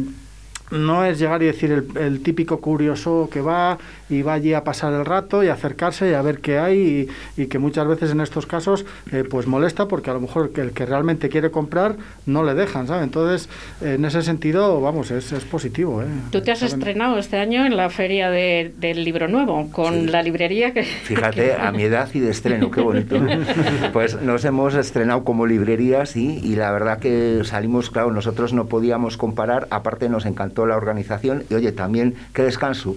no 0.70 1.04
es 1.04 1.18
llegar 1.18 1.42
y 1.42 1.46
decir 1.46 1.70
el, 1.72 1.86
el 1.98 2.22
típico 2.22 2.60
curioso 2.60 3.28
que 3.32 3.40
va 3.40 3.78
y 4.08 4.22
va 4.22 4.34
allí 4.34 4.52
a 4.54 4.62
pasar 4.64 4.92
el 4.92 5.04
rato 5.04 5.42
y 5.42 5.48
acercarse 5.48 6.10
y 6.10 6.14
a 6.14 6.22
ver 6.22 6.38
qué 6.40 6.58
hay 6.58 7.08
y, 7.36 7.42
y 7.42 7.46
que 7.46 7.58
muchas 7.58 7.86
veces 7.88 8.10
en 8.12 8.20
estos 8.20 8.46
casos 8.46 8.84
eh, 9.12 9.24
pues 9.28 9.46
molesta 9.46 9.88
porque 9.88 10.10
a 10.10 10.14
lo 10.14 10.20
mejor 10.20 10.50
que 10.52 10.60
el 10.60 10.70
que 10.72 10.86
realmente 10.86 11.28
quiere 11.28 11.50
comprar 11.50 11.96
no 12.26 12.44
le 12.44 12.54
dejan, 12.54 12.86
¿sabes? 12.86 13.04
Entonces, 13.04 13.48
en 13.80 14.04
ese 14.04 14.22
sentido, 14.22 14.80
vamos, 14.80 15.10
es, 15.10 15.32
es 15.32 15.44
positivo, 15.44 16.02
¿eh? 16.02 16.06
Tú 16.30 16.40
te 16.40 16.52
has 16.52 16.62
estrenado 16.62 17.18
este 17.18 17.36
año 17.38 17.64
en 17.66 17.76
la 17.76 17.90
feria 17.90 18.30
de- 18.30 18.72
del 18.78 19.04
libro 19.04 19.28
nuevo, 19.28 19.70
con 19.72 20.10
la 20.10 20.22
librería 20.22 20.72
que... 20.72 20.82
Fíjate, 21.04 21.54
a 21.54 21.70
mi 21.72 21.82
edad 21.84 22.08
y 22.14 22.20
de 22.20 22.30
estreno, 22.30 22.70
qué 22.70 22.80
bonito. 22.80 23.16
Pues 23.92 24.20
nos 24.20 24.44
hemos 24.44 24.74
estrenado 24.74 25.24
como 25.24 25.46
librerías 25.46 26.16
y, 26.16 26.38
y 26.38 26.56
la 26.56 26.70
verdad 26.72 26.98
que 26.98 27.40
salimos, 27.44 27.90
claro, 27.90 28.10
nosotros 28.12 28.52
no 28.52 28.66
podíamos 28.66 29.16
comparar, 29.16 29.66
aparte 29.70 30.08
nos 30.08 30.26
encantó 30.26 30.55
la 30.64 30.76
organización 30.76 31.44
y 31.50 31.54
oye, 31.54 31.72
también, 31.72 32.14
qué 32.32 32.42
descanso. 32.42 32.96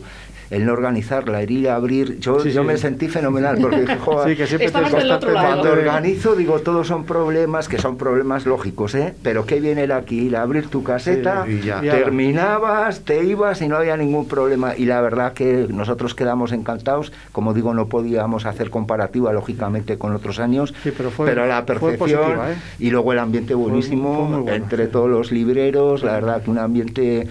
El 0.50 0.66
no 0.66 0.74
organizarla, 0.74 1.41
el 1.43 1.52
ir 1.52 1.70
a 1.70 1.76
abrir, 1.76 2.20
yo, 2.20 2.39
Sí, 2.39 2.52
yo 2.52 2.62
sí. 2.62 2.68
me 2.68 2.78
sentí 2.78 3.08
fenomenal 3.08 3.58
porque 3.62 3.82
dije, 3.82 3.97
joder, 4.00 4.30
Sí, 4.32 4.36
que 4.36 4.47
siempre 4.47 4.72
te 4.72 5.32
cuando 5.32 5.72
organizo, 5.72 6.36
digo, 6.36 6.60
todos 6.60 6.88
son 6.88 7.04
problemas, 7.04 7.68
que 7.68 7.78
son 7.78 7.97
problemas 7.97 8.45
lógicos, 8.47 8.95
¿eh? 8.95 9.14
Pero 9.22 9.45
qué 9.45 9.60
viene 9.60 9.84
el 9.84 9.91
aquí, 9.91 10.28
el 10.28 10.36
abrir 10.36 10.68
tu 10.68 10.82
caseta, 10.84 11.45
Sí, 11.45 11.60
y 11.62 11.66
ya. 11.66 11.82
terminabas, 11.82 13.02
te 13.02 13.24
ibas 13.24 13.62
y 13.62 13.68
no 13.68 13.76
había 13.78 13.95
ningún 13.97 14.28
problema. 14.28 14.76
Y 14.76 14.86
la 14.86 15.02
verdad 15.02 15.34
que 15.34 15.68
nosotros 15.70 16.16
quedamos 16.16 16.52
encantados. 16.52 17.12
Como 17.32 17.54
digo, 17.54 17.74
no 17.74 17.88
podíamos 17.88 18.45
hacer 18.45 18.70
comparativa, 18.70 19.32
lógicamente, 19.34 19.97
con 19.97 20.14
otros 20.16 20.39
años, 20.39 20.74
Sí, 20.84 20.91
pero 20.95 21.12
fue- 21.12 21.34
la 21.36 21.64
fue 21.80 21.93
positiva, 21.93 22.52
¿eh? 22.52 22.56
y 22.80 22.89
luego 22.89 23.14
el 23.14 23.20
ambiente 23.20 23.54
buenísimo 23.54 24.16
fue 24.16 24.24
muy 24.26 24.41
bueno, 24.41 24.54
entre 24.64 24.86
sí. 24.86 24.91
todos 24.91 25.10
los 25.10 25.32
libreros, 25.32 26.04
la 26.04 26.14
verdad 26.14 26.41
que 26.41 26.50
un 26.50 26.58
ambiente 26.58 27.28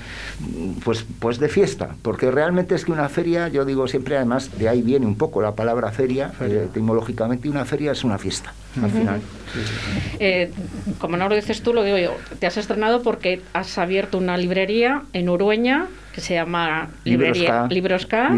pues 0.84 1.04
pues 1.18 1.38
de 1.38 1.48
fiesta, 1.48 1.90
porque 2.02 2.30
realmente 2.30 2.74
es 2.74 2.84
que 2.84 2.92
una 2.92 3.07
feria, 3.08 3.48
yo 3.48 3.64
digo 3.64 3.86
siempre, 3.88 4.16
además 4.16 4.56
de 4.58 4.68
ahí 4.68 4.82
viene 4.82 5.06
un 5.06 5.16
poco 5.16 5.40
la 5.42 5.54
palabra 5.54 5.90
feria, 5.92 6.30
Feria. 6.30 6.62
eh, 6.62 6.64
etimológicamente 6.64 7.48
una 7.48 7.64
feria 7.64 7.92
es 7.92 8.04
una 8.04 8.18
fiesta, 8.18 8.52
al 8.82 8.90
final. 8.90 9.20
Eh, 10.18 10.50
como 10.98 11.16
no 11.16 11.28
lo 11.28 11.34
dices 11.34 11.62
tú, 11.62 11.72
lo 11.72 11.82
digo 11.82 11.98
yo. 11.98 12.12
Te 12.38 12.46
has 12.46 12.56
estrenado 12.56 13.02
porque 13.02 13.40
has 13.52 13.78
abierto 13.78 14.18
una 14.18 14.36
librería 14.36 15.02
en 15.12 15.28
Urueña 15.28 15.86
que 16.12 16.20
se 16.20 16.34
llama 16.34 16.88
Librería 17.04 17.66
Librosca. 17.68 18.28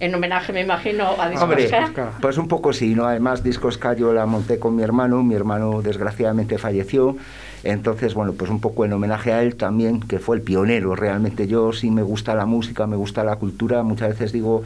En 0.00 0.14
homenaje, 0.14 0.52
me 0.52 0.62
imagino, 0.62 1.04
a 1.06 1.30
Hombre, 1.40 1.62
Discosca. 1.62 2.12
pues 2.20 2.38
un 2.38 2.48
poco 2.48 2.72
sí, 2.72 2.94
¿no? 2.94 3.06
Además, 3.06 3.44
Discosca 3.44 3.94
yo 3.94 4.12
la 4.12 4.26
monté 4.26 4.58
con 4.58 4.74
mi 4.74 4.82
hermano, 4.82 5.22
mi 5.22 5.34
hermano 5.34 5.80
desgraciadamente 5.80 6.58
falleció, 6.58 7.16
entonces, 7.64 8.14
bueno, 8.14 8.32
pues 8.32 8.50
un 8.50 8.60
poco 8.60 8.84
en 8.84 8.92
homenaje 8.92 9.32
a 9.32 9.42
él 9.42 9.56
también, 9.56 10.00
que 10.00 10.18
fue 10.18 10.36
el 10.36 10.42
pionero, 10.42 10.94
realmente 10.96 11.46
yo 11.46 11.72
sí 11.72 11.90
me 11.90 12.02
gusta 12.02 12.34
la 12.34 12.46
música, 12.46 12.86
me 12.86 12.96
gusta 12.96 13.24
la 13.24 13.36
cultura, 13.36 13.82
muchas 13.82 14.10
veces 14.10 14.32
digo, 14.32 14.62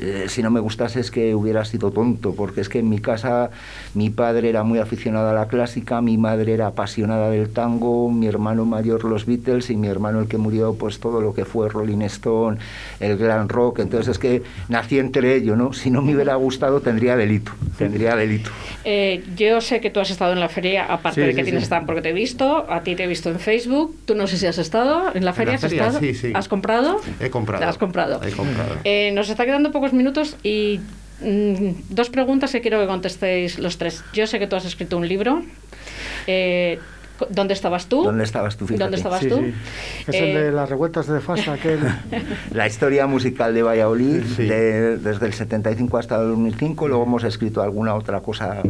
eh, 0.00 0.26
si 0.28 0.42
no 0.42 0.50
me 0.50 0.60
gustase 0.60 1.00
es 1.00 1.10
que 1.10 1.34
hubiera 1.34 1.64
sido 1.64 1.90
tonto, 1.90 2.34
porque 2.34 2.60
es 2.60 2.68
que 2.68 2.80
en 2.80 2.88
mi 2.88 2.98
casa 2.98 3.50
mi 3.94 4.10
padre 4.10 4.48
era 4.48 4.62
muy 4.62 4.78
aficionado 4.78 5.28
a 5.30 5.32
la 5.32 5.48
clásica, 5.48 6.00
mi 6.00 6.18
madre 6.18 6.52
era 6.54 6.66
apasionada 6.68 7.30
del 7.30 7.50
tango, 7.50 8.10
mi 8.10 8.26
hermano 8.26 8.64
mayor 8.64 9.04
los 9.04 9.26
Beatles 9.26 9.70
y 9.70 9.76
mi 9.76 9.88
hermano 9.88 10.20
el 10.20 10.26
que 10.28 10.38
murió, 10.38 10.74
pues 10.74 10.98
todo 11.00 11.20
lo 11.20 11.34
que 11.34 11.44
fue 11.44 11.68
Rolling 11.68 12.02
Stone, 12.02 12.58
el 13.00 13.16
glam 13.16 13.48
rock, 13.48 13.80
entonces 13.80 14.08
es 14.12 14.18
que 14.18 14.42
nací 14.68 14.98
entre 14.98 15.34
ellos, 15.36 15.56
¿no? 15.56 15.72
Si 15.72 15.90
no 15.90 16.02
me 16.02 16.14
hubiera 16.14 16.34
gustado 16.36 16.80
tendría 16.80 17.16
delito, 17.16 17.52
tendría 17.78 18.16
delito. 18.16 18.50
Eh, 18.84 19.24
yo 19.36 19.60
sé 19.60 19.80
que 19.80 19.90
tú 19.90 20.00
has 20.00 20.10
estado 20.10 20.32
en 20.32 20.40
la 20.40 20.48
feria, 20.48 20.84
aparte 20.86 21.20
Sí, 21.20 21.26
de 21.28 21.34
que 21.34 21.40
sí, 21.40 21.44
tienes 21.44 21.62
sí. 21.62 21.66
stand 21.66 21.86
porque 21.86 22.02
te 22.02 22.10
he 22.10 22.12
visto, 22.12 22.33
a 22.42 22.80
ti 22.82 22.94
te 22.96 23.04
he 23.04 23.06
visto 23.06 23.30
en 23.30 23.38
Facebook, 23.40 23.96
tú 24.04 24.14
no 24.14 24.26
sé 24.26 24.36
si 24.38 24.46
has 24.46 24.58
estado 24.58 25.14
en 25.14 25.24
la 25.24 25.32
feria, 25.32 25.52
la 25.52 25.56
¿has 25.56 25.60
feria, 25.62 25.86
estado? 25.86 26.00
sí, 26.00 26.14
sí. 26.14 26.32
¿Has 26.34 26.48
comprado? 26.48 27.00
He 27.20 27.30
comprado. 27.30 27.64
Has 27.66 27.78
comprado. 27.78 28.20
He 28.24 28.30
comprado. 28.32 28.76
Eh, 28.84 29.12
nos 29.14 29.28
está 29.28 29.44
quedando 29.44 29.70
pocos 29.72 29.92
minutos 29.92 30.36
y 30.42 30.80
mm, 31.20 31.70
dos 31.90 32.10
preguntas 32.10 32.52
que 32.52 32.60
quiero 32.60 32.80
que 32.80 32.86
contestéis 32.86 33.58
los 33.58 33.78
tres. 33.78 34.02
Yo 34.12 34.26
sé 34.26 34.38
que 34.38 34.46
tú 34.46 34.56
has 34.56 34.64
escrito 34.64 34.96
un 34.96 35.06
libro. 35.08 35.42
Eh, 36.26 36.78
¿Dónde 37.30 37.54
estabas 37.54 37.86
tú? 37.86 38.02
¿Dónde 38.02 38.24
estabas 38.24 38.56
tú? 38.56 38.66
Fíjate. 38.66 38.82
¿Dónde 38.82 38.96
estabas 38.96 39.20
Sí, 39.20 39.28
tú? 39.28 39.36
sí. 39.36 39.54
Es 40.08 40.14
el 40.16 40.24
Eh, 40.36 40.42
de 40.46 40.52
las 40.52 40.68
revueltas 40.68 41.06
de 41.06 41.20
Fasa, 41.20 41.52
aquel. 41.52 41.78
La 42.52 42.66
historia 42.66 43.06
musical 43.06 43.54
de 43.54 43.62
Valladolid, 43.62 44.22
Sí. 44.36 44.44
de- 44.46 44.98
desde 44.98 45.26
el 45.26 45.32
75 45.32 45.96
hasta 45.98 46.20
el 46.20 46.28
2005, 46.30 46.88
luego 46.88 47.04
hemos 47.04 47.22
escrito 47.22 47.62
alguna 47.62 47.94
otra 47.94 48.20
cosa 48.20 48.62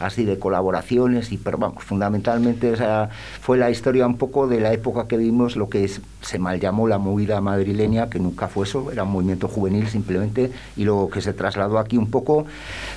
así 0.00 0.24
de 0.24 0.36
colaboraciones, 0.38 1.30
y, 1.30 1.36
pero 1.38 1.58
vamos, 1.58 1.84
fundamentalmente 1.84 2.72
esa 2.72 3.08
fue 3.40 3.56
la 3.56 3.70
historia 3.70 4.04
un 4.06 4.16
poco 4.18 4.48
de 4.48 4.58
la 4.60 4.72
época 4.72 5.06
que 5.06 5.16
vimos, 5.16 5.54
lo 5.56 5.68
que 5.68 5.84
es- 5.84 6.00
se 6.22 6.38
mal 6.40 6.58
llamó 6.58 6.88
la 6.88 6.98
movida 6.98 7.40
madrileña, 7.40 8.10
que 8.10 8.18
nunca 8.18 8.48
fue 8.48 8.66
eso, 8.66 8.90
era 8.90 9.04
un 9.04 9.12
movimiento 9.12 9.46
juvenil 9.46 9.86
simplemente, 9.88 10.50
y 10.76 10.84
luego 10.84 11.08
que 11.08 11.20
se 11.20 11.32
trasladó 11.34 11.78
aquí 11.78 11.98
un 11.98 12.10
poco 12.10 12.46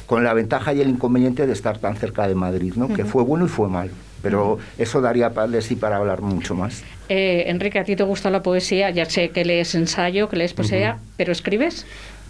con 0.07 0.23
la 0.23 0.33
ventaja 0.33 0.73
y 0.73 0.81
el 0.81 0.89
inconveniente 0.89 1.45
de 1.45 1.53
estar 1.53 1.77
tan 1.77 1.95
cerca 1.95 2.27
de 2.27 2.33
Madrid, 2.33 2.73
¿no? 2.75 2.87
que 2.87 3.05
fue 3.05 3.21
bueno 3.23 3.45
y 3.45 3.49
fue 3.49 3.69
malo. 3.69 3.91
Pero 4.25 4.57
eso 4.77 5.01
daría 5.01 5.29
pa- 5.29 5.47
de 5.47 5.61
sí 5.61 5.75
para 5.75 5.97
hablar 5.97 6.21
mucho 6.21 6.55
más. 6.55 6.83
eh, 7.09 7.43
Enrique, 7.47 7.77
a 7.79 7.83
ti 7.83 7.95
te 7.95 8.03
gusta 8.03 8.29
la 8.31 8.41
poesía, 8.41 8.89
ya 8.89 9.05
sé 9.05 9.29
que 9.29 9.45
lees 9.45 9.75
ensayo, 9.75 10.27
que 10.27 10.35
lees 10.37 10.53
poesía, 10.53 10.97
pero 11.17 11.31
¿escribes? 11.31 11.85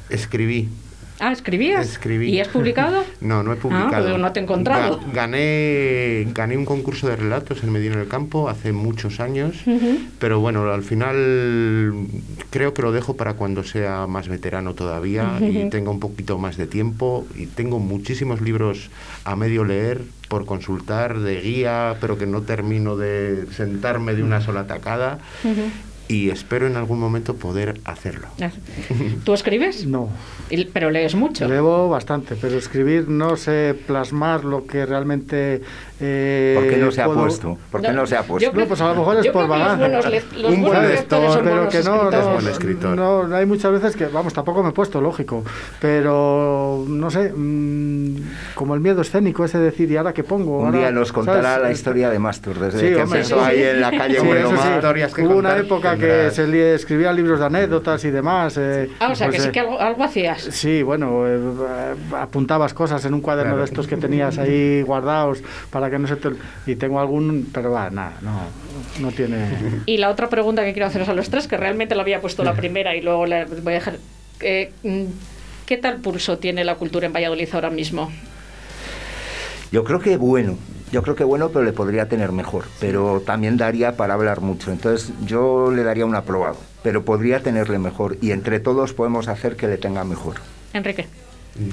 Escribí. 0.09 0.67
Ah, 1.19 1.31
¿escribías? 1.31 1.87
Escribí. 1.89 2.29
¿Y 2.29 2.39
has 2.41 2.49
publicado? 2.49 3.03
No, 3.21 3.41
no 3.43 3.53
he 3.53 3.55
publicado. 3.55 4.15
Ah, 4.15 4.17
no 4.17 4.31
te 4.33 4.39
he 4.39 4.43
encontrado. 4.43 4.99
Ga- 4.99 5.13
gané, 5.13 6.27
gané 6.33 6.57
un 6.57 6.65
concurso 6.65 7.07
de 7.07 7.15
relatos 7.15 7.63
en 7.63 7.71
Medina 7.71 7.95
del 7.97 8.07
Campo 8.07 8.49
hace 8.49 8.71
muchos 8.73 9.19
años, 9.19 9.55
pero 10.19 10.39
bueno, 10.39 10.69
al 10.71 10.83
final 10.83 11.93
creo 12.49 12.73
que 12.73 12.81
lo 12.81 12.91
dejo 12.91 13.15
para 13.15 13.33
cuando 13.33 13.63
sea 13.63 14.07
más 14.07 14.27
veterano 14.27 14.73
todavía 14.73 15.37
y 15.41 15.69
tenga 15.69 15.89
un 15.91 15.99
poquito 15.99 16.37
más 16.37 16.57
de 16.57 16.67
tiempo. 16.67 17.25
Y 17.35 17.45
tengo 17.47 17.79
muchísimos 17.79 18.41
libros 18.41 18.89
a 19.23 19.35
medio 19.35 19.63
leer 19.63 20.01
por 20.27 20.45
consultar 20.45 21.19
de 21.19 21.39
guía, 21.41 21.95
pero 22.01 22.17
que 22.17 22.25
no 22.25 22.41
termino 22.41 22.97
de 22.97 23.45
sentarme 23.55 24.13
de 24.15 24.23
una 24.23 24.41
sola 24.41 24.67
tacada. 24.67 25.19
Y 26.07 26.29
espero 26.29 26.67
en 26.67 26.75
algún 26.75 26.99
momento 26.99 27.35
poder 27.35 27.79
hacerlo. 27.85 28.27
¿Tú 29.23 29.33
escribes? 29.33 29.85
No. 29.87 30.09
Pero 30.73 30.91
lees 30.91 31.15
mucho. 31.15 31.47
Leo 31.47 31.89
bastante, 31.89 32.35
pero 32.39 32.57
escribir 32.57 33.09
no 33.09 33.35
sé 33.35 33.75
plasmar 33.87 34.45
lo 34.45 34.67
que 34.67 34.85
realmente. 34.85 35.61
Eh, 35.99 36.53
¿Por 36.55 36.69
qué 36.69 36.77
no 36.77 36.91
se 36.91 37.01
ha 37.01 37.05
puedo- 37.05 37.21
puesto? 37.21 37.57
¿Por 37.71 37.81
qué 37.81 37.91
no, 37.93 38.05
se 38.05 38.15
ha 38.17 38.23
puesto? 38.23 38.51
No, 38.53 38.65
pues 38.67 38.81
a 38.81 38.89
lo 38.89 38.95
mejor 38.95 39.17
es 39.25 39.31
por 39.31 39.47
los 39.47 40.53
Un 40.53 40.61
buen 40.61 40.87
lector, 40.89 41.41
pero 41.43 41.69
que 41.69 41.81
no, 41.83 42.11
no, 42.11 42.33
Buen 42.33 42.47
escritor. 42.47 42.95
no, 42.95 43.35
hay 43.35 43.45
muchas 43.45 43.71
veces 43.71 43.95
que, 43.95 44.05
vamos, 44.07 44.33
tampoco 44.33 44.61
me 44.61 44.69
he 44.69 44.73
puesto, 44.73 44.99
lógico, 45.01 45.43
pero 45.79 46.83
no 46.87 47.09
sé, 47.09 47.31
mm, 47.35 48.15
como 48.55 48.75
el 48.75 48.81
miedo 48.81 49.01
escénico, 49.01 49.45
ese 49.45 49.57
de 49.57 49.65
decir, 49.65 49.89
¿y 49.89 49.97
ahora 49.97 50.13
qué 50.13 50.23
pongo? 50.23 50.59
Un 50.59 50.65
Ahora, 50.67 50.77
día 50.79 50.91
nos 50.91 51.11
contará 51.13 51.41
¿sabes? 51.43 51.63
la 51.63 51.71
historia 51.71 52.09
de 52.09 52.19
Mastur, 52.19 52.59
desde 52.59 52.79
Sí, 52.79 52.85
que 52.95 53.01
hombre, 53.01 53.19
empezó 53.19 53.39
sí, 53.39 53.45
ahí 53.45 53.57
sí. 53.57 53.63
en 53.63 53.81
la 53.81 53.91
calle 53.91 54.19
Sí, 54.19 54.25
Bueno. 54.27 54.51
Mar. 54.51 54.75
Historias 54.75 55.13
que 55.13 55.21
Hubo 55.23 55.35
una 55.37 55.49
contar 55.49 55.65
que 55.97 56.31
se 56.31 56.47
li- 56.47 56.59
escribía 56.59 57.11
libros 57.13 57.39
de 57.39 57.45
anécdotas 57.45 58.03
y 58.05 58.11
demás. 58.11 58.55
eh, 58.57 58.89
Ah, 58.99 59.09
o 59.11 59.15
sea, 59.15 59.27
pues, 59.27 59.37
que 59.37 59.41
sí 59.43 59.49
eh, 59.49 59.51
que 59.51 59.59
algo, 59.59 59.79
algo 59.79 60.03
hacías. 60.03 60.41
Sí, 60.41 60.83
bueno, 60.83 61.23
eh, 61.27 61.39
apuntabas 62.17 62.73
cosas 62.73 63.03
en 63.05 63.13
un 63.13 63.21
cuaderno 63.21 63.51
Claro. 63.51 63.59
de 63.63 63.65
estos 63.65 63.87
que 63.87 63.97
tenías 63.97 64.37
ahí 64.37 64.81
guardados 64.81 65.41
para 65.69 65.89
que 65.89 65.97
no 65.99 66.07
se 66.07 66.15
te... 66.15 66.29
Y 66.65 66.75
tengo 66.75 66.99
algún, 66.99 67.49
pero 67.53 67.71
va, 67.71 67.89
nada, 67.89 68.13
no, 68.21 68.39
no 69.01 69.11
tiene... 69.11 69.47
Y 69.85 69.97
la 69.97 70.09
otra 70.09 70.29
pregunta 70.29 70.63
que 70.63 70.73
quiero 70.73 70.87
haceros 70.87 71.09
a 71.09 71.13
los 71.13 71.29
tres, 71.29 71.47
que 71.47 71.57
realmente 71.57 71.95
lo 71.95 72.01
había 72.01 72.21
puesto 72.21 72.43
la 72.43 72.53
primera 72.53 72.95
y 72.95 73.01
luego 73.01 73.25
la 73.25 73.45
voy 73.45 73.73
a 73.73 73.75
dejar. 73.75 73.97
eh, 74.41 74.71
¿Qué 75.65 75.77
tal 75.77 75.97
pulso 75.97 76.37
tiene 76.37 76.63
la 76.63 76.75
cultura 76.75 77.07
en 77.07 77.13
Valladolid 77.13 77.49
ahora 77.53 77.71
mismo? 77.71 78.11
Yo 79.71 79.83
creo 79.83 79.99
que 79.99 80.15
bueno, 80.17 80.57
yo 80.91 81.01
creo 81.03 81.15
que 81.15 81.23
bueno, 81.23 81.49
pero 81.49 81.65
le 81.65 81.73
podría 81.73 82.07
tener 82.07 82.31
mejor, 82.31 82.65
pero 82.79 83.21
también 83.25 83.57
daría 83.57 83.97
para 83.97 84.13
hablar 84.13 84.41
mucho. 84.41 84.71
Entonces 84.71 85.11
yo 85.25 85.71
le 85.71 85.83
daría 85.83 86.05
un 86.05 86.15
aprobado, 86.15 86.57
pero 86.83 87.03
podría 87.03 87.41
tenerle 87.41 87.79
mejor 87.79 88.17
y 88.21 88.31
entre 88.31 88.59
todos 88.59 88.93
podemos 88.93 89.27
hacer 89.27 89.55
que 89.55 89.67
le 89.67 89.77
tenga 89.77 90.03
mejor. 90.03 90.35
Enrique. 90.73 91.07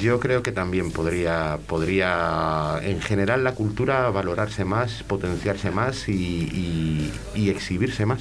Yo 0.01 0.21
creo 0.21 0.45
que 0.45 0.53
también 0.53 0.93
podría, 0.93 1.59
podría 1.67 2.79
en 2.83 3.01
general 3.01 3.43
la 3.43 3.55
cultura 3.55 4.09
valorarse 4.11 4.65
más, 4.65 5.03
potenciarse 5.03 5.73
más 5.73 6.09
y, 6.09 6.13
y- 6.13 7.13
y 7.35 7.51
exhibirse 7.51 8.07
más. 8.07 8.21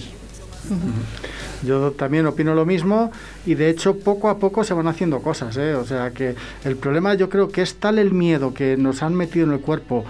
Yo 1.63 1.91
también 1.91 2.25
opino 2.25 2.55
lo 2.55 2.65
mismo 2.65 3.11
y 3.45 3.53
de 3.55 3.69
hecho 3.69 3.97
poco 3.99 4.29
a 4.29 4.37
poco 4.39 4.63
se 4.63 4.73
van 4.73 4.87
haciendo 4.87 5.19
cosas, 5.21 5.55
¿eh? 5.57 5.75
O 5.75 5.85
sea 5.85 6.11
que 6.11 6.35
el 6.65 6.75
problema 6.75 7.13
yo 7.13 7.29
creo 7.29 7.49
que 7.51 7.61
es 7.61 7.75
tal 7.75 7.99
el 7.99 8.11
miedo 8.11 8.53
que 8.53 8.77
nos 8.77 9.03
han 9.03 9.13
metido 9.13 9.45
en 9.45 9.53
el 9.53 9.59
cuerpo 9.59 10.03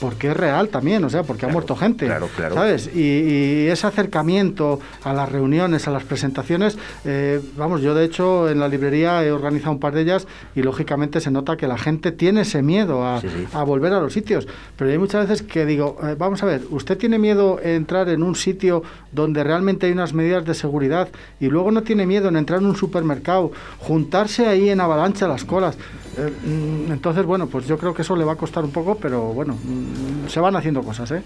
porque 0.00 0.28
es 0.30 0.36
real 0.36 0.68
también, 0.68 1.04
o 1.04 1.10
sea, 1.10 1.22
porque 1.22 1.46
ha 1.46 1.48
muerto 1.48 1.76
gente, 1.76 2.06
claro, 2.06 2.28
claro. 2.34 2.54
¿sabes? 2.54 2.90
Y, 2.94 3.00
y 3.00 3.66
ese 3.68 3.86
acercamiento 3.86 4.80
a 5.04 5.12
las 5.12 5.30
reuniones, 5.30 5.86
a 5.86 5.90
las 5.90 6.04
presentaciones, 6.04 6.78
eh, 7.04 7.40
vamos, 7.56 7.82
yo 7.82 7.94
de 7.94 8.04
hecho 8.04 8.48
en 8.48 8.58
la 8.60 8.68
librería 8.68 9.24
he 9.24 9.30
organizado 9.30 9.72
un 9.72 9.80
par 9.80 9.94
de 9.94 10.02
ellas 10.02 10.26
y 10.54 10.62
lógicamente 10.62 11.20
se 11.20 11.30
nota 11.30 11.56
que 11.56 11.66
la 11.66 11.76
gente 11.78 12.12
tiene 12.12 12.42
ese 12.42 12.62
miedo 12.62 13.06
a, 13.06 13.20
Sí, 13.20 13.28
sí. 13.28 13.46
a 13.52 13.62
volver 13.62 13.92
a 13.92 14.00
los 14.00 14.12
sitios, 14.12 14.48
pero 14.76 14.90
hay 14.90 14.98
muchas 14.98 15.28
veces 15.28 15.46
que 15.46 15.66
digo, 15.66 15.98
eh, 16.02 16.14
vamos 16.18 16.42
a 16.42 16.46
ver, 16.46 16.62
¿usted 16.70 16.96
tiene 16.96 17.18
miedo 17.18 17.58
en 17.62 17.80
entrar 17.80 18.08
en 18.08 18.22
un 18.22 18.34
sitio 18.36 18.82
donde 19.12 19.42
realmente 19.44 19.86
hay 19.86 19.92
unas 19.92 20.12
medidas 20.14 20.44
de 20.44 20.54
seguridad 20.54 21.08
y 21.40 21.46
luego 21.48 21.70
no 21.70 21.82
tiene 21.82 22.06
miedo 22.06 22.28
en 22.28 22.36
entrar 22.36 22.60
en 22.60 22.66
un 22.66 22.76
supermercado, 22.76 23.52
juntarse 23.78 24.46
ahí 24.46 24.70
en 24.70 24.80
avalancha 24.80 25.26
las 25.28 25.44
colas? 25.44 25.76
Eh, 26.20 26.32
mm, 26.44 26.92
entonces, 26.92 27.24
bueno, 27.24 27.46
pues 27.46 27.66
yo 27.66 27.78
creo 27.78 27.94
que 27.94 28.02
eso 28.02 28.14
le 28.16 28.24
va 28.24 28.32
a 28.32 28.36
costar 28.36 28.64
un 28.64 28.70
poco, 28.72 28.96
pero 28.96 29.32
bueno, 29.32 29.54
mm, 29.54 30.28
se 30.28 30.40
van 30.40 30.54
haciendo 30.56 30.82
cosas, 30.82 31.10
¿eh? 31.12 31.22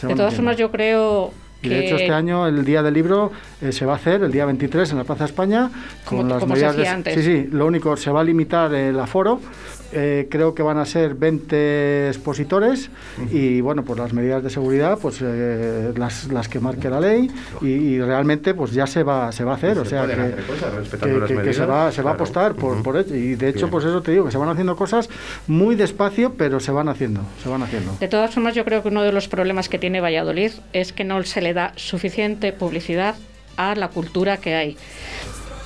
Se 0.00 0.06
De 0.06 0.14
todas 0.14 0.28
haciendo. 0.32 0.36
formas, 0.36 0.56
yo 0.56 0.70
creo 0.70 1.32
Y 1.62 1.68
que. 1.68 1.74
de 1.74 1.86
hecho 1.86 1.96
este 1.96 2.12
año 2.12 2.46
el 2.46 2.64
Día 2.64 2.82
del 2.82 2.94
Libro 2.94 3.32
eh, 3.62 3.72
se 3.72 3.84
va 3.86 3.94
a 3.94 3.96
hacer 3.96 4.22
el 4.22 4.30
día 4.30 4.44
23 4.46 4.90
en 4.92 4.98
la 4.98 5.04
Plaza 5.04 5.24
España 5.24 5.70
con 6.04 6.18
Como- 6.18 6.28
las 6.30 6.40
como 6.40 6.54
se 6.54 6.60
medidas 6.62 6.76
de- 6.76 6.82
hacía 6.82 6.94
antes. 6.94 7.14
Sí, 7.14 7.22
sí, 7.22 7.48
lo 7.50 7.66
único 7.66 7.96
se 7.96 8.10
va 8.10 8.20
a 8.20 8.24
limitar 8.24 8.72
el 8.74 8.98
aforo. 9.00 9.40
Eh, 9.92 10.26
creo 10.30 10.54
que 10.54 10.62
van 10.62 10.78
a 10.78 10.84
ser 10.86 11.14
20 11.14 12.08
expositores 12.08 12.90
y 13.30 13.60
bueno, 13.60 13.84
pues 13.84 13.98
las 13.98 14.12
medidas 14.12 14.42
de 14.42 14.50
seguridad 14.50 14.98
pues 15.00 15.18
eh, 15.22 15.92
las, 15.96 16.26
las 16.32 16.48
que 16.48 16.60
marque 16.60 16.90
la 16.90 17.00
ley 17.00 17.30
y, 17.60 17.66
y 17.68 18.00
realmente 18.00 18.54
pues 18.54 18.72
ya 18.72 18.86
se 18.86 19.02
va 19.02 19.30
se 19.32 19.44
va 19.44 19.52
a 19.52 19.54
hacer, 19.56 19.74
Se 19.74 19.80
o 19.80 19.84
sea 19.84 20.06
que, 20.06 20.12
hacer 20.12 20.44
cosas 20.46 20.70
que- 20.72 20.78
respetando 20.78 21.18
las 21.20 21.30
que- 21.30 21.42
que 21.42 21.52
se 21.52 21.66
va 21.66 21.92
se 21.92 22.02
va 22.02 22.10
a 22.10 22.14
apostar 22.14 22.54
por, 22.54 22.82
por 22.82 22.96
ello 22.96 23.14
y 23.14 23.34
de 23.36 23.48
hecho 23.48 23.60
Bien. 23.66 23.70
pues 23.70 23.84
eso 23.84 24.02
te 24.02 24.12
digo 24.12 24.24
que 24.24 24.30
se 24.32 24.38
van 24.38 24.48
haciendo 24.48 24.76
cosas 24.76 25.08
muy 25.46 25.74
despacio, 25.76 26.32
pero 26.36 26.60
se 26.60 26.72
van 26.72 26.88
haciendo, 26.88 27.20
se 27.42 27.48
van 27.48 27.62
haciendo. 27.62 27.96
De 28.00 28.08
todas 28.08 28.32
formas, 28.34 28.54
yo 28.54 28.64
creo 28.64 28.82
que 28.82 28.88
uno 28.88 29.02
de 29.02 29.12
los 29.12 29.28
problemas 29.28 29.68
que 29.68 29.78
tiene 29.78 30.00
Valladolid 30.00 30.52
es 30.72 30.92
que 30.92 31.04
no 31.04 31.22
se 31.22 31.40
le 31.40 31.54
da 31.54 31.72
suficiente 31.76 32.52
publicidad 32.52 33.14
a 33.56 33.74
la 33.74 33.88
cultura 33.88 34.36
que 34.38 34.54
hay. 34.54 34.76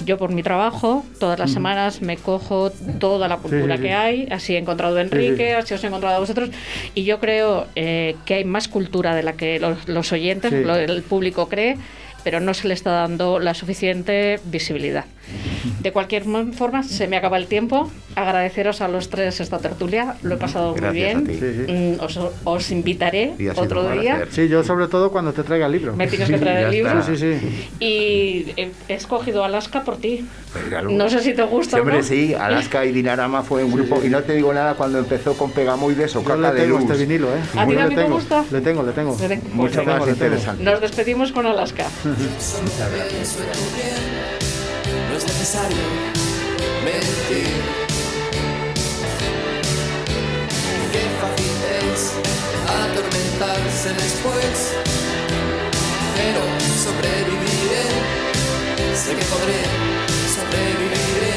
Yo 0.06 0.16
por 0.18 0.32
mi 0.32 0.42
trabajo, 0.42 1.04
todas 1.18 1.38
las 1.38 1.52
semanas 1.52 2.00
me 2.02 2.16
cojo 2.16 2.70
toda 2.98 3.28
la 3.28 3.36
cultura 3.36 3.76
sí, 3.76 3.82
que 3.82 3.92
hay, 3.92 4.28
así 4.30 4.54
he 4.54 4.58
encontrado 4.58 4.96
a 4.96 5.00
Enrique, 5.02 5.48
sí. 5.48 5.52
así 5.52 5.74
os 5.74 5.84
he 5.84 5.86
encontrado 5.88 6.16
a 6.16 6.18
vosotros, 6.20 6.50
y 6.94 7.04
yo 7.04 7.18
creo 7.20 7.66
eh, 7.76 8.16
que 8.24 8.34
hay 8.34 8.44
más 8.44 8.68
cultura 8.68 9.14
de 9.14 9.22
la 9.22 9.34
que 9.34 9.60
los, 9.60 9.88
los 9.88 10.10
oyentes, 10.12 10.52
lo- 10.66 10.76
el 10.76 11.02
público 11.02 11.48
cree, 11.48 11.76
pero 12.24 12.40
no 12.40 12.54
se 12.54 12.68
le 12.68 12.74
está 12.74 12.90
dando 12.92 13.38
la 13.38 13.54
suficiente 13.54 14.40
visibilidad. 14.44 15.04
De 15.80 15.92
cualquier 15.92 16.24
forma, 16.54 16.82
se 16.82 17.06
me 17.06 17.16
acaba 17.16 17.36
el 17.36 17.46
tiempo. 17.46 17.90
Agradeceros 18.16 18.80
a 18.80 18.88
los 18.88 19.08
tres 19.10 19.40
esta 19.40 19.58
tertulia, 19.58 20.16
lo 20.22 20.34
he 20.34 20.38
pasado 20.38 20.72
muy 20.72 20.80
Gracias 20.80 21.22
bien. 21.22 21.26
ti. 21.26 21.34
Sí, 21.34 21.64
sí. 21.66 21.72
Mm, 21.72 22.00
Os, 22.04 22.18
os 22.44 22.70
invitaré 22.70 23.34
otro 23.56 23.88
día. 23.90 24.26
Sí, 24.30 24.48
yo 24.48 24.64
sobre 24.64 24.88
todo 24.88 25.10
cuando 25.12 25.32
te 25.32 25.42
traiga 25.44 25.66
el 25.66 25.72
libro. 25.72 25.94
Me 25.94 26.06
tienes 26.08 26.28
que 26.28 26.38
traer 26.38 26.66
el 26.66 26.70
libro. 26.72 27.00
Y 27.78 28.52
he, 28.56 28.70
he 28.88 28.94
escogido 28.94 29.44
Alaska 29.44 29.82
por 29.84 29.96
ti. 29.98 30.26
Pues 30.52 30.82
No 30.84 31.08
sé 31.08 31.20
si 31.20 31.32
te 31.34 31.42
gusta 31.44 31.76
Siempre 31.76 31.98
no. 31.98 32.02
sí, 32.02 32.34
Alaska 32.34 32.84
y 32.84 32.90
Dinarama 32.92 33.42
fue 33.42 33.62
un 33.62 33.72
grupo, 33.72 34.00
y 34.04 34.08
no 34.08 34.22
te 34.24 34.34
digo 34.34 34.52
nada 34.52 34.74
cuando 34.74 34.98
empezó 34.98 35.34
con 35.34 35.52
Pegamoides 35.52 36.16
o 36.16 36.22
Yo 36.22 36.26
Caca 36.28 36.52
le 36.52 36.60
de 36.60 36.60
tengo 36.66 36.78
Luz. 36.80 36.90
este 36.90 37.04
vinilo, 37.06 37.28
¿eh? 37.28 37.38
¿A 37.56 37.66
ti 37.66 37.74
también 37.76 38.00
te 38.00 38.08
gusta? 38.08 38.44
Le 38.50 38.60
tengo, 38.60 38.82
le 38.82 38.92
tengo. 38.92 39.16
Le 39.20 39.28
tengo. 39.28 39.42
Mucho 39.54 39.84
más 39.84 40.08
interesante. 40.08 40.64
Nos 40.64 40.80
despedimos 40.80 41.30
con 41.32 41.46
Alaska. 41.46 41.84
No 42.10 42.16
es 45.16 45.24
necesario 45.24 45.78
mentir. 46.84 47.46
Qué 50.90 51.02
fácil 51.20 51.54
es 51.86 52.00
atormentarse 52.66 53.90
después. 53.92 54.56
Pero 56.16 56.42
sobreviviré. 56.82 57.86
Sé 58.96 59.10
que 59.14 59.24
podré, 59.26 59.62
sobreviviré. 60.34 61.34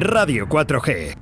Radio 0.00 0.48
4G. 0.48 1.12